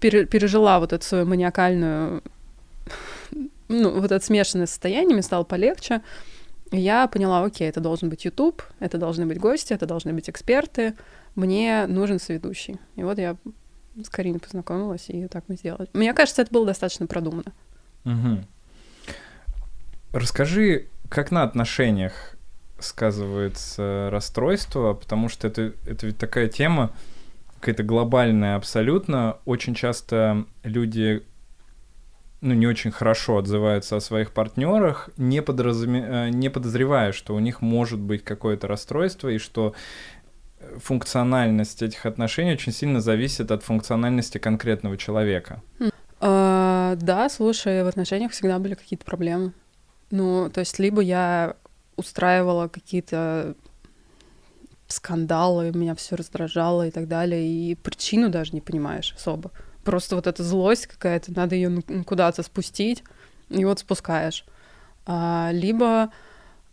пережила 0.00 0.80
вот 0.80 0.92
эту 0.92 1.04
свою 1.04 1.26
маниакальную, 1.26 2.22
ну, 3.68 4.00
вот 4.00 4.10
это 4.10 4.24
смешанное 4.24 4.66
состояние, 4.66 5.14
мне 5.14 5.22
стало 5.22 5.44
полегче, 5.44 6.02
я 6.72 7.06
поняла, 7.08 7.44
окей, 7.44 7.68
это 7.68 7.80
должен 7.80 8.08
быть 8.08 8.24
YouTube, 8.24 8.62
это 8.78 8.98
должны 8.98 9.26
быть 9.26 9.38
гости, 9.38 9.72
это 9.72 9.86
должны 9.86 10.12
быть 10.12 10.30
эксперты, 10.30 10.94
мне 11.34 11.86
нужен 11.86 12.20
соведущий. 12.20 12.76
И 12.96 13.02
вот 13.02 13.18
я 13.18 13.36
с 14.02 14.08
Кариной 14.08 14.40
познакомилась, 14.40 15.06
и 15.08 15.26
так 15.26 15.44
мы 15.48 15.56
сделали. 15.56 15.88
Мне 15.92 16.14
кажется, 16.14 16.42
это 16.42 16.52
было 16.52 16.66
достаточно 16.66 17.06
продумано. 17.06 17.52
Угу. 18.04 18.44
Расскажи, 20.12 20.86
как 21.08 21.30
на 21.30 21.42
отношениях 21.42 22.36
сказывается 22.78 24.08
расстройство, 24.10 24.94
потому 24.94 25.28
что 25.28 25.48
это, 25.48 25.72
это 25.86 26.06
ведь 26.06 26.18
такая 26.18 26.48
тема, 26.48 26.92
какая-то 27.60 27.82
глобальная 27.82 28.56
абсолютно. 28.56 29.38
Очень 29.44 29.74
часто 29.74 30.46
люди 30.62 31.22
ну, 32.40 32.54
не 32.54 32.66
очень 32.66 32.90
хорошо 32.90 33.38
отзываются 33.38 33.96
о 33.96 34.00
своих 34.00 34.32
партнерах, 34.32 35.10
не, 35.16 35.42
подразуме... 35.42 36.04
Э, 36.06 36.28
не 36.30 36.48
подозревая, 36.48 37.12
что 37.12 37.34
у 37.34 37.38
них 37.38 37.60
может 37.60 38.00
быть 38.00 38.24
какое-то 38.24 38.66
расстройство 38.66 39.28
и 39.28 39.38
что 39.38 39.74
функциональность 40.78 41.82
этих 41.82 42.06
отношений 42.06 42.52
очень 42.52 42.72
сильно 42.72 43.00
зависит 43.00 43.50
от 43.50 43.62
функциональности 43.62 44.38
конкретного 44.38 44.96
человека. 44.96 45.62
А, 46.20 46.96
да, 46.96 47.28
слушай, 47.28 47.82
в 47.82 47.86
отношениях 47.86 48.32
всегда 48.32 48.58
были 48.58 48.74
какие-то 48.74 49.04
проблемы. 49.04 49.52
Ну, 50.10 50.50
то 50.50 50.60
есть 50.60 50.78
либо 50.78 51.00
я 51.00 51.56
устраивала 51.96 52.68
какие-то 52.68 53.54
скандалы, 54.92 55.72
меня 55.72 55.94
все 55.94 56.16
раздражало 56.16 56.86
и 56.86 56.90
так 56.90 57.08
далее, 57.08 57.46
и 57.46 57.74
причину 57.74 58.28
даже 58.28 58.52
не 58.52 58.60
понимаешь 58.60 59.14
особо. 59.16 59.50
Просто 59.84 60.16
вот 60.16 60.26
эта 60.26 60.42
злость 60.42 60.86
какая-то, 60.86 61.32
надо 61.32 61.54
ее 61.54 61.82
куда-то 62.04 62.42
спустить, 62.42 63.02
и 63.48 63.64
вот 63.64 63.80
спускаешь. 63.80 64.44
А, 65.06 65.50
либо 65.52 66.10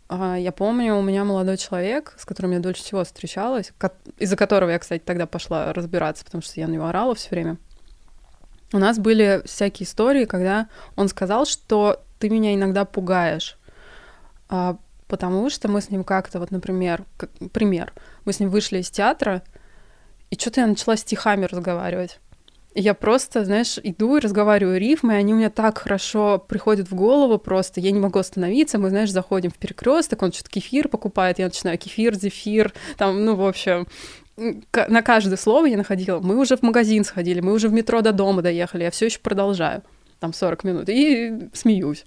а, 0.08 0.36
я 0.36 0.52
помню, 0.52 0.96
у 0.96 1.02
меня 1.02 1.24
молодой 1.24 1.56
человек, 1.56 2.14
с 2.18 2.24
которым 2.24 2.52
я 2.52 2.60
дольше 2.60 2.82
всего 2.82 3.04
встречалась, 3.04 3.72
из-за 4.18 4.36
которого 4.36 4.70
я, 4.70 4.78
кстати, 4.78 5.02
тогда 5.04 5.26
пошла 5.26 5.72
разбираться, 5.72 6.24
потому 6.24 6.42
что 6.42 6.58
я 6.60 6.66
на 6.66 6.72
него 6.72 6.86
орала 6.86 7.14
все 7.14 7.30
время. 7.30 7.58
У 8.72 8.78
нас 8.78 8.98
были 8.98 9.42
всякие 9.44 9.86
истории, 9.86 10.24
когда 10.24 10.68
он 10.96 11.08
сказал, 11.08 11.46
что 11.46 12.02
ты 12.18 12.28
меня 12.30 12.54
иногда 12.54 12.84
пугаешь, 12.84 13.58
а, 14.48 14.78
потому 15.08 15.50
что 15.50 15.68
мы 15.68 15.80
с 15.80 15.90
ним 15.90 16.04
как-то, 16.04 16.38
вот, 16.38 16.50
например, 16.50 17.04
как, 17.16 17.30
пример, 17.52 17.92
мы 18.24 18.32
с 18.32 18.40
ним 18.40 18.50
вышли 18.50 18.78
из 18.78 18.90
театра, 18.90 19.42
и 20.30 20.36
что-то 20.36 20.60
я 20.60 20.66
начала 20.66 20.96
стихами 20.96 21.46
разговаривать. 21.46 22.20
И 22.74 22.82
я 22.82 22.94
просто, 22.94 23.44
знаешь, 23.44 23.78
иду 23.82 24.18
и 24.18 24.20
разговариваю 24.20 24.78
рифмы, 24.78 25.14
и 25.14 25.16
они 25.16 25.32
у 25.32 25.36
меня 25.36 25.50
так 25.50 25.78
хорошо 25.78 26.38
приходят 26.38 26.90
в 26.90 26.94
голову 26.94 27.38
просто, 27.38 27.80
я 27.80 27.90
не 27.90 27.98
могу 27.98 28.18
остановиться, 28.18 28.78
мы, 28.78 28.90
знаешь, 28.90 29.10
заходим 29.10 29.50
в 29.50 29.56
перекресток, 29.56 30.22
он 30.22 30.32
что-то 30.32 30.50
кефир 30.50 30.88
покупает, 30.88 31.38
я 31.38 31.46
начинаю 31.46 31.78
кефир, 31.78 32.14
зефир, 32.14 32.74
там, 32.98 33.24
ну, 33.24 33.34
в 33.34 33.44
общем, 33.44 33.88
на 34.36 35.02
каждое 35.02 35.36
слово 35.36 35.66
я 35.66 35.76
находила. 35.76 36.20
Мы 36.20 36.36
уже 36.36 36.56
в 36.56 36.62
магазин 36.62 37.04
сходили, 37.04 37.40
мы 37.40 37.52
уже 37.52 37.68
в 37.68 37.72
метро 37.72 38.02
до 38.02 38.12
дома 38.12 38.42
доехали, 38.42 38.84
я 38.84 38.90
все 38.90 39.06
еще 39.06 39.18
продолжаю, 39.18 39.82
там 40.20 40.32
40 40.32 40.64
минут, 40.64 40.88
и 40.88 41.48
смеюсь. 41.54 42.04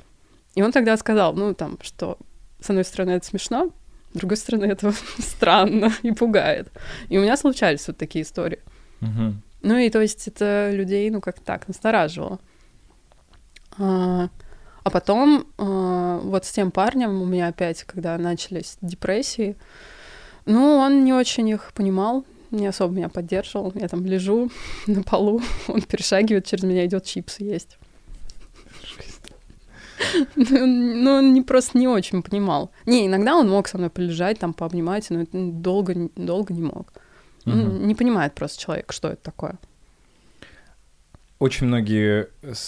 И 0.56 0.62
он 0.62 0.72
тогда 0.72 0.96
сказал, 0.96 1.34
ну, 1.34 1.54
там, 1.54 1.78
что 1.82 2.18
с 2.62 2.70
одной 2.70 2.86
стороны 2.86 3.12
это 3.12 3.26
смешно, 3.26 3.72
с 4.14 4.18
другой 4.18 4.38
стороны 4.38 4.66
это 4.66 4.94
странно 5.20 5.92
и 6.04 6.12
пугает. 6.12 6.72
И 7.10 7.18
у 7.18 7.22
меня 7.22 7.36
случались 7.38 7.88
вот 7.88 7.98
такие 7.98 8.24
истории. 8.24 8.60
Угу. 9.02 9.34
Ну 9.64 9.78
и 9.78 9.90
то 9.90 10.00
есть 10.02 10.28
это 10.28 10.72
людей, 10.72 11.10
ну 11.10 11.22
как 11.22 11.40
так, 11.40 11.68
настораживало. 11.68 12.40
А, 13.78 14.30
а 14.84 14.90
потом 14.90 15.48
а, 15.58 16.20
вот 16.20 16.46
с 16.46 16.52
тем 16.52 16.72
парнем 16.72 17.22
у 17.22 17.26
меня 17.26 17.48
опять, 17.48 17.84
когда 17.84 18.18
начались 18.18 18.78
депрессии, 18.82 19.56
ну, 20.46 20.78
он 20.78 21.04
не 21.04 21.14
очень 21.14 21.48
их 21.50 21.72
понимал, 21.74 22.26
не 22.50 22.68
особо 22.68 22.94
меня 22.94 23.10
поддерживал. 23.10 23.72
Я 23.76 23.88
там 23.88 24.06
лежу 24.06 24.50
на 24.88 25.04
полу, 25.04 25.42
он 25.68 25.82
перешагивает 25.82 26.46
через 26.46 26.64
меня, 26.64 26.86
идет 26.86 27.06
чипсы 27.06 27.44
есть. 27.44 27.78
Ну, 30.36 31.12
он 31.12 31.34
не, 31.34 31.42
просто 31.42 31.78
не 31.78 31.88
очень 31.88 32.22
понимал. 32.22 32.72
Не, 32.86 33.08
иногда 33.08 33.36
он 33.36 33.50
мог 33.50 33.68
со 33.68 33.78
мной 33.78 33.90
полежать, 33.90 34.40
там, 34.40 34.54
пообнимать, 34.54 35.10
но 35.10 35.26
долго, 35.32 36.10
долго 36.16 36.54
не 36.54 36.62
мог. 36.62 36.94
Угу. 37.46 37.56
Не 37.56 37.96
понимает 37.96 38.34
просто 38.34 38.62
человек, 38.62 38.92
что 38.92 39.10
это 39.10 39.24
такое. 39.24 39.58
Очень 41.40 41.66
многие 41.68 42.28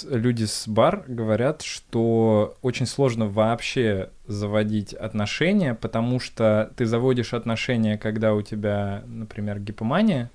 люди 0.09 0.45
с 0.45 0.67
бар 0.67 1.03
говорят, 1.07 1.61
что 1.61 2.57
очень 2.63 2.87
сложно 2.87 3.27
вообще 3.27 4.09
заводить 4.25 4.93
отношения, 4.93 5.75
потому 5.75 6.19
что 6.19 6.71
ты 6.75 6.87
заводишь 6.87 7.35
отношения, 7.35 7.99
когда 7.99 8.33
у 8.33 8.41
тебя, 8.41 9.03
например, 9.05 9.59
гипомания, 9.59 10.31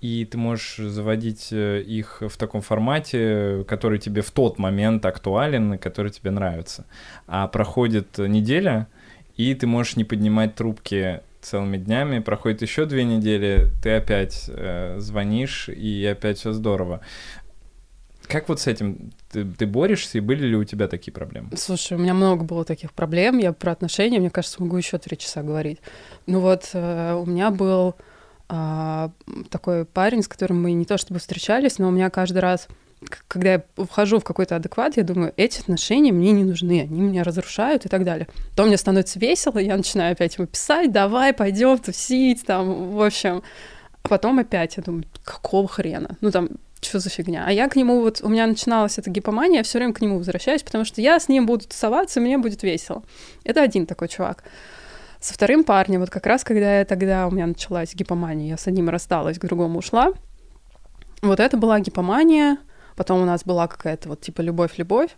и 0.00 0.24
ты 0.24 0.38
можешь 0.38 0.76
заводить 0.76 1.48
э, 1.52 1.82
их 1.82 2.22
в 2.26 2.36
таком 2.36 2.62
формате, 2.62 3.64
который 3.68 3.98
тебе 3.98 4.22
в 4.22 4.30
тот 4.30 4.58
момент 4.58 5.04
актуален 5.04 5.78
который 5.78 6.10
тебе 6.10 6.30
нравится. 6.30 6.86
А 7.26 7.48
проходит 7.48 8.18
неделя, 8.18 8.86
и 9.36 9.54
ты 9.54 9.66
можешь 9.66 9.96
не 9.96 10.04
поднимать 10.04 10.54
трубки 10.54 11.20
целыми 11.40 11.76
днями, 11.76 12.18
проходит 12.20 12.62
еще 12.62 12.86
две 12.86 13.04
недели, 13.04 13.70
ты 13.82 13.96
опять 13.96 14.44
э, 14.48 14.96
звонишь, 14.98 15.68
и 15.68 16.04
опять 16.06 16.38
все 16.38 16.52
здорово. 16.52 17.00
Как 18.26 18.48
вот 18.48 18.60
с 18.60 18.68
этим 18.68 19.10
ты, 19.32 19.44
ты 19.44 19.66
борешься, 19.66 20.18
и 20.18 20.20
были 20.20 20.46
ли 20.46 20.56
у 20.56 20.64
тебя 20.64 20.86
такие 20.86 21.12
проблемы? 21.12 21.50
Слушай, 21.56 21.96
у 21.96 22.00
меня 22.00 22.14
много 22.14 22.44
было 22.44 22.64
таких 22.64 22.92
проблем. 22.92 23.38
Я 23.38 23.52
про 23.52 23.72
отношения, 23.72 24.20
мне 24.20 24.30
кажется, 24.30 24.62
могу 24.62 24.76
еще 24.76 24.98
три 24.98 25.18
часа 25.18 25.42
говорить. 25.42 25.80
Ну 26.26 26.40
вот 26.40 26.70
э, 26.72 27.14
у 27.14 27.26
меня 27.26 27.50
был 27.50 27.96
а, 28.52 29.12
такой 29.48 29.84
парень, 29.84 30.24
с 30.24 30.28
которым 30.28 30.60
мы 30.60 30.72
не 30.72 30.84
то 30.84 30.98
чтобы 30.98 31.20
встречались, 31.20 31.78
но 31.78 31.86
у 31.86 31.92
меня 31.92 32.10
каждый 32.10 32.38
раз, 32.38 32.66
когда 33.28 33.52
я 33.52 33.64
вхожу 33.76 34.18
в 34.18 34.24
какой-то 34.24 34.56
адекват, 34.56 34.96
я 34.96 35.04
думаю, 35.04 35.32
эти 35.36 35.60
отношения 35.60 36.10
мне 36.10 36.32
не 36.32 36.42
нужны, 36.42 36.80
они 36.80 37.00
меня 37.00 37.22
разрушают 37.22 37.86
и 37.86 37.88
так 37.88 38.02
далее. 38.02 38.26
То 38.56 38.64
мне 38.64 38.76
становится 38.76 39.20
весело, 39.20 39.58
я 39.58 39.76
начинаю 39.76 40.12
опять 40.12 40.36
ему 40.36 40.48
писать, 40.48 40.90
давай, 40.90 41.32
пойдем 41.32 41.78
тусить, 41.78 42.44
там, 42.44 42.90
в 42.90 43.00
общем. 43.00 43.44
А 44.02 44.08
потом 44.08 44.40
опять 44.40 44.76
я 44.76 44.82
думаю, 44.82 45.04
какого 45.22 45.68
хрена? 45.68 46.16
Ну, 46.20 46.32
там, 46.32 46.48
что 46.80 46.98
за 46.98 47.08
фигня? 47.08 47.44
А 47.46 47.52
я 47.52 47.68
к 47.68 47.76
нему 47.76 48.00
вот, 48.00 48.20
у 48.20 48.28
меня 48.28 48.48
начиналась 48.48 48.98
эта 48.98 49.10
гипомания, 49.10 49.58
я 49.58 49.62
все 49.62 49.78
время 49.78 49.92
к 49.92 50.00
нему 50.00 50.18
возвращаюсь, 50.18 50.64
потому 50.64 50.84
что 50.84 51.00
я 51.00 51.20
с 51.20 51.28
ним 51.28 51.46
буду 51.46 51.68
тусоваться, 51.68 52.20
мне 52.20 52.36
будет 52.36 52.64
весело. 52.64 53.04
Это 53.44 53.62
один 53.62 53.86
такой 53.86 54.08
чувак. 54.08 54.42
Со 55.20 55.34
вторым 55.34 55.64
парнем, 55.64 56.00
вот 56.00 56.08
как 56.08 56.26
раз 56.26 56.44
когда 56.44 56.78
я 56.78 56.84
тогда, 56.86 57.26
у 57.26 57.30
меня 57.30 57.46
началась 57.46 57.94
гипомания, 57.94 58.48
я 58.48 58.56
с 58.56 58.66
одним 58.66 58.88
рассталась, 58.88 59.38
к 59.38 59.44
другому 59.44 59.78
ушла. 59.78 60.14
Вот 61.20 61.40
это 61.40 61.58
была 61.58 61.78
гипомания, 61.80 62.56
потом 62.96 63.20
у 63.20 63.26
нас 63.26 63.44
была 63.44 63.68
какая-то 63.68 64.08
вот 64.08 64.22
типа 64.22 64.40
любовь-любовь, 64.40 65.10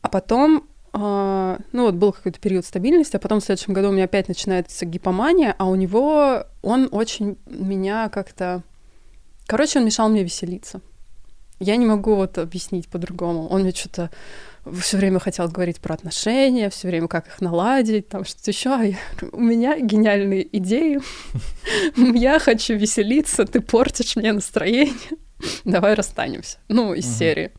а 0.00 0.08
потом, 0.08 0.66
э, 0.94 1.58
ну 1.72 1.84
вот 1.84 1.94
был 1.94 2.14
какой-то 2.14 2.40
период 2.40 2.64
стабильности, 2.64 3.16
а 3.16 3.18
потом 3.18 3.40
в 3.40 3.44
следующем 3.44 3.74
году 3.74 3.90
у 3.90 3.92
меня 3.92 4.04
опять 4.04 4.28
начинается 4.28 4.86
гипомания, 4.86 5.54
а 5.58 5.66
у 5.66 5.74
него, 5.74 6.46
он 6.62 6.88
очень 6.90 7.36
меня 7.44 8.08
как-то... 8.08 8.62
Короче, 9.46 9.78
он 9.78 9.84
мешал 9.84 10.08
мне 10.08 10.24
веселиться. 10.24 10.80
Я 11.60 11.76
не 11.76 11.84
могу 11.84 12.14
вот 12.14 12.38
объяснить 12.38 12.88
по-другому. 12.88 13.46
Он 13.48 13.62
мне 13.62 13.72
что-то 13.72 14.10
все 14.80 14.96
время 14.96 15.18
хотел 15.18 15.48
говорить 15.48 15.80
про 15.80 15.94
отношения, 15.94 16.70
все 16.70 16.88
время 16.88 17.08
как 17.08 17.26
их 17.26 17.40
наладить, 17.40 18.08
там 18.08 18.24
что-то 18.24 18.50
еще. 18.50 18.70
А 18.70 18.84
я, 18.84 18.96
у 19.32 19.40
меня 19.40 19.78
гениальные 19.78 20.56
идеи. 20.58 21.00
Я 22.16 22.38
хочу 22.38 22.74
веселиться, 22.74 23.44
ты 23.44 23.60
портишь 23.60 24.16
мне 24.16 24.32
настроение. 24.32 24.94
Давай 25.64 25.94
расстанемся. 25.94 26.58
Ну, 26.68 26.94
из 26.94 27.06
серии. 27.06 27.50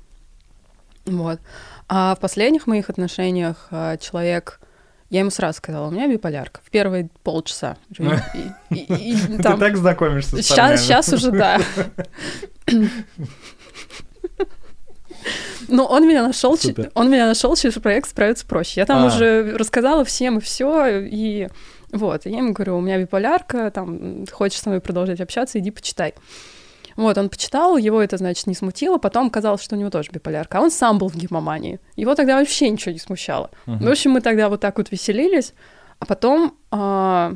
Вот. 1.05 1.39
А 1.89 2.15
в 2.15 2.19
последних 2.19 2.67
моих 2.67 2.89
отношениях 2.89 3.67
а, 3.71 3.97
человек 3.97 4.61
я 5.09 5.19
ему 5.19 5.29
сразу 5.29 5.57
сказала, 5.57 5.89
у 5.89 5.91
меня 5.91 6.07
биполярка. 6.07 6.61
В 6.63 6.71
первые 6.71 7.09
полчаса. 7.21 7.77
Ты 8.69 9.37
так 9.37 9.77
знакомишься 9.77 10.41
с 10.41 10.45
Сейчас, 10.45 10.81
сейчас 10.81 11.13
уже 11.13 11.31
да. 11.31 11.59
Но 15.67 15.85
он 15.85 16.07
меня 16.07 16.25
нашел, 16.25 16.57
он 16.93 17.09
меня 17.09 17.27
нашел 17.27 17.55
через 17.55 17.75
проект 17.75 18.09
справиться 18.09 18.45
проще. 18.45 18.81
Я 18.81 18.85
там 18.85 19.03
а. 19.03 19.07
уже 19.07 19.55
рассказала 19.57 20.03
всем 20.03 20.37
и 20.37 20.41
все, 20.41 20.99
и 20.99 21.47
вот. 21.91 22.25
Я 22.25 22.37
ему 22.37 22.53
говорю, 22.53 22.77
у 22.77 22.81
меня 22.81 22.99
биполярка, 22.99 23.71
там, 23.71 24.25
хочешь 24.31 24.59
со 24.59 24.69
мной 24.69 24.81
продолжать 24.81 25.21
общаться, 25.21 25.59
иди 25.59 25.71
почитай. 25.71 26.15
Вот, 26.95 27.17
он 27.17 27.29
почитал, 27.29 27.77
его 27.77 28.01
это, 28.01 28.17
значит, 28.17 28.45
не 28.47 28.53
смутило, 28.53 28.97
потом 28.97 29.29
казалось, 29.29 29.63
что 29.63 29.75
у 29.75 29.79
него 29.79 29.89
тоже 29.89 30.11
биполярка, 30.11 30.59
а 30.59 30.61
он 30.61 30.71
сам 30.71 30.97
был 30.97 31.09
в 31.09 31.15
гипомании. 31.15 31.79
Его 31.95 32.13
тогда 32.15 32.37
вообще 32.37 32.69
ничего 32.69 32.91
не 32.91 32.99
смущало. 32.99 33.49
Uh-huh. 33.65 33.83
В 33.83 33.89
общем, 33.89 34.11
мы 34.11 34.21
тогда 34.21 34.49
вот 34.49 34.61
так 34.61 34.77
вот 34.77 34.91
веселились, 34.91 35.53
а 35.99 36.05
потом 36.05 36.55
а, 36.69 37.33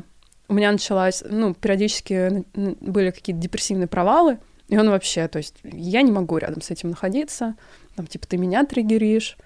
у 0.48 0.54
меня 0.54 0.72
началась, 0.72 1.24
ну, 1.28 1.54
периодически 1.54 2.44
были 2.54 3.10
какие-то 3.10 3.40
депрессивные 3.40 3.88
провалы, 3.88 4.38
и 4.68 4.76
он 4.78 4.90
вообще, 4.90 5.26
то 5.28 5.38
есть 5.38 5.56
я 5.64 6.02
не 6.02 6.12
могу 6.12 6.36
рядом 6.38 6.60
с 6.62 6.70
этим 6.70 6.90
находиться, 6.90 7.56
там, 7.98 8.06
типа, 8.06 8.28
ты 8.28 8.36
меня 8.36 8.64
триггеришь, 8.64 9.36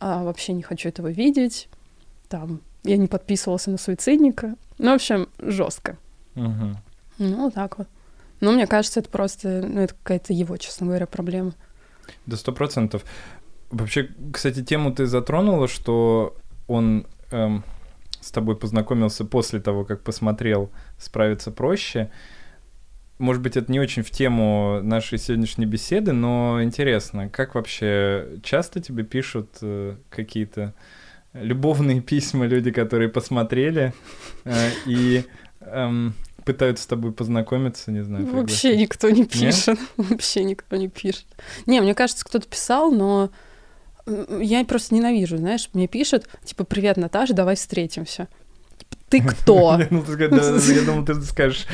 а 0.00 0.24
вообще 0.24 0.52
не 0.52 0.62
хочу 0.62 0.88
этого 0.88 1.12
видеть, 1.12 1.68
там, 2.28 2.60
я 2.82 2.96
не 2.96 3.06
подписывался 3.06 3.70
на 3.70 3.78
суицидника. 3.78 4.56
Ну, 4.78 4.90
в 4.90 4.94
общем, 4.94 5.28
жестко. 5.38 5.96
Угу. 6.34 6.76
Ну, 7.18 7.36
вот 7.36 7.54
так 7.54 7.78
вот. 7.78 7.86
Ну, 8.40 8.50
мне 8.50 8.66
кажется, 8.66 8.98
это 8.98 9.08
просто, 9.10 9.62
ну, 9.64 9.82
это 9.82 9.94
какая-то 9.94 10.32
его, 10.32 10.56
честно 10.56 10.86
говоря, 10.86 11.06
проблема. 11.06 11.52
Да, 12.26 12.36
сто 12.36 12.50
процентов. 12.50 13.04
Вообще, 13.70 14.08
кстати, 14.32 14.64
тему 14.64 14.92
ты 14.92 15.06
затронула, 15.06 15.68
что 15.68 16.36
он 16.66 17.06
эм, 17.30 17.62
с 18.20 18.32
тобой 18.32 18.56
познакомился 18.56 19.24
после 19.24 19.60
того, 19.60 19.84
как 19.84 20.02
посмотрел 20.02 20.70
«Справиться 20.98 21.52
проще». 21.52 22.10
Может 23.20 23.42
быть, 23.42 23.54
это 23.58 23.70
не 23.70 23.78
очень 23.78 24.02
в 24.02 24.10
тему 24.10 24.80
нашей 24.82 25.18
сегодняшней 25.18 25.66
беседы, 25.66 26.12
но 26.12 26.62
интересно, 26.62 27.28
как 27.28 27.54
вообще 27.54 28.38
часто 28.42 28.80
тебе 28.80 29.04
пишут 29.04 29.58
э, 29.60 29.96
какие-то 30.08 30.72
любовные 31.34 32.00
письма 32.00 32.46
люди, 32.46 32.70
которые 32.70 33.10
посмотрели 33.10 33.92
э, 34.44 34.70
и 34.86 35.24
эм, 35.60 36.14
пытаются 36.46 36.84
с 36.84 36.86
тобой 36.86 37.12
познакомиться, 37.12 37.92
не 37.92 38.02
знаю. 38.02 38.24
Вообще 38.24 38.74
никто 38.74 39.10
не 39.10 39.26
пишет, 39.26 39.78
вообще 39.98 40.42
никто 40.42 40.76
не 40.76 40.88
пишет. 40.88 41.26
Не, 41.66 41.82
мне 41.82 41.94
кажется, 41.94 42.24
кто-то 42.24 42.48
писал, 42.48 42.90
но 42.90 43.30
я 44.40 44.64
просто 44.64 44.94
ненавижу, 44.94 45.36
знаешь, 45.36 45.68
мне 45.74 45.88
пишут, 45.88 46.26
типа, 46.42 46.64
привет, 46.64 46.96
Наташа, 46.96 47.34
давай 47.34 47.56
встретимся 47.56 48.28
ты 49.10 49.20
кто? 49.26 49.78
Ну, 49.90 50.04
я 50.16 50.82
думал, 50.86 51.04
ты 51.04 51.20
скажешь, 51.22 51.66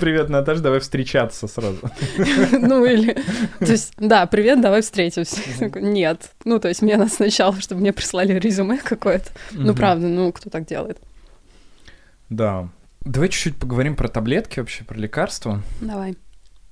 привет, 0.00 0.28
Наташа, 0.28 0.60
давай 0.60 0.80
встречаться 0.80 1.46
сразу. 1.46 1.78
Ну, 2.52 2.84
или, 2.84 3.14
то 3.58 3.64
есть, 3.72 3.94
да, 3.96 4.26
привет, 4.26 4.60
давай 4.60 4.82
встретимся. 4.82 5.40
Нет. 5.76 6.32
Ну, 6.44 6.58
то 6.58 6.68
есть, 6.68 6.82
мне 6.82 6.96
надо 6.96 7.10
сначала, 7.10 7.58
чтобы 7.60 7.80
мне 7.80 7.92
прислали 7.92 8.38
резюме 8.38 8.78
какое-то. 8.78 9.30
Ну, 9.52 9.74
правда, 9.74 10.08
ну, 10.08 10.32
кто 10.32 10.50
так 10.50 10.66
делает? 10.66 10.98
Да. 12.28 12.68
Давай 13.04 13.28
чуть-чуть 13.28 13.56
поговорим 13.56 13.96
про 13.96 14.08
таблетки 14.08 14.60
вообще, 14.60 14.84
про 14.84 14.98
лекарства. 14.98 15.62
Давай. 15.80 16.16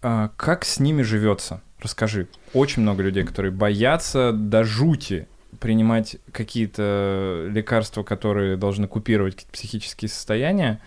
А, 0.02 0.30
как 0.36 0.64
с 0.64 0.78
ними 0.78 1.02
живется? 1.02 1.62
Расскажи. 1.80 2.28
Очень 2.52 2.82
много 2.82 3.02
людей, 3.02 3.24
которые 3.24 3.52
боятся 3.52 4.32
до 4.32 4.64
жути 4.64 5.28
принимать 5.58 6.16
какие-то 6.32 7.46
лекарства, 7.50 8.02
которые 8.02 8.56
должны 8.56 8.86
купировать 8.86 9.34
какие-то 9.34 9.52
психические 9.52 10.08
состояния. 10.08 10.80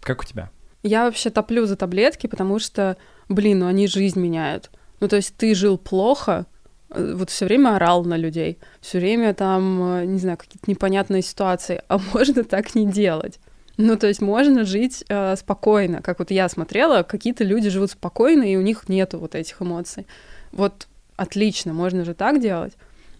Как 0.00 0.22
у 0.22 0.24
тебя? 0.24 0.50
Я 0.82 1.04
вообще 1.04 1.30
топлю 1.30 1.66
за 1.66 1.76
таблетки, 1.76 2.26
потому 2.26 2.58
что, 2.58 2.96
блин, 3.28 3.60
ну 3.60 3.66
они 3.66 3.86
жизнь 3.86 4.18
меняют. 4.18 4.70
Ну, 5.00 5.08
то 5.08 5.16
есть 5.16 5.34
ты 5.36 5.54
жил 5.54 5.78
плохо, 5.78 6.46
э, 6.90 7.14
вот 7.16 7.30
все 7.30 7.46
время 7.46 7.76
орал 7.76 8.04
на 8.04 8.16
людей, 8.16 8.58
все 8.80 8.98
время 8.98 9.34
там, 9.34 10.00
э, 10.00 10.04
не 10.06 10.18
знаю, 10.18 10.38
какие-то 10.38 10.70
непонятные 10.70 11.22
ситуации, 11.22 11.82
а 11.88 11.98
можно 12.14 12.44
так 12.44 12.74
не 12.74 12.86
делать. 12.86 13.38
Ну, 13.76 13.96
то 13.96 14.06
есть 14.06 14.20
можно 14.20 14.64
жить 14.64 15.04
э, 15.08 15.36
спокойно, 15.36 16.02
как 16.02 16.18
вот 16.18 16.30
я 16.30 16.48
смотрела, 16.48 17.02
какие-то 17.02 17.44
люди 17.44 17.70
живут 17.70 17.90
спокойно, 17.90 18.42
и 18.42 18.56
у 18.56 18.60
них 18.60 18.88
нету 18.88 19.18
вот 19.18 19.34
этих 19.34 19.60
эмоций. 19.62 20.06
Вот 20.52 20.86
отлично, 21.16 21.72
можно 21.72 22.04
же 22.04 22.14
так 22.14 22.40
делать. 22.40 22.74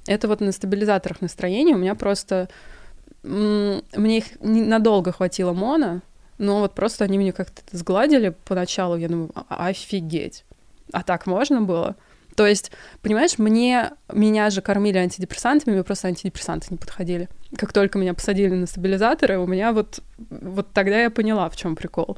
Это 0.06 0.28
вот 0.28 0.40
на 0.40 0.52
стабилизаторах 0.52 1.20
настроения 1.20 1.74
у 1.74 1.78
меня 1.78 1.94
просто... 1.94 2.48
Мне 3.22 3.82
их 4.18 4.24
надолго 4.40 5.12
хватило 5.12 5.52
моно, 5.52 6.00
но 6.38 6.60
вот 6.60 6.74
просто 6.74 7.04
они 7.04 7.18
мне 7.18 7.32
как-то 7.32 7.60
сгладили 7.70 8.34
поначалу, 8.44 8.96
я 8.96 9.08
думаю, 9.08 9.30
«А, 9.34 9.66
офигеть. 9.66 10.44
А 10.90 11.02
так 11.02 11.26
можно 11.26 11.60
было? 11.60 11.96
То 12.34 12.46
есть, 12.46 12.72
понимаешь, 13.02 13.38
мне, 13.38 13.90
меня 14.10 14.48
же 14.48 14.62
кормили 14.62 14.96
антидепрессантами, 14.96 15.74
мне 15.74 15.84
просто 15.84 16.08
антидепрессанты 16.08 16.68
не 16.70 16.78
подходили. 16.78 17.28
Как 17.56 17.72
только 17.74 17.98
меня 17.98 18.14
посадили 18.14 18.54
на 18.54 18.66
стабилизаторы, 18.66 19.38
у 19.38 19.46
меня 19.46 19.72
вот, 19.72 20.00
вот 20.30 20.72
тогда 20.72 21.02
я 21.02 21.10
поняла, 21.10 21.50
в 21.50 21.56
чем 21.56 21.76
прикол. 21.76 22.16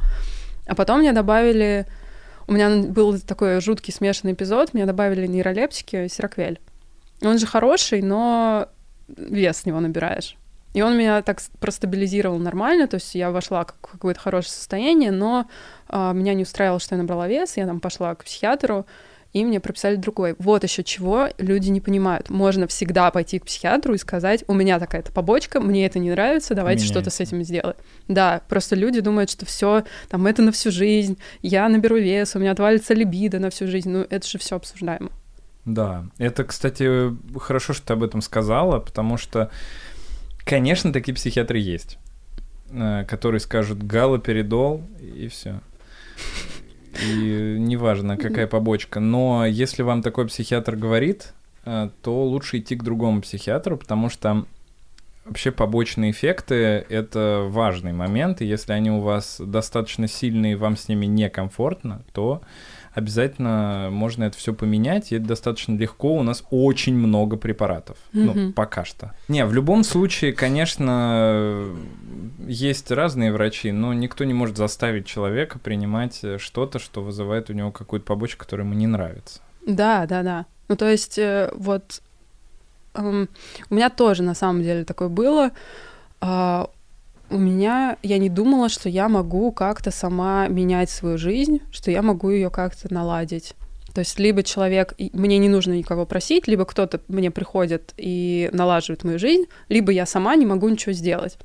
А 0.66 0.74
потом 0.74 1.00
мне 1.00 1.12
добавили... 1.12 1.86
У 2.46 2.52
меня 2.52 2.70
был 2.88 3.18
такой 3.20 3.60
жуткий 3.60 3.92
смешанный 3.92 4.34
эпизод, 4.34 4.74
мне 4.74 4.86
добавили 4.86 5.26
нейролептики, 5.26 6.08
сироквель. 6.08 6.60
Он 7.22 7.38
же 7.38 7.46
хороший, 7.46 8.02
но 8.02 8.68
вес 9.08 9.58
с 9.58 9.66
него 9.66 9.80
набираешь. 9.80 10.36
И 10.74 10.80
он 10.80 10.96
меня 10.96 11.22
так 11.22 11.40
простабилизировал 11.60 12.38
нормально, 12.38 12.88
то 12.88 12.94
есть 12.94 13.14
я 13.14 13.30
вошла 13.30 13.64
в 13.64 13.66
какое-то 13.66 14.18
хорошее 14.18 14.52
состояние, 14.52 15.10
но 15.10 15.46
а, 15.88 16.12
меня 16.12 16.32
не 16.32 16.44
устраивало, 16.44 16.80
что 16.80 16.94
я 16.94 17.02
набрала 17.02 17.28
вес, 17.28 17.58
я 17.58 17.66
там 17.66 17.78
пошла 17.78 18.14
к 18.14 18.24
психиатру, 18.24 18.86
и 19.34 19.44
мне 19.44 19.60
прописали 19.60 19.96
другой. 19.96 20.34
Вот 20.38 20.62
еще 20.62 20.82
чего 20.82 21.28
люди 21.38 21.68
не 21.70 21.80
понимают. 21.80 22.30
Можно 22.30 22.66
всегда 22.66 23.10
пойти 23.10 23.38
к 23.38 23.46
психиатру 23.46 23.94
и 23.94 23.98
сказать, 23.98 24.44
у 24.46 24.54
меня 24.54 24.78
такая-то 24.78 25.12
побочка, 25.12 25.60
мне 25.60 25.86
это 25.86 25.98
не 25.98 26.10
нравится, 26.10 26.54
давайте 26.54 26.84
что-то 26.84 27.10
с 27.10 27.20
этим 27.20 27.42
сделаем. 27.42 27.76
Да, 28.08 28.42
просто 28.48 28.74
люди 28.74 29.00
думают, 29.00 29.30
что 29.30 29.44
все, 29.44 29.84
там, 30.08 30.26
это 30.26 30.40
на 30.42 30.52
всю 30.52 30.70
жизнь, 30.70 31.18
я 31.42 31.68
наберу 31.68 31.96
вес, 31.96 32.34
у 32.34 32.38
меня 32.38 32.52
отвалится 32.52 32.94
либидо 32.94 33.38
на 33.38 33.50
всю 33.50 33.66
жизнь, 33.66 33.90
ну, 33.90 34.06
это 34.08 34.26
же 34.26 34.38
все 34.38 34.56
обсуждаемо. 34.56 35.10
Да, 35.64 36.06
это, 36.18 36.44
кстати, 36.44 37.14
хорошо, 37.38 37.72
что 37.72 37.86
ты 37.86 37.92
об 37.92 38.02
этом 38.02 38.20
сказала, 38.20 38.80
потому 38.80 39.16
что, 39.16 39.50
конечно, 40.44 40.92
такие 40.92 41.14
психиатры 41.14 41.58
есть, 41.58 41.98
э, 42.70 43.04
которые 43.04 43.40
скажут 43.40 43.82
галоперидол 43.82 44.84
и 45.00 45.28
все. 45.28 45.60
И 47.00 47.56
неважно, 47.58 48.16
какая 48.16 48.46
побочка. 48.46 49.00
Но 49.00 49.46
если 49.46 49.82
вам 49.82 50.02
такой 50.02 50.26
психиатр 50.26 50.76
говорит, 50.76 51.32
э, 51.64 51.90
то 52.02 52.24
лучше 52.24 52.58
идти 52.58 52.74
к 52.74 52.82
другому 52.82 53.22
психиатру, 53.22 53.76
потому 53.76 54.10
что 54.10 54.46
вообще 55.24 55.52
побочные 55.52 56.10
эффекты— 56.10 56.54
это 56.88 57.46
важный 57.48 57.92
момент, 57.92 58.42
и 58.42 58.46
если 58.46 58.72
они 58.72 58.90
у 58.90 59.00
вас 59.00 59.40
достаточно 59.40 60.08
сильные, 60.08 60.56
вам 60.56 60.76
с 60.76 60.88
ними 60.88 61.06
некомфортно, 61.06 62.02
то 62.12 62.42
обязательно 62.94 63.88
можно 63.90 64.24
это 64.24 64.36
все 64.36 64.52
поменять, 64.52 65.12
и 65.12 65.16
это 65.16 65.26
достаточно 65.26 65.76
легко. 65.76 66.14
У 66.14 66.22
нас 66.22 66.44
очень 66.50 66.94
много 66.94 67.36
препаратов. 67.36 67.96
Mm-hmm. 68.12 68.32
Ну, 68.34 68.52
пока 68.52 68.84
что. 68.84 69.12
Не, 69.28 69.44
в 69.46 69.52
любом 69.52 69.84
случае, 69.84 70.32
конечно, 70.32 71.64
есть 72.46 72.90
разные 72.90 73.32
врачи, 73.32 73.72
но 73.72 73.92
никто 73.92 74.24
не 74.24 74.34
может 74.34 74.56
заставить 74.56 75.06
человека 75.06 75.58
принимать 75.58 76.22
что-то, 76.38 76.78
что 76.78 77.02
вызывает 77.02 77.50
у 77.50 77.52
него 77.52 77.70
какую-то 77.70 78.06
побочку, 78.06 78.40
которая 78.40 78.66
ему 78.66 78.74
не 78.76 78.86
нравится. 78.86 79.40
Да, 79.66 80.06
да, 80.06 80.22
да. 80.22 80.46
Ну, 80.68 80.76
то 80.76 80.88
есть, 80.88 81.18
э, 81.18 81.50
вот 81.54 82.02
эм, 82.94 83.28
у 83.70 83.74
меня 83.74 83.90
тоже 83.90 84.22
на 84.22 84.34
самом 84.34 84.62
деле 84.62 84.84
такое 84.84 85.08
было. 85.08 85.50
Э, 86.20 86.66
у 87.32 87.38
меня, 87.38 87.96
я 88.02 88.18
не 88.18 88.28
думала, 88.28 88.68
что 88.68 88.88
я 88.88 89.08
могу 89.08 89.52
как-то 89.52 89.90
сама 89.90 90.48
менять 90.48 90.90
свою 90.90 91.18
жизнь, 91.18 91.60
что 91.70 91.90
я 91.90 92.02
могу 92.02 92.30
ее 92.30 92.50
как-то 92.50 92.92
наладить. 92.92 93.54
То 93.94 94.00
есть 94.00 94.18
либо 94.18 94.42
человек, 94.42 94.94
мне 95.12 95.38
не 95.38 95.48
нужно 95.48 95.72
никого 95.72 96.06
просить, 96.06 96.46
либо 96.46 96.64
кто-то 96.64 97.00
мне 97.08 97.30
приходит 97.30 97.92
и 97.96 98.48
налаживает 98.52 99.04
мою 99.04 99.18
жизнь, 99.18 99.46
либо 99.68 99.92
я 99.92 100.06
сама 100.06 100.36
не 100.36 100.46
могу 100.46 100.68
ничего 100.68 100.92
сделать. 100.92 101.36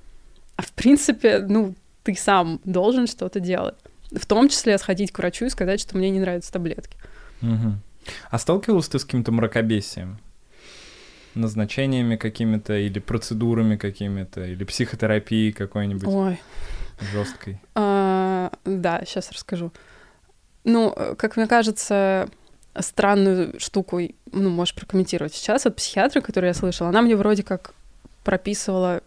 А 0.56 0.62
в 0.62 0.72
принципе, 0.72 1.40
ну, 1.40 1.76
ты 2.04 2.16
сам 2.16 2.62
должен 2.64 3.08
что-то 3.08 3.40
делать. 3.40 3.76
В 4.12 4.26
том 4.26 4.48
числе 4.48 4.78
сходить 4.78 5.12
к 5.12 5.20
врачу 5.20 5.46
и 5.46 5.50
сказать, 5.50 5.82
что 5.82 5.98
мне 5.98 6.10
не 6.10 6.20
нравятся 6.20 6.54
таблетки. 6.54 6.98
Угу. 7.42 7.74
А 8.32 8.40
сталкивался 8.40 8.92
ты 8.92 9.00
с 9.00 9.06
каким-то 9.06 9.32
мракобесием? 9.34 10.18
Назначениями 11.38 12.16
какими-то 12.16 12.78
или 12.78 13.00
процедурами 13.00 13.76
какими-то 13.76 14.46
или 14.46 14.64
психотерапией 14.64 15.52
какой-нибудь 15.52 16.08
Ой. 16.08 16.40
жесткой? 17.12 17.60
А, 17.76 18.52
да, 18.66 19.02
сейчас 19.06 19.32
расскажу. 19.32 19.72
Ну, 20.64 20.96
как 21.18 21.38
мне 21.38 21.48
кажется, 21.48 22.30
странную 22.78 23.60
штуку, 23.60 24.00
ну, 24.32 24.50
можешь 24.50 24.76
прокомментировать 24.76 25.34
сейчас 25.34 25.66
от 25.66 25.76
психиатра, 25.76 26.22
которую 26.22 26.50
я 26.50 26.54
слышала. 26.54 26.90
Она 26.90 27.02
мне 27.02 27.16
вроде 27.16 27.44
как 27.44 27.74
прописывала 28.24 29.02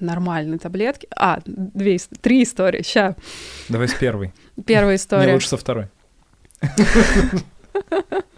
нормальные 0.00 0.58
таблетки. 0.58 1.08
А, 1.16 1.40
две, 1.44 1.98
три 2.20 2.42
истории. 2.42 2.82
Ща. 2.82 3.16
Давай 3.68 3.88
с 3.88 3.94
первой. 3.94 4.32
Первая 4.66 4.96
история. 4.96 5.26
Не 5.26 5.32
лучше 5.34 5.48
со 5.48 5.56
второй. 5.56 5.88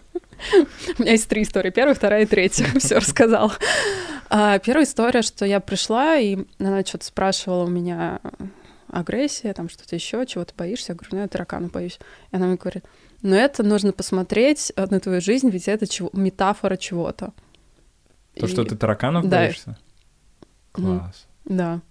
У 0.97 1.01
меня 1.01 1.11
есть 1.11 1.27
три 1.27 1.43
истории. 1.43 1.69
Первая, 1.69 1.95
вторая 1.95 2.23
и 2.23 2.25
третья. 2.25 2.67
Все 2.79 2.95
рассказала. 2.95 3.53
А, 4.29 4.59
первая 4.59 4.85
история, 4.85 5.21
что 5.21 5.45
я 5.45 5.59
пришла, 5.59 6.17
и 6.17 6.37
она 6.59 6.83
что-то 6.83 7.05
спрашивала 7.05 7.65
у 7.65 7.69
меня 7.69 8.19
агрессия, 8.87 9.53
там 9.53 9.69
что-то 9.69 9.95
еще, 9.95 10.25
чего 10.25 10.45
ты 10.45 10.53
боишься? 10.55 10.91
Я 10.91 10.95
говорю, 10.95 11.15
ну 11.15 11.21
я 11.21 11.27
таракана 11.27 11.67
боюсь. 11.67 11.99
И 12.31 12.35
она 12.35 12.47
мне 12.47 12.57
говорит, 12.57 12.85
но 13.21 13.35
это 13.35 13.63
нужно 13.63 13.91
посмотреть 13.91 14.71
на 14.75 14.99
твою 14.99 15.21
жизнь, 15.21 15.49
ведь 15.49 15.67
это 15.67 15.87
чего, 15.87 16.09
метафора 16.13 16.77
чего-то. 16.77 17.33
То, 18.35 18.45
и... 18.45 18.49
что 18.49 18.63
ты 18.63 18.75
тараканов 18.75 19.27
да. 19.27 19.37
боишься? 19.37 19.77
Класс. 20.71 21.27
Да. 21.45 21.81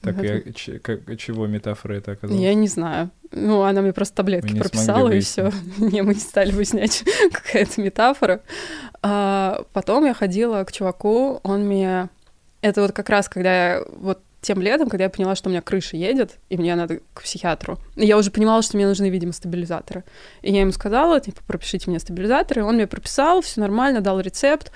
Так, 0.00 0.22
я, 0.22 0.52
ч, 0.52 0.78
как, 0.80 1.16
чего 1.18 1.46
метафора 1.46 1.94
это 1.94 2.12
оказалась? 2.12 2.42
Я 2.42 2.54
не 2.54 2.68
знаю. 2.68 3.10
Ну, 3.36 3.62
она 3.62 3.82
мне 3.82 3.92
просто 3.92 4.14
таблетки 4.14 4.56
прописала, 4.56 5.10
и 5.10 5.20
все. 5.20 5.50
не, 5.78 6.02
мы 6.02 6.14
не 6.14 6.20
стали 6.20 6.52
выяснять, 6.52 7.04
какая-то 7.32 7.80
метафора. 7.80 8.40
А, 9.02 9.64
потом 9.72 10.04
я 10.04 10.14
ходила 10.14 10.62
к 10.64 10.72
чуваку, 10.72 11.40
он 11.42 11.66
мне... 11.66 12.08
Это 12.60 12.80
вот 12.82 12.92
как 12.92 13.08
раз, 13.10 13.28
когда 13.28 13.74
я... 13.74 13.82
Вот 13.96 14.20
тем 14.40 14.60
летом, 14.60 14.88
когда 14.88 15.04
я 15.04 15.10
поняла, 15.10 15.34
что 15.34 15.48
у 15.48 15.50
меня 15.50 15.62
крыша 15.62 15.96
едет, 15.96 16.38
и 16.50 16.58
мне 16.58 16.74
надо 16.76 17.00
к 17.14 17.22
психиатру. 17.22 17.78
И 17.96 18.06
я 18.06 18.18
уже 18.18 18.30
понимала, 18.30 18.62
что 18.62 18.76
мне 18.76 18.86
нужны, 18.86 19.08
видимо, 19.08 19.32
стабилизаторы. 19.32 20.04
И 20.42 20.52
я 20.52 20.60
ему 20.60 20.72
сказала, 20.72 21.18
типа, 21.18 21.40
пропишите 21.46 21.90
мне 21.90 21.98
стабилизаторы. 21.98 22.62
Он 22.62 22.74
мне 22.74 22.86
прописал, 22.86 23.40
все 23.40 23.60
нормально, 23.60 24.00
дал 24.02 24.20
рецепт. 24.20 24.70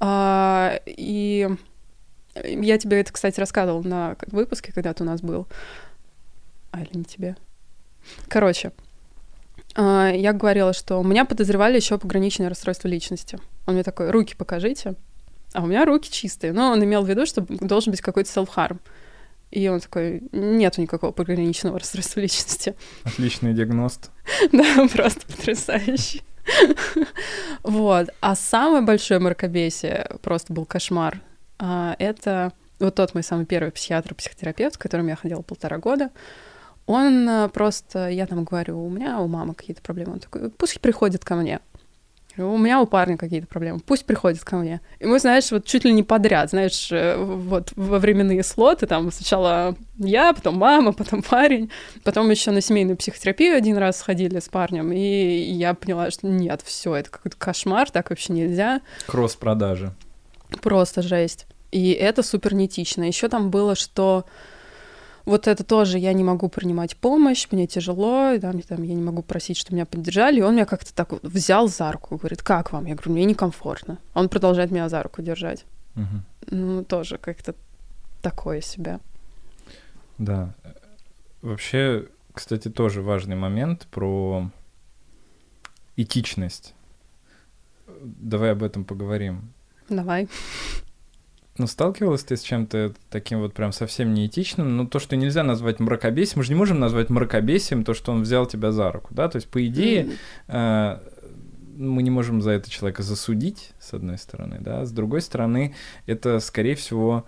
А, 0.00 0.80
и 0.86 1.48
Я 2.34 2.78
тебе 2.78 3.00
это, 3.00 3.12
кстати, 3.12 3.38
рассказывала 3.38 3.82
на 3.82 4.16
выпуске, 4.28 4.72
когда 4.72 4.94
ты 4.94 5.04
у 5.04 5.06
нас 5.06 5.20
был. 5.20 5.46
А, 6.70 6.80
или 6.80 6.96
не 6.96 7.04
тебе? 7.04 7.36
Короче, 8.28 8.72
а, 9.74 10.10
я 10.10 10.32
говорила, 10.32 10.72
что 10.72 10.98
у 10.98 11.04
меня 11.04 11.24
подозревали 11.24 11.76
еще 11.76 11.98
пограничное 11.98 12.48
расстройство 12.48 12.88
личности. 12.88 13.38
Он 13.66 13.74
мне 13.74 13.82
такой, 13.82 14.10
руки 14.10 14.34
покажите. 14.36 14.94
А 15.52 15.62
у 15.62 15.66
меня 15.66 15.84
руки 15.84 16.10
чистые. 16.10 16.52
Но 16.52 16.70
он 16.70 16.82
имел 16.82 17.02
в 17.02 17.08
виду, 17.08 17.26
что 17.26 17.42
должен 17.42 17.90
быть 17.90 18.00
какой-то 18.00 18.30
self-harm. 18.30 18.78
И 19.50 19.68
он 19.68 19.80
такой, 19.80 20.22
нету 20.32 20.80
никакого 20.80 21.12
пограничного 21.12 21.78
расстройства 21.78 22.20
личности. 22.20 22.74
Отличный 23.04 23.52
диагност. 23.52 24.10
Да, 24.52 24.86
просто 24.92 25.26
потрясающий. 25.26 26.22
Вот. 27.62 28.08
А 28.20 28.34
самое 28.34 28.82
большое 28.82 29.20
мракобесие, 29.20 30.10
просто 30.22 30.52
был 30.52 30.64
кошмар, 30.64 31.20
а, 31.58 31.94
это 31.98 32.52
вот 32.80 32.96
тот 32.96 33.14
мой 33.14 33.22
самый 33.22 33.46
первый 33.46 33.70
психиатр-психотерапевт, 33.70 34.74
с 34.74 34.78
которым 34.78 35.06
я 35.06 35.14
ходила 35.16 35.42
полтора 35.42 35.78
года. 35.78 36.10
Он 36.92 37.26
а, 37.26 37.48
просто, 37.48 38.10
я 38.10 38.26
там 38.26 38.44
говорю, 38.44 38.84
у 38.84 38.90
меня 38.90 39.18
у 39.20 39.26
мамы 39.26 39.54
какие-то 39.54 39.80
проблемы. 39.80 40.12
Он 40.12 40.20
такой, 40.20 40.50
пусть 40.50 40.78
приходит 40.78 41.24
ко 41.24 41.36
мне. 41.36 41.60
У 42.36 42.58
меня 42.58 42.80
у 42.80 42.86
парня 42.86 43.16
какие-то 43.16 43.46
проблемы. 43.46 43.80
Пусть 43.80 44.04
приходит 44.04 44.44
ко 44.44 44.56
мне. 44.56 44.82
И 45.00 45.06
мы, 45.06 45.18
знаешь, 45.18 45.50
вот 45.50 45.64
чуть 45.64 45.84
ли 45.84 45.92
не 45.92 46.02
подряд, 46.02 46.50
знаешь, 46.50 46.90
э, 46.92 47.16
вот 47.16 47.72
во 47.76 47.98
временные 47.98 48.42
слоты, 48.42 48.86
там 48.86 49.10
сначала 49.10 49.74
я, 49.98 50.34
потом 50.34 50.56
мама, 50.56 50.92
потом 50.94 51.22
парень, 51.22 51.70
потом 52.04 52.30
еще 52.30 52.50
на 52.50 52.60
семейную 52.60 52.98
психотерапию 52.98 53.56
один 53.56 53.78
раз 53.78 53.98
сходили 53.98 54.38
с 54.38 54.48
парнем, 54.48 54.92
и 54.92 54.98
я 54.98 55.72
поняла, 55.74 56.10
что 56.10 56.26
нет, 56.26 56.60
все, 56.62 56.94
это 56.94 57.10
какой-то 57.10 57.36
кошмар, 57.38 57.90
так 57.90 58.10
вообще 58.10 58.34
нельзя. 58.34 58.82
Кросс-продажи. 59.06 59.94
Просто 60.60 61.00
жесть. 61.00 61.46
И 61.70 61.92
это 61.92 62.22
супер 62.22 62.54
нетично. 62.54 63.04
Еще 63.04 63.28
там 63.28 63.50
было, 63.50 63.74
что 63.74 64.26
вот 65.24 65.46
это 65.46 65.64
тоже 65.64 65.98
я 65.98 66.12
не 66.12 66.24
могу 66.24 66.48
принимать 66.48 66.96
помощь, 66.96 67.46
мне 67.50 67.66
тяжело, 67.66 68.36
там, 68.38 68.60
там, 68.62 68.82
я 68.82 68.94
не 68.94 69.02
могу 69.02 69.22
просить, 69.22 69.56
чтобы 69.56 69.76
меня 69.76 69.86
поддержали. 69.86 70.38
И 70.38 70.42
он 70.42 70.54
меня 70.54 70.66
как-то 70.66 70.94
так 70.94 71.12
вот 71.12 71.22
взял 71.22 71.68
за 71.68 71.92
руку, 71.92 72.16
говорит, 72.16 72.42
как 72.42 72.72
вам? 72.72 72.86
Я 72.86 72.94
говорю, 72.94 73.12
мне 73.12 73.24
некомфортно. 73.24 73.98
Он 74.14 74.28
продолжает 74.28 74.70
меня 74.70 74.88
за 74.88 75.02
руку 75.02 75.22
держать. 75.22 75.64
Угу. 75.96 76.56
Ну, 76.56 76.84
тоже 76.84 77.18
как-то 77.18 77.54
такое 78.20 78.60
себя. 78.60 79.00
Да. 80.18 80.54
Вообще, 81.40 82.08
кстати, 82.32 82.68
тоже 82.68 83.02
важный 83.02 83.36
момент 83.36 83.86
про 83.90 84.50
этичность. 85.96 86.74
Давай 88.00 88.52
об 88.52 88.62
этом 88.62 88.84
поговорим. 88.84 89.52
Давай. 89.88 90.28
Ну, 91.58 91.66
сталкивалась 91.66 92.24
ты 92.24 92.36
с 92.36 92.42
чем-то 92.42 92.94
таким 93.10 93.40
вот 93.40 93.52
прям 93.52 93.72
совсем 93.72 94.14
неэтичным? 94.14 94.76
Ну, 94.76 94.86
то, 94.86 94.98
что 94.98 95.16
нельзя 95.16 95.42
назвать 95.42 95.80
мракобесием, 95.80 96.38
мы 96.38 96.44
же 96.44 96.52
не 96.52 96.58
можем 96.58 96.80
назвать 96.80 97.10
мракобесием 97.10 97.84
то, 97.84 97.92
что 97.92 98.12
он 98.12 98.22
взял 98.22 98.46
тебя 98.46 98.72
за 98.72 98.90
руку, 98.90 99.14
да? 99.14 99.28
То 99.28 99.36
есть, 99.36 99.48
по 99.48 99.64
идее, 99.66 100.12
э, 100.48 100.98
мы 101.76 102.02
не 102.02 102.10
можем 102.10 102.40
за 102.40 102.52
это 102.52 102.70
человека 102.70 103.02
засудить, 103.02 103.72
с 103.80 103.92
одной 103.92 104.16
стороны, 104.16 104.58
да? 104.60 104.86
С 104.86 104.92
другой 104.92 105.20
стороны, 105.20 105.74
это, 106.06 106.40
скорее 106.40 106.74
всего, 106.74 107.26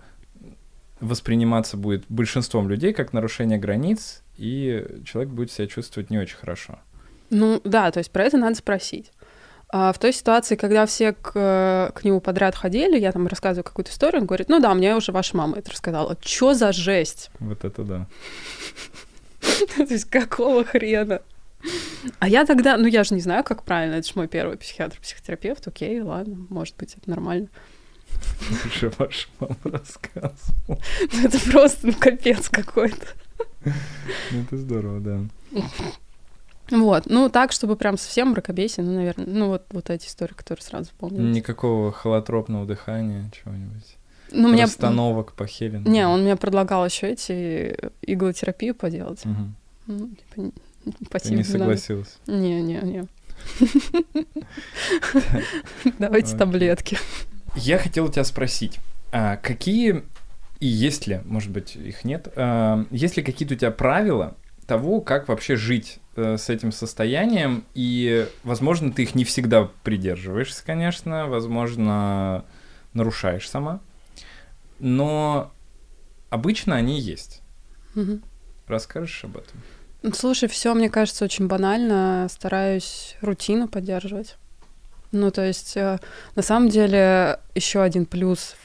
восприниматься 0.99 1.77
будет 1.77 2.05
большинством 2.09 2.67
людей 2.67 2.93
как 2.93 3.13
нарушение 3.13 3.59
границ, 3.59 4.23
и 4.37 4.85
человек 5.05 5.31
будет 5.31 5.51
себя 5.51 5.67
чувствовать 5.67 6.09
не 6.09 6.17
очень 6.17 6.37
хорошо. 6.37 6.79
Ну, 7.29 7.61
да, 7.63 7.91
то 7.91 7.99
есть 7.99 8.11
про 8.11 8.23
это 8.23 8.37
надо 8.37 8.55
спросить. 8.55 9.11
А 9.69 9.91
в 9.91 9.99
той 9.99 10.13
ситуации, 10.13 10.55
когда 10.55 10.85
все 10.85 11.13
к, 11.13 11.91
к 11.93 12.03
нему 12.03 12.21
подряд 12.21 12.55
ходили, 12.55 12.99
я 12.99 13.11
там 13.11 13.27
рассказываю 13.27 13.63
какую-то 13.63 13.91
историю, 13.91 14.21
он 14.21 14.27
говорит, 14.27 14.47
ну 14.49 14.59
да, 14.59 14.73
мне 14.73 14.95
уже 14.95 15.11
ваша 15.11 15.35
мама 15.35 15.57
это 15.57 15.71
рассказала. 15.71 16.17
Чё 16.21 16.53
за 16.53 16.71
жесть? 16.71 17.29
Вот 17.39 17.65
это 17.65 17.83
да. 17.83 18.07
То 19.77 19.93
есть 19.93 20.05
какого 20.05 20.63
хрена? 20.63 21.21
А 22.19 22.27
я 22.27 22.45
тогда, 22.45 22.77
ну 22.77 22.87
я 22.87 23.03
же 23.03 23.15
не 23.15 23.21
знаю, 23.21 23.43
как 23.43 23.63
правильно, 23.63 23.95
это 23.95 24.07
же 24.07 24.13
мой 24.15 24.27
первый 24.27 24.57
психиатр-психотерапевт, 24.57 25.67
окей, 25.67 25.99
ладно, 26.01 26.37
может 26.49 26.75
быть, 26.77 26.95
это 26.95 27.09
нормально. 27.09 27.47
Уже 28.65 28.91
ваша 28.97 29.27
мама 29.39 29.57
рассказывала. 29.63 30.79
Это 31.23 31.51
просто, 31.51 31.87
ну, 31.87 31.93
капец 31.93 32.49
какой-то. 32.49 33.07
Ну, 33.65 34.41
это 34.41 34.57
здорово, 34.57 34.99
да. 34.99 35.19
Вот, 36.71 37.03
ну 37.05 37.29
так, 37.29 37.51
чтобы 37.51 37.75
прям 37.75 37.97
совсем 37.97 38.29
мракобесие, 38.29 38.85
ну, 38.85 38.93
наверное, 38.95 39.27
ну 39.27 39.47
вот, 39.49 39.65
вот 39.71 39.89
эти 39.89 40.07
истории, 40.07 40.33
которые 40.33 40.63
сразу 40.63 40.91
помню. 40.97 41.21
Никакого 41.21 41.91
холотропного 41.91 42.65
дыхания, 42.65 43.29
чего-нибудь. 43.31 43.97
Ну, 44.31 44.49
мне... 44.49 44.63
Расстановок 44.63 45.33
по 45.33 45.45
Хелену. 45.45 45.87
Не, 45.89 46.07
он 46.07 46.23
мне 46.23 46.35
предлагал 46.35 46.85
еще 46.85 47.11
эти 47.11 47.77
иглотерапию 48.01 48.73
поделать. 48.73 49.23
Угу. 49.25 49.35
Ну, 49.87 50.09
типа. 50.09 51.19
Ты 51.19 51.35
не 51.35 51.43
согласился? 51.43 52.13
Не, 52.27 52.61
не, 52.61 52.79
не. 52.81 53.05
Давайте 55.99 56.35
таблетки. 56.35 56.97
Я 57.55 57.77
хотел 57.77 58.09
тебя 58.09 58.23
спросить, 58.23 58.79
а 59.11 59.37
какие 59.37 60.03
и 60.59 60.67
есть 60.67 61.07
ли, 61.07 61.21
может 61.25 61.51
быть, 61.51 61.75
их 61.75 62.03
нет, 62.03 62.27
а, 62.35 62.85
есть 62.91 63.17
ли 63.17 63.23
какие-то 63.23 63.55
у 63.55 63.57
тебя 63.57 63.71
правила 63.71 64.35
того, 64.67 65.01
как 65.01 65.27
вообще 65.27 65.55
жить 65.55 65.99
э, 66.15 66.37
с 66.37 66.49
этим 66.49 66.71
состоянием, 66.71 67.65
и, 67.73 68.27
возможно, 68.43 68.91
ты 68.91 69.03
их 69.03 69.15
не 69.15 69.23
всегда 69.23 69.69
придерживаешься, 69.83 70.63
конечно, 70.65 71.27
возможно, 71.27 72.45
нарушаешь 72.93 73.49
сама, 73.49 73.79
но 74.79 75.51
обычно 76.29 76.75
они 76.75 76.99
есть. 76.99 77.41
Угу. 77.95 78.19
Расскажешь 78.67 79.23
об 79.23 79.37
этом? 79.37 79.61
Ну, 80.01 80.13
слушай, 80.13 80.47
все, 80.47 80.73
мне 80.73 80.89
кажется, 80.89 81.25
очень 81.25 81.47
банально. 81.47 82.27
Стараюсь 82.29 83.15
рутину 83.21 83.67
поддерживать. 83.67 84.37
Ну, 85.11 85.31
то 85.31 85.45
есть, 85.45 85.77
э, 85.77 85.99
на 86.35 86.41
самом 86.41 86.69
деле, 86.69 87.39
еще 87.55 87.81
один 87.81 88.05
плюс 88.05 88.55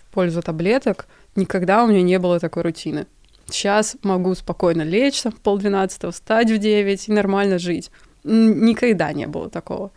в 0.00 0.12
пользу 0.12 0.42
таблеток. 0.42 1.06
Никогда 1.36 1.84
у 1.84 1.86
меня 1.86 2.02
не 2.02 2.18
было 2.18 2.40
такой 2.40 2.62
рутины. 2.62 3.06
Сейчас 3.50 3.96
могу 4.02 4.34
спокойно 4.34 4.82
лечь 4.82 5.22
в 5.22 5.40
полдвенадцатого, 5.40 6.12
встать 6.12 6.50
в 6.50 6.58
девять 6.58 7.08
и 7.08 7.12
нормально 7.12 7.58
жить. 7.58 7.90
Никогда 8.24 9.12
не 9.12 9.26
было 9.26 9.48
такого. 9.48 9.90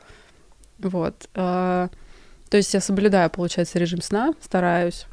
Вот. 0.79 1.29
А, 1.35 1.89
то 2.49 2.57
есть 2.57 2.73
я 2.73 2.81
соблюдаю, 2.81 3.29
получается, 3.29 3.77
режим 3.77 4.01
сна, 4.01 4.33
стараюсь. 4.41 5.05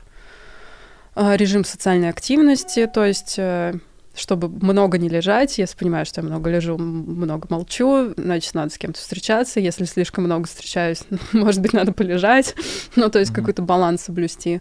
А, 1.14 1.36
режим 1.36 1.64
социальной 1.64 2.11
активности, 2.11 2.86
то 2.86 3.05
есть 3.05 3.34
э, 3.39 3.74
чтобы 4.18 4.49
много 4.49 4.99
не 4.99 5.09
лежать. 5.09 5.59
Если 5.59 5.76
понимаю, 5.76 6.07
что 6.07 6.20
я 6.20 6.26
много 6.26 6.51
лежу, 6.51 6.76
много 6.78 7.47
молчу, 7.51 8.14
значит, 8.16 8.55
надо 8.55 8.70
с 8.72 8.78
кем-то 8.78 8.99
встречаться. 8.99 9.61
Если 9.61 9.84
слишком 9.84 10.24
много 10.24 10.47
встречаюсь, 10.47 11.03
может 11.32 11.61
быть, 11.61 11.72
надо 11.72 11.93
полежать. 11.93 12.55
ну, 12.97 13.09
то 13.09 13.18
есть 13.18 13.32
mm-hmm. 13.32 13.34
какой-то 13.34 13.62
баланс 13.62 14.03
соблюсти. 14.03 14.61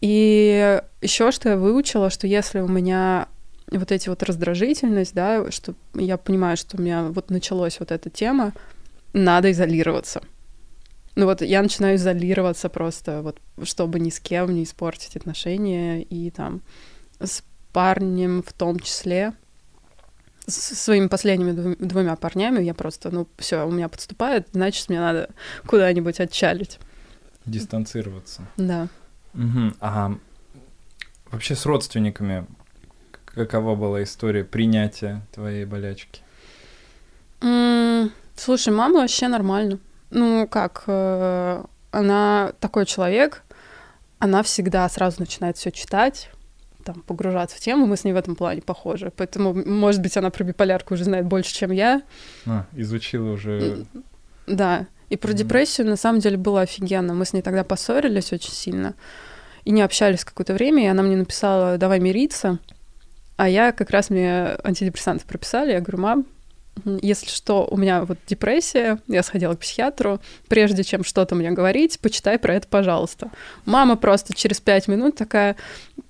И 0.00 0.80
еще 1.00 1.32
что 1.32 1.50
я 1.50 1.56
выучила, 1.56 2.10
что 2.10 2.26
если 2.26 2.60
у 2.60 2.68
меня 2.68 3.28
вот 3.70 3.92
эти 3.92 4.08
вот 4.08 4.22
раздражительность, 4.22 5.14
да, 5.14 5.50
что 5.50 5.74
я 5.94 6.16
понимаю, 6.16 6.56
что 6.56 6.76
у 6.76 6.80
меня 6.80 7.04
вот 7.04 7.30
началась 7.30 7.80
вот 7.80 7.90
эта 7.90 8.10
тема, 8.10 8.52
надо 9.12 9.50
изолироваться. 9.50 10.22
Ну 11.16 11.26
вот 11.26 11.42
я 11.42 11.62
начинаю 11.62 11.96
изолироваться 11.96 12.68
просто, 12.68 13.22
вот, 13.22 13.40
чтобы 13.64 13.98
ни 13.98 14.10
с 14.10 14.20
кем 14.20 14.54
не 14.54 14.62
испортить 14.62 15.16
отношения, 15.16 16.02
и 16.02 16.30
там 16.30 16.62
с 17.20 17.42
парнем 17.72 18.42
в 18.42 18.52
том 18.52 18.78
числе, 18.78 19.32
с 20.46 20.74
своими 20.78 21.08
последними 21.08 21.74
двумя 21.74 22.16
парнями 22.16 22.62
я 22.62 22.72
просто, 22.72 23.10
ну, 23.10 23.26
все, 23.36 23.66
у 23.66 23.70
меня 23.70 23.88
подступает, 23.88 24.48
значит, 24.52 24.88
мне 24.88 25.00
надо 25.00 25.28
куда-нибудь 25.66 26.20
отчалить. 26.20 26.78
Дистанцироваться. 27.44 28.46
Да. 28.56 28.88
Угу. 29.38 29.74
А 29.80 30.12
вообще 31.30 31.54
с 31.54 31.64
родственниками 31.64 32.46
какова 33.24 33.76
была 33.76 34.02
история 34.02 34.44
принятия 34.44 35.22
твоей 35.32 35.64
болячки? 35.64 36.22
Mm, 37.40 38.10
слушай, 38.34 38.72
мама 38.72 39.00
вообще 39.00 39.28
нормально. 39.28 39.78
Ну, 40.10 40.48
как, 40.48 40.84
э, 40.88 41.62
она 41.92 42.52
такой 42.58 42.84
человек, 42.84 43.44
она 44.18 44.42
всегда 44.42 44.88
сразу 44.88 45.20
начинает 45.20 45.56
все 45.56 45.70
читать, 45.70 46.30
там, 46.84 47.02
погружаться 47.02 47.56
в 47.56 47.60
тему, 47.60 47.86
мы 47.86 47.96
с 47.96 48.02
ней 48.02 48.12
в 48.12 48.16
этом 48.16 48.34
плане 48.34 48.62
похожи. 48.62 49.12
Поэтому, 49.16 49.54
может 49.54 50.00
быть, 50.00 50.16
она 50.16 50.30
про 50.30 50.42
биполярку 50.42 50.94
уже 50.94 51.04
знает 51.04 51.26
больше, 51.26 51.54
чем 51.54 51.70
я. 51.70 52.02
А, 52.46 52.66
изучила 52.72 53.32
уже. 53.32 53.84
Да. 54.48 54.86
И 55.10 55.16
про 55.16 55.30
mm. 55.30 55.34
депрессию 55.34 55.86
на 55.86 55.96
самом 55.96 56.20
деле 56.20 56.38
было 56.38 56.62
офигенно. 56.62 57.14
Мы 57.14 57.24
с 57.24 57.32
ней 57.32 57.42
тогда 57.42 57.62
поссорились 57.62 58.32
очень 58.32 58.52
сильно 58.52 58.94
и 59.68 59.70
не 59.70 59.82
общались 59.82 60.24
какое-то 60.24 60.54
время, 60.54 60.84
и 60.84 60.86
она 60.86 61.02
мне 61.02 61.14
написала 61.14 61.76
«давай 61.76 62.00
мириться», 62.00 62.58
а 63.36 63.50
я 63.50 63.70
как 63.72 63.90
раз 63.90 64.08
мне 64.08 64.56
антидепрессанты 64.64 65.26
прописали, 65.26 65.72
я 65.72 65.80
говорю, 65.80 65.98
мам, 65.98 66.26
Если 67.02 67.28
что, 67.28 67.66
у 67.70 67.76
меня 67.76 68.04
вот 68.04 68.18
депрессия, 68.26 68.98
я 69.06 69.22
сходила 69.22 69.54
к 69.54 69.60
психиатру, 69.60 70.20
прежде 70.48 70.84
чем 70.84 71.04
что-то 71.04 71.34
мне 71.34 71.50
говорить, 71.50 71.98
почитай 72.00 72.38
про 72.38 72.54
это, 72.54 72.68
пожалуйста. 72.68 73.30
Мама 73.64 73.96
просто 73.96 74.34
через 74.34 74.60
пять 74.60 74.88
минут 74.88 75.16
такая, 75.16 75.56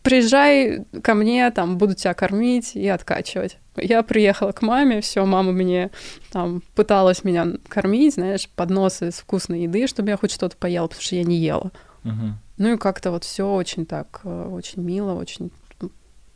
приезжай 0.02 0.84
ко 1.02 1.14
мне, 1.14 1.50
там, 1.50 1.78
буду 1.78 1.94
тебя 1.94 2.14
кормить 2.14 2.76
и 2.76 2.86
откачивать. 2.88 3.58
Я 3.76 4.02
приехала 4.02 4.52
к 4.52 4.62
маме, 4.62 5.00
все, 5.00 5.24
мама 5.24 5.52
мне 5.52 5.90
там 6.32 6.62
пыталась 6.74 7.24
меня 7.24 7.46
кормить, 7.68 8.14
знаешь, 8.14 8.48
подносы 8.54 9.10
с 9.10 9.16
вкусной 9.16 9.62
еды, 9.62 9.86
чтобы 9.86 10.10
я 10.10 10.16
хоть 10.16 10.32
что-то 10.32 10.56
поела, 10.56 10.86
потому 10.86 11.02
что 11.02 11.16
я 11.16 11.24
не 11.24 11.36
ела. 11.36 11.70
Мгм. 12.02 12.38
Ну 12.58 12.74
и 12.74 12.76
как-то 12.76 13.10
вот 13.12 13.24
все 13.24 13.52
очень 13.52 13.86
так, 13.86 14.20
э, 14.24 14.48
очень 14.48 14.82
мило, 14.82 15.14
очень 15.14 15.50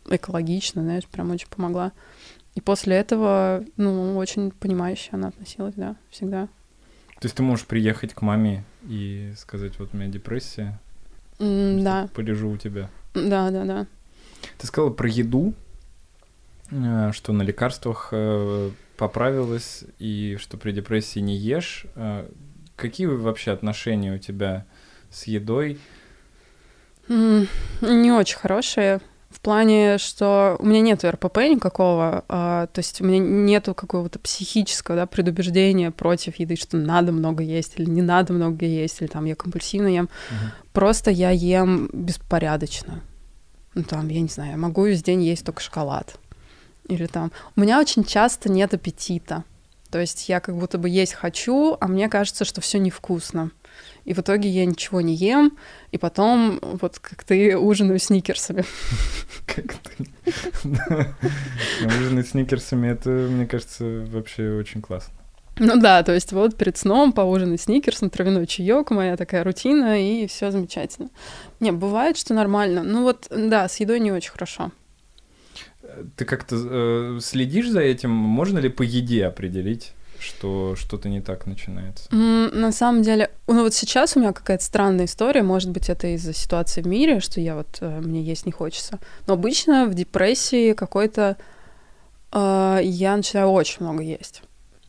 экологично, 0.08 0.82
знаешь, 0.82 1.06
прям 1.06 1.30
очень 1.30 1.48
помогла. 1.48 1.92
И 2.54 2.60
после 2.60 2.96
этого, 2.96 3.64
ну, 3.76 4.16
очень 4.16 4.50
понимающе 4.50 5.10
она 5.12 5.28
относилась, 5.28 5.74
да, 5.74 5.96
всегда. 6.10 6.46
То 7.20 7.26
есть 7.26 7.36
ты 7.36 7.42
можешь 7.42 7.66
приехать 7.66 8.14
к 8.14 8.22
маме 8.22 8.64
и 8.82 9.32
сказать, 9.36 9.78
вот 9.78 9.90
у 9.92 9.96
меня 9.96 10.08
депрессия, 10.08 10.78
М, 11.38 11.82
Да, 11.82 12.08
полежу 12.14 12.50
у 12.50 12.56
тебя. 12.56 12.88
да, 13.14 13.50
да, 13.50 13.64
да. 13.64 13.86
Ты 14.58 14.66
сказала 14.66 14.90
про 14.90 15.08
еду, 15.08 15.54
э, 16.70 17.10
что 17.12 17.32
на 17.32 17.42
лекарствах 17.42 18.08
э, 18.12 18.70
поправилась 18.96 19.84
и 19.98 20.36
что 20.40 20.56
при 20.56 20.72
депрессии 20.72 21.18
не 21.20 21.36
ешь. 21.36 21.86
Какие 22.76 23.06
вообще 23.06 23.50
отношения 23.52 24.14
у 24.14 24.18
тебя 24.18 24.66
с 25.10 25.24
едой? 25.24 25.78
Не 27.08 28.12
очень 28.12 28.38
хорошие. 28.38 29.00
В 29.30 29.40
плане, 29.40 29.96
что 29.96 30.56
у 30.58 30.66
меня 30.66 30.82
нет 30.82 31.04
РПП 31.04 31.38
никакого, 31.38 32.24
а, 32.28 32.66
то 32.66 32.78
есть 32.80 33.00
у 33.00 33.04
меня 33.04 33.18
нету 33.18 33.74
какого-то 33.74 34.18
психического 34.18 34.96
да, 34.96 35.06
предубеждения 35.06 35.90
против 35.90 36.36
еды, 36.36 36.54
что 36.54 36.76
надо 36.76 37.12
много 37.12 37.42
есть 37.42 37.72
или 37.78 37.88
не 37.88 38.02
надо 38.02 38.34
много 38.34 38.66
есть, 38.66 39.00
или 39.00 39.08
там 39.08 39.24
я 39.24 39.34
компульсивно 39.34 39.88
ем. 39.88 40.10
Просто 40.74 41.10
я 41.10 41.30
ем 41.30 41.88
беспорядочно. 41.92 43.00
Ну, 43.74 43.84
там, 43.84 44.08
я 44.08 44.20
не 44.20 44.28
знаю, 44.28 44.50
я 44.52 44.56
могу 44.58 44.84
весь 44.84 45.02
день 45.02 45.22
есть 45.22 45.46
только 45.46 45.62
шоколад. 45.62 46.18
Или 46.88 47.06
там... 47.06 47.32
У 47.56 47.60
меня 47.60 47.80
очень 47.80 48.04
часто 48.04 48.50
нет 48.50 48.74
аппетита. 48.74 49.44
То 49.92 50.00
есть 50.00 50.26
я 50.30 50.40
как 50.40 50.56
будто 50.56 50.78
бы 50.78 50.88
есть 50.88 51.12
хочу, 51.12 51.76
а 51.78 51.86
мне 51.86 52.08
кажется, 52.08 52.46
что 52.46 52.62
все 52.62 52.78
невкусно. 52.78 53.50
И 54.06 54.14
в 54.14 54.20
итоге 54.20 54.48
я 54.48 54.64
ничего 54.64 55.02
не 55.02 55.14
ем, 55.14 55.58
и 55.90 55.98
потом, 55.98 56.58
вот 56.62 56.98
как 56.98 57.22
ты, 57.24 57.58
ужинаю 57.58 57.98
сникерсами. 57.98 58.64
Как 59.46 59.74
ты? 59.74 60.08
Ужинать 61.84 62.26
сникерсами, 62.26 62.88
это, 62.88 63.10
мне 63.10 63.46
кажется, 63.46 63.84
вообще 64.10 64.52
очень 64.52 64.80
классно. 64.80 65.12
Ну 65.58 65.78
да, 65.78 66.02
то 66.02 66.14
есть 66.14 66.32
вот 66.32 66.56
перед 66.56 66.78
сном 66.78 67.12
поужинать 67.12 67.60
сникерсом, 67.60 68.08
травяной 68.08 68.46
чаек, 68.46 68.90
моя 68.90 69.18
такая 69.18 69.44
рутина, 69.44 70.00
и 70.00 70.26
все 70.26 70.50
замечательно. 70.50 71.10
Не, 71.60 71.70
бывает, 71.70 72.16
что 72.16 72.32
нормально. 72.32 72.82
Ну 72.82 73.02
вот, 73.02 73.26
да, 73.28 73.68
с 73.68 73.78
едой 73.78 74.00
не 74.00 74.10
очень 74.10 74.32
хорошо. 74.32 74.72
Ты 76.16 76.24
как-то 76.24 76.56
э, 76.58 77.18
следишь 77.20 77.70
за 77.70 77.80
этим? 77.80 78.10
Можно 78.10 78.58
ли 78.58 78.68
по 78.68 78.82
еде 78.82 79.26
определить, 79.26 79.92
что 80.18 80.74
что-то 80.76 81.08
не 81.08 81.20
так 81.20 81.46
начинается? 81.46 82.12
На 82.14 82.72
самом 82.72 83.02
деле, 83.02 83.30
ну 83.46 83.62
вот 83.62 83.74
сейчас 83.74 84.16
у 84.16 84.20
меня 84.20 84.32
какая-то 84.32 84.64
странная 84.64 85.06
история, 85.06 85.42
может 85.42 85.70
быть, 85.70 85.90
это 85.90 86.14
из-за 86.14 86.32
ситуации 86.32 86.82
в 86.82 86.86
мире, 86.86 87.20
что 87.20 87.40
я 87.40 87.56
вот, 87.56 87.78
э, 87.80 88.00
мне 88.00 88.22
есть 88.22 88.46
не 88.46 88.52
хочется. 88.52 88.98
Но 89.26 89.34
обычно 89.34 89.86
в 89.86 89.94
депрессии 89.94 90.72
какой-то 90.72 91.36
э, 92.32 92.80
я 92.82 93.16
начинаю 93.16 93.48
очень 93.48 93.84
много 93.84 94.02
есть. 94.02 94.42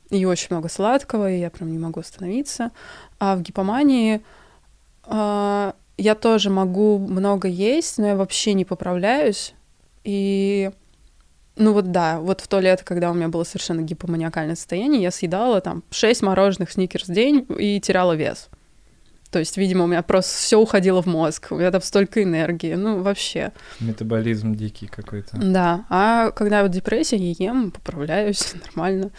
И 0.10 0.26
очень 0.26 0.48
много 0.52 0.70
сладкого, 0.70 1.32
и 1.32 1.40
я 1.40 1.50
прям 1.50 1.72
не 1.72 1.80
могу 1.80 2.00
остановиться. 2.00 2.72
А 3.20 3.36
в 3.36 3.42
гипомании 3.42 4.22
э, 5.06 5.74
я 5.98 6.16
тоже 6.16 6.50
могу 6.50 7.00
много 7.00 7.48
есть, 7.48 7.98
но 7.98 8.08
я 8.08 8.16
вообще 8.16 8.54
не 8.54 8.66
поправляюсь. 8.66 9.54
И 10.04 10.72
ну 11.56 11.74
вот 11.74 11.92
да, 11.92 12.20
вот 12.20 12.42
в 12.42 12.48
то 12.48 12.60
лето, 12.60 12.84
когда 12.84 13.12
у 13.12 13.14
меня 13.14 13.28
было 13.28 13.44
совершенно 13.44 13.82
гипоманиакальное 13.82 14.56
состояние, 14.56 15.02
я 15.02 15.12
съедала 15.12 15.62
там 15.62 15.84
6 15.92 16.22
мороженых 16.24 16.72
сникерс 16.72 17.08
в 17.08 17.14
день 17.14 17.46
и 17.58 17.80
теряла 17.80 18.14
вес. 18.14 18.50
То 19.34 19.40
есть, 19.40 19.58
видимо, 19.58 19.86
у 19.86 19.88
меня 19.88 20.04
просто 20.04 20.32
все 20.36 20.60
уходило 20.60 21.02
в 21.02 21.08
мозг, 21.08 21.48
у 21.50 21.56
меня 21.56 21.72
там 21.72 21.82
столько 21.82 22.22
энергии, 22.22 22.76
ну 22.76 23.02
вообще. 23.02 23.52
Метаболизм 23.80 24.54
дикий 24.54 24.86
какой-то. 24.86 25.38
Да, 25.38 25.86
а 25.90 26.30
когда 26.32 26.62
вот 26.62 26.70
депрессия, 26.70 27.18
я 27.18 27.34
ем, 27.48 27.72
поправляюсь, 27.72 28.54
нормально. 28.66 29.10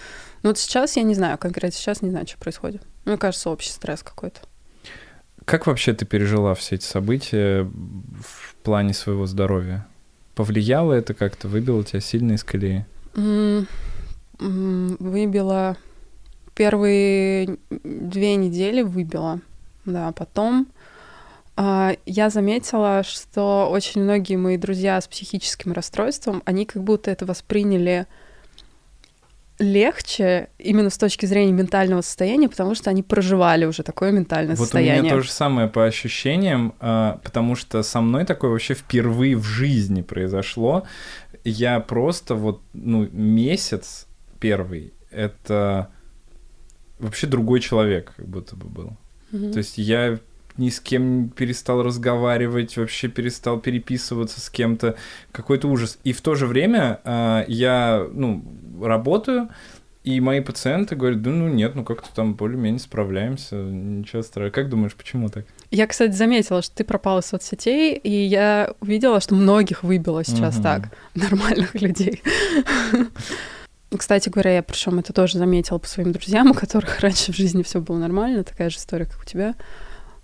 Ну 0.44 0.50
вот 0.50 0.58
сейчас 0.58 0.96
я 0.96 1.02
не 1.02 1.14
знаю, 1.14 1.36
конкретно 1.36 1.76
сейчас 1.76 2.00
не 2.00 2.10
знаю, 2.10 2.28
что 2.28 2.38
происходит. 2.38 2.82
Мне 3.04 3.16
кажется, 3.16 3.50
общий 3.50 3.70
стресс 3.70 4.04
какой-то. 4.04 4.40
Как 5.44 5.66
вообще 5.66 5.92
ты 5.92 6.06
пережила 6.06 6.54
все 6.54 6.76
эти 6.76 6.84
события 6.84 7.64
в 7.64 8.54
плане 8.62 8.94
своего 8.94 9.26
здоровья? 9.26 9.86
Повлияло 10.34 10.92
это 10.92 11.14
как-то? 11.14 11.48
Выбило 11.48 11.84
тебя 11.84 12.00
сильно 12.00 12.32
из 12.32 12.44
колеи? 12.44 12.84
Выбила 14.38 15.76
первые 16.54 17.58
две 17.70 18.36
недели 18.36 18.82
выбила, 18.82 19.40
да, 19.84 20.12
потом 20.12 20.68
а, 21.56 21.96
я 22.06 22.30
заметила, 22.30 23.02
что 23.04 23.68
очень 23.70 24.02
многие 24.02 24.36
мои 24.36 24.56
друзья 24.56 25.00
с 25.00 25.06
психическим 25.06 25.72
расстройством, 25.72 26.42
они 26.44 26.64
как 26.64 26.82
будто 26.82 27.10
это 27.10 27.26
восприняли 27.26 28.06
легче 29.64 30.48
именно 30.58 30.90
с 30.90 30.98
точки 30.98 31.26
зрения 31.26 31.52
ментального 31.52 32.02
состояния, 32.02 32.48
потому 32.48 32.74
что 32.74 32.90
они 32.90 33.02
проживали 33.02 33.64
уже 33.64 33.82
такое 33.82 34.12
ментальное 34.12 34.54
Вот 34.56 34.62
у 34.62 34.64
состояние. 34.64 35.02
меня 35.02 35.14
то 35.14 35.20
же 35.20 35.30
самое 35.30 35.68
по 35.68 35.84
ощущениям, 35.84 36.74
а, 36.80 37.20
потому 37.24 37.56
что 37.56 37.82
со 37.82 38.00
мной 38.00 38.24
такое 38.24 38.50
вообще 38.50 38.74
впервые 38.74 39.36
в 39.36 39.44
жизни 39.44 40.02
произошло. 40.02 40.84
Я 41.44 41.80
просто 41.80 42.34
вот, 42.34 42.62
ну, 42.72 43.08
месяц 43.10 44.06
первый, 44.38 44.92
это 45.10 45.90
вообще 46.98 47.26
другой 47.26 47.60
человек 47.60 48.12
как 48.16 48.26
будто 48.26 48.56
бы 48.56 48.68
был. 48.68 48.96
Мгм. 49.32 49.52
То 49.52 49.58
есть 49.58 49.78
я 49.78 50.18
ни 50.56 50.68
с 50.70 50.80
кем 50.80 51.30
перестал 51.30 51.82
разговаривать, 51.82 52.76
вообще 52.76 53.08
перестал 53.08 53.58
переписываться 53.58 54.40
с 54.40 54.48
кем-то. 54.50 54.96
Какой-то 55.32 55.68
ужас. 55.68 55.98
И 56.04 56.12
в 56.12 56.20
то 56.20 56.34
же 56.36 56.46
время 56.46 57.00
а, 57.04 57.44
я, 57.48 58.06
ну, 58.12 58.44
работаю, 58.82 59.48
и 60.04 60.20
мои 60.20 60.40
пациенты 60.40 60.96
говорят, 60.96 61.22
да 61.22 61.30
ну 61.30 61.48
нет, 61.48 61.74
ну 61.74 61.82
как-то 61.82 62.08
там 62.14 62.34
более-менее 62.34 62.78
справляемся, 62.78 63.56
ничего 63.56 64.22
страшного. 64.22 64.50
Как 64.50 64.68
думаешь, 64.68 64.94
почему 64.94 65.30
так? 65.30 65.46
Я, 65.70 65.86
кстати, 65.86 66.12
заметила, 66.12 66.60
что 66.60 66.74
ты 66.76 66.84
пропала 66.84 67.20
из 67.20 67.26
соцсетей, 67.26 67.94
и 67.96 68.10
я 68.10 68.74
увидела, 68.80 69.20
что 69.20 69.34
многих 69.34 69.82
выбило 69.82 70.22
сейчас 70.22 70.56
Мгм. 70.56 70.62
так, 70.62 70.82
нормальных 71.14 71.74
людей. 71.80 72.22
Кстати 73.96 74.28
говоря, 74.28 74.56
я 74.56 74.62
причем 74.62 74.98
это 74.98 75.12
тоже 75.12 75.38
заметила 75.38 75.78
по 75.78 75.86
своим 75.86 76.12
друзьям, 76.12 76.50
у 76.50 76.54
которых 76.54 77.00
раньше 77.00 77.32
в 77.32 77.36
жизни 77.36 77.62
все 77.62 77.80
было 77.80 77.96
нормально, 77.96 78.42
такая 78.44 78.68
же 78.68 78.76
история, 78.78 79.06
как 79.06 79.20
у 79.22 79.24
тебя. 79.24 79.54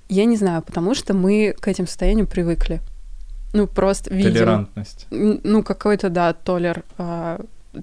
Я 0.08 0.24
не 0.24 0.36
знаю, 0.36 0.62
потому 0.62 0.94
что 0.94 1.14
мы 1.14 1.54
к 1.58 1.68
этим 1.68 1.86
состояниям 1.86 2.26
привыкли. 2.26 2.80
Ну, 3.52 3.66
просто 3.66 4.12
видим. 4.12 4.32
Толерантность. 4.34 5.06
Ну, 5.10 5.62
какой-то, 5.62 6.10
да, 6.10 6.32
толер. 6.32 6.84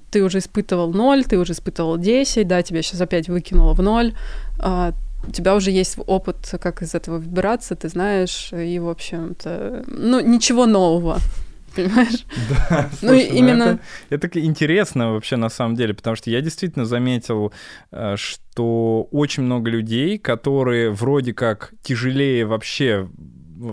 Ты 0.10 0.24
уже 0.24 0.40
испытывал 0.40 0.94
ноль, 0.94 1.24
ты 1.24 1.38
уже 1.38 1.54
испытывал 1.54 1.98
10, 1.98 2.48
да, 2.48 2.62
тебя 2.62 2.82
сейчас 2.82 3.02
опять 3.02 3.30
выкинуло 3.30 3.74
в 3.74 3.82
ноль. 3.82 4.14
а, 4.60 4.94
у 5.28 5.32
тебя 5.32 5.56
уже 5.56 5.72
есть 5.72 5.98
опыт, 6.08 6.38
как 6.62 6.82
из 6.82 6.94
этого 6.96 7.18
выбираться, 7.18 7.76
ты 7.76 7.90
знаешь, 7.90 8.52
и, 8.54 8.80
в 8.80 8.88
общем-то, 8.88 9.84
ну, 9.88 10.20
ничего 10.20 10.66
нового, 10.68 11.18
понимаешь? 11.76 12.26
Да, 12.70 12.90
Ну, 13.02 13.10
слушай, 13.10 13.28
именно- 13.30 13.64
это, 13.64 13.80
это 14.10 14.30
к- 14.30 14.38
интересно 14.38 15.14
вообще 15.14 15.36
на 15.38 15.50
самом 15.50 15.76
деле, 15.76 15.94
потому 15.94 16.16
что 16.16 16.30
я 16.30 16.42
действительно 16.42 16.86
заметил, 16.86 17.52
э, 17.92 18.16
что 18.16 19.08
очень 19.12 19.44
много 19.44 19.70
людей, 19.72 20.18
которые 20.20 20.92
вроде 20.92 21.34
как 21.34 21.74
тяжелее 21.82 22.46
вообще 22.46 23.08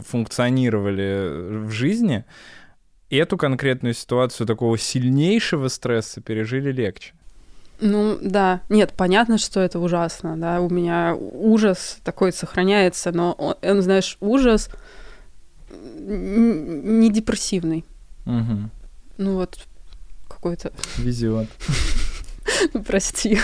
функционировали 0.07 1.65
в 1.67 1.71
жизни, 1.71 2.25
эту 3.17 3.37
конкретную 3.37 3.95
ситуацию 3.95 4.47
такого 4.47 4.79
сильнейшего 4.79 5.69
стресса 5.69 6.21
пережили 6.21 6.71
легче. 6.73 7.13
Ну, 7.81 8.17
да, 8.23 8.61
нет, 8.69 8.95
понятно, 8.97 9.37
что 9.37 9.61
это 9.61 9.79
ужасно, 9.81 10.37
да, 10.37 10.61
у 10.61 10.71
меня 10.71 11.15
ужас 11.17 11.99
такой 12.05 12.33
сохраняется, 12.33 13.11
но 13.13 13.33
он, 13.33 13.55
он, 13.63 13.83
знаешь, 13.83 14.17
ужас 14.21 14.71
не 15.71 17.11
депрессивный, 17.11 17.85
Мгм. 18.25 18.71
ну 19.19 19.35
вот 19.35 19.59
какой-то, 20.29 20.73
Везет. 20.99 21.49
ну, 22.73 22.83
прости. 22.87 23.39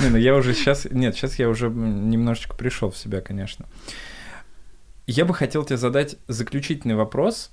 Не, 0.00 0.08
ну 0.10 0.16
я 0.16 0.34
уже 0.34 0.54
сейчас... 0.54 0.86
Нет, 0.90 1.14
сейчас 1.14 1.38
я 1.38 1.48
уже 1.48 1.68
немножечко 1.68 2.56
пришел 2.56 2.90
в 2.90 2.96
себя, 2.98 3.20
конечно. 3.20 3.66
Я 5.06 5.24
бы 5.24 5.34
хотел 5.34 5.64
тебе 5.64 5.76
задать 5.78 6.16
заключительный 6.28 6.94
вопрос. 6.94 7.50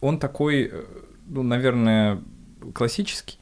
Он 0.00 0.18
такой, 0.18 0.70
э, 0.70 0.84
ну, 1.26 1.42
наверное, 1.42 2.22
классический. 2.74 3.38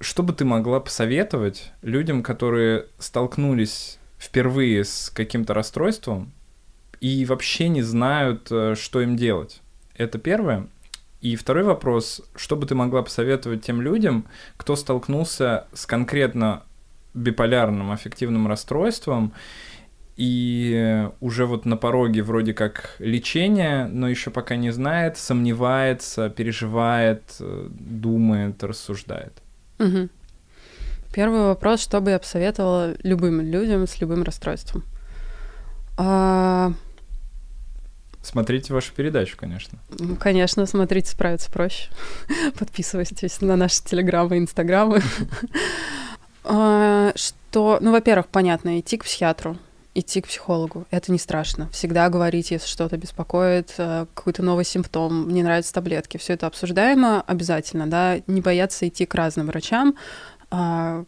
что 0.00 0.22
бы 0.22 0.32
ты 0.32 0.44
могла 0.44 0.80
посоветовать 0.80 1.72
людям, 1.82 2.22
которые 2.22 2.86
столкнулись 2.98 3.98
впервые 4.18 4.84
с 4.84 5.10
каким-то 5.10 5.54
расстройством 5.54 6.32
и 7.00 7.24
вообще 7.24 7.68
не 7.68 7.82
знают, 7.82 8.48
э, 8.50 8.74
что 8.76 9.00
им 9.00 9.16
делать? 9.16 9.60
Это 9.96 10.18
первое. 10.18 10.68
И 11.20 11.36
второй 11.36 11.64
вопрос, 11.64 12.22
что 12.36 12.56
бы 12.56 12.66
ты 12.66 12.74
могла 12.74 13.02
посоветовать 13.02 13.64
тем 13.64 13.80
людям, 13.80 14.26
кто 14.56 14.76
столкнулся 14.76 15.66
с 15.72 15.86
конкретно 15.86 16.62
биполярным 17.14 17.90
аффективным 17.92 18.46
расстройством 18.46 19.32
и 20.16 21.08
уже 21.20 21.46
вот 21.46 21.64
на 21.64 21.76
пороге 21.76 22.22
вроде 22.22 22.54
как 22.54 22.96
лечения, 22.98 23.86
но 23.86 24.08
еще 24.08 24.30
пока 24.30 24.56
не 24.56 24.70
знает, 24.70 25.16
сомневается, 25.16 26.30
переживает, 26.30 27.22
э, 27.40 27.68
думает, 27.70 28.62
рассуждает. 28.62 29.32
Угу. 29.80 30.08
Первый 31.12 31.40
вопрос, 31.40 31.80
что 31.80 32.00
бы 32.00 32.10
я 32.10 32.18
посоветовала 32.18 32.94
любым 33.02 33.40
людям 33.40 33.86
с 33.86 34.00
любым 34.00 34.22
расстройством? 34.22 34.84
А... 35.96 36.72
Смотрите 38.22 38.72
вашу 38.72 38.92
передачу, 38.94 39.36
конечно. 39.36 39.78
Конечно, 40.18 40.64
смотрите, 40.66 41.10
справиться 41.10 41.50
проще. 41.52 41.90
Подписывайтесь 42.58 43.40
на 43.40 43.56
наши 43.56 43.82
телеграммы, 43.82 44.38
инстаграмы. 44.38 45.02
А, 46.46 47.12
что, 47.16 47.78
ну, 47.80 47.90
во-первых, 47.90 48.26
понятно, 48.26 48.78
идти 48.78 48.98
к 48.98 49.04
психиатру, 49.04 49.56
идти 49.94 50.20
к 50.20 50.26
психологу. 50.26 50.86
Это 50.90 51.12
не 51.12 51.18
страшно. 51.18 51.68
Всегда 51.70 52.08
говорить, 52.08 52.50
если 52.50 52.66
что-то 52.66 52.96
беспокоит, 52.96 53.74
э, 53.78 54.06
какой-то 54.14 54.42
новый 54.42 54.64
симптом, 54.64 55.28
не 55.28 55.42
нравятся 55.42 55.72
таблетки. 55.72 56.16
Все 56.16 56.32
это 56.32 56.46
обсуждаемо 56.46 57.22
обязательно, 57.22 57.86
да. 57.86 58.20
Не 58.26 58.40
бояться 58.40 58.88
идти 58.88 59.06
к 59.06 59.14
разным 59.14 59.46
врачам 59.46 59.94
а, 60.50 61.04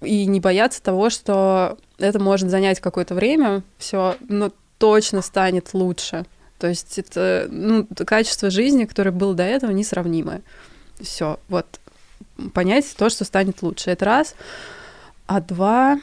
и 0.00 0.24
не 0.26 0.40
бояться 0.40 0.82
того, 0.82 1.10
что 1.10 1.76
это 1.98 2.18
может 2.18 2.48
занять 2.48 2.80
какое-то 2.80 3.14
время, 3.14 3.62
все, 3.76 4.16
но 4.28 4.52
точно 4.78 5.20
станет 5.20 5.74
лучше. 5.74 6.24
То 6.58 6.68
есть 6.68 6.98
это 6.98 7.46
ну, 7.50 7.86
качество 8.06 8.50
жизни, 8.50 8.84
которое 8.84 9.10
было 9.10 9.34
до 9.34 9.44
этого, 9.44 9.70
несравнимое. 9.70 10.40
Все, 11.00 11.38
вот 11.48 11.66
понять 12.54 12.86
то, 12.96 13.10
что 13.10 13.24
станет 13.24 13.62
лучше. 13.62 13.90
Это 13.90 14.04
раз. 14.04 14.34
А 15.26 15.40
два, 15.40 16.00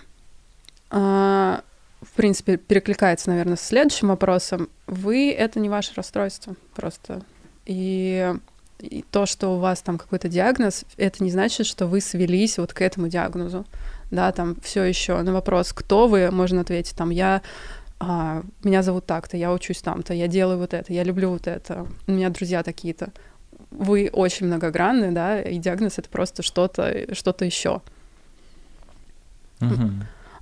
а, 0.92 1.62
в 2.02 2.12
принципе, 2.12 2.58
перекликается, 2.58 3.30
наверное, 3.30 3.56
с 3.56 3.62
следующим 3.62 4.10
вопросом. 4.10 4.70
Вы— 4.88 5.32
это 5.38 5.60
не 5.60 5.70
ваше 5.70 5.94
расстройство 5.96 6.56
просто. 6.76 7.22
И, 7.66 8.34
и 8.80 9.04
то, 9.10 9.26
что 9.26 9.56
у 9.56 9.60
вас 9.60 9.82
там 9.82 9.98
какой-то 9.98 10.30
диагноз, 10.30 10.86
это 10.98 11.24
не 11.24 11.32
значит, 11.32 11.66
что 11.66 11.88
вы 11.88 12.02
свелись 12.02 12.58
вот 12.58 12.74
к 12.74 12.82
этому 12.82 13.08
диагнозу. 13.08 13.66
Да, 14.12 14.32
там 14.32 14.56
все 14.62 14.84
еще 14.84 15.20
на 15.22 15.34
вопрос, 15.34 15.74
кто 15.74 16.08
вы, 16.08 16.30
можно 16.32 16.62
ответить, 16.62 16.96
там, 16.96 17.10
я 17.10 17.42
а, 18.00 18.44
меня 18.64 18.84
зовут 18.84 19.06
так-то, 19.06 19.38
я 19.38 19.52
учусь 19.52 19.82
там-то, 19.82 20.14
я 20.14 20.28
делаю 20.28 20.60
вот 20.60 20.74
это, 20.74 20.94
я 20.94 21.04
люблю 21.04 21.30
вот 21.32 21.48
это, 21.48 21.88
у 22.08 22.12
меня 22.12 22.30
друзья 22.30 22.62
такие-то. 22.62 23.10
Вы 23.72 24.10
очень 24.12 24.46
многогранны, 24.46 25.12
да, 25.12 25.42
и 25.42 25.58
диагноз 25.58 25.98
это 25.98 26.10
просто 26.10 26.44
что-то, 26.44 27.14
что-то 27.16 27.46
еще. 27.46 27.82
Угу. 29.62 29.92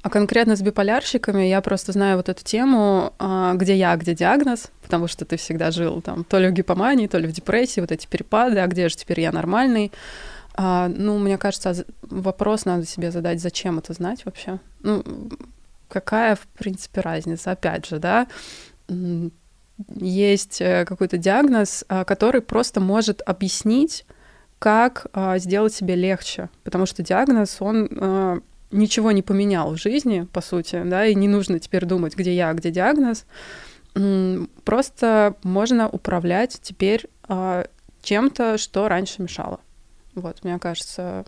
А 0.04 0.10
конкретно 0.10 0.58
с 0.58 0.62
биполярщиками 0.62 1.44
я 1.44 1.62
просто 1.62 1.94
знаю 1.94 2.18
вот 2.18 2.28
эту 2.28 2.44
тему, 2.44 3.14
а, 3.20 3.54
где 3.54 3.74
я, 3.74 3.96
где 3.96 4.14
диагноз, 4.14 4.70
потому 4.82 5.08
что 5.08 5.24
ты 5.24 5.38
всегда 5.38 5.72
жил 5.72 6.02
там 6.02 6.26
то 6.26 6.40
ли 6.40 6.50
в 6.50 6.52
гипомании, 6.52 7.08
то 7.08 7.18
ли 7.18 7.26
в 7.26 7.32
депрессии, 7.32 7.80
вот 7.80 7.94
эти 7.94 8.06
перепады, 8.06 8.60
а 8.60 8.68
где 8.68 8.90
же 8.90 8.98
теперь 8.98 9.22
я 9.22 9.32
нормальный? 9.32 9.94
А, 10.56 10.90
ну, 10.90 11.18
мне 11.20 11.38
кажется, 11.38 11.86
вопрос 12.02 12.66
надо 12.66 12.86
себе 12.86 13.12
задать, 13.12 13.42
зачем 13.42 13.80
это 13.80 13.94
знать 13.94 14.26
вообще? 14.26 14.60
Ну, 14.82 15.06
какая, 15.88 16.36
в 16.36 16.48
принципе, 16.48 17.00
разница? 17.00 17.52
Опять 17.52 17.86
же, 17.86 18.00
да, 18.00 18.28
есть 19.96 20.60
э, 20.60 20.84
какой-то 20.84 21.18
диагноз, 21.18 21.86
а, 21.88 22.04
который 22.04 22.42
просто 22.42 22.82
может 22.82 23.22
объяснить, 23.26 24.06
как 24.60 25.08
сделать 25.38 25.74
себе 25.74 25.96
легче, 25.96 26.50
потому 26.64 26.86
что 26.86 27.04
диагноз, 27.04 27.58
он 27.60 28.42
ничего 28.74 29.12
не 29.12 29.22
поменял 29.22 29.74
в 29.74 29.78
жизни, 29.80 30.28
по 30.34 30.42
сути, 30.42 30.82
да, 30.86 31.06
и 31.06 31.16
не 31.16 31.28
нужно 31.28 31.60
теперь 31.60 31.86
думать, 31.86 32.16
где 32.16 32.36
я, 32.36 32.52
где 32.54 32.72
диагноз. 32.72 33.26
Просто 34.64 35.36
можно 35.44 35.88
управлять 35.88 36.60
теперь 36.62 37.06
э, 37.30 37.66
чем-то, 38.02 38.58
что 38.58 38.88
раньше 38.88 39.22
мешало. 39.22 39.60
Вот, 40.16 40.44
мне 40.44 40.58
кажется, 40.58 41.26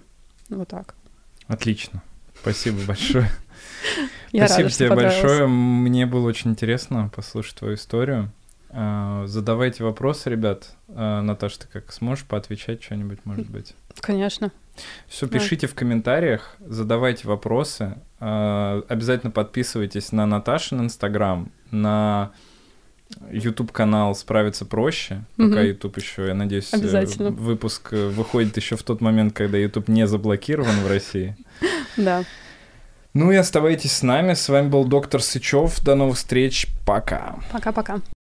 вот 0.50 0.68
так. 0.68 0.96
Отлично. 1.48 2.02
Спасибо 2.42 2.80
большое. 2.86 3.30
Спасибо 4.30 4.70
тебе 4.70 4.90
большое. 4.96 5.48
Мне 5.48 6.06
было 6.06 6.28
очень 6.28 6.52
интересно 6.52 7.12
послушать 7.16 7.56
твою 7.56 7.76
историю. 7.76 8.32
А, 8.78 9.26
задавайте 9.26 9.86
вопросы, 9.86 10.30
ребят. 10.30 10.76
А, 10.90 11.22
Наташа, 11.22 11.62
ты 11.62 11.68
как 11.72 11.94
сможешь 11.94 12.26
поотвечать 12.26 12.84
что-нибудь, 12.84 13.20
может 13.24 13.50
быть? 13.50 13.74
Конечно. 14.02 14.52
Все, 15.08 15.28
пишите 15.28 15.68
да. 15.68 15.72
в 15.72 15.76
комментариях, 15.76 16.58
задавайте 16.60 17.28
вопросы. 17.30 17.96
Э, 18.20 18.82
обязательно 18.90 19.32
подписывайтесь 19.32 20.12
на 20.12 20.26
Наташин 20.26 20.82
Инстаграм, 20.82 21.50
на 21.72 22.34
YouTube 23.32 23.72
канал 23.72 24.14
справиться 24.16 24.66
проще, 24.66 25.24
угу. 25.38 25.50
пока 25.50 25.62
YouTube 25.62 25.98
еще, 25.98 26.28
я 26.28 26.34
надеюсь, 26.34 26.74
э, 26.74 27.30
выпуск 27.30 27.94
э, 27.94 28.10
выходит 28.10 28.58
еще 28.58 28.76
в 28.76 28.84
тот 28.84 29.00
момент, 29.00 29.32
когда 29.32 29.58
YouTube 29.58 29.88
не 29.88 30.06
заблокирован 30.08 30.82
в 30.84 30.88
России. 30.90 31.38
Да. 31.96 32.26
Ну 33.14 33.32
и 33.32 33.36
оставайтесь 33.38 33.94
с 33.94 34.04
нами. 34.04 34.34
С 34.34 34.50
вами 34.50 34.68
был 34.68 34.84
доктор 34.84 35.22
Сычев. 35.22 35.82
До 35.82 35.96
новых 35.96 36.18
встреч. 36.18 36.68
Пока. 36.86 37.38
Пока-пока. 37.50 38.02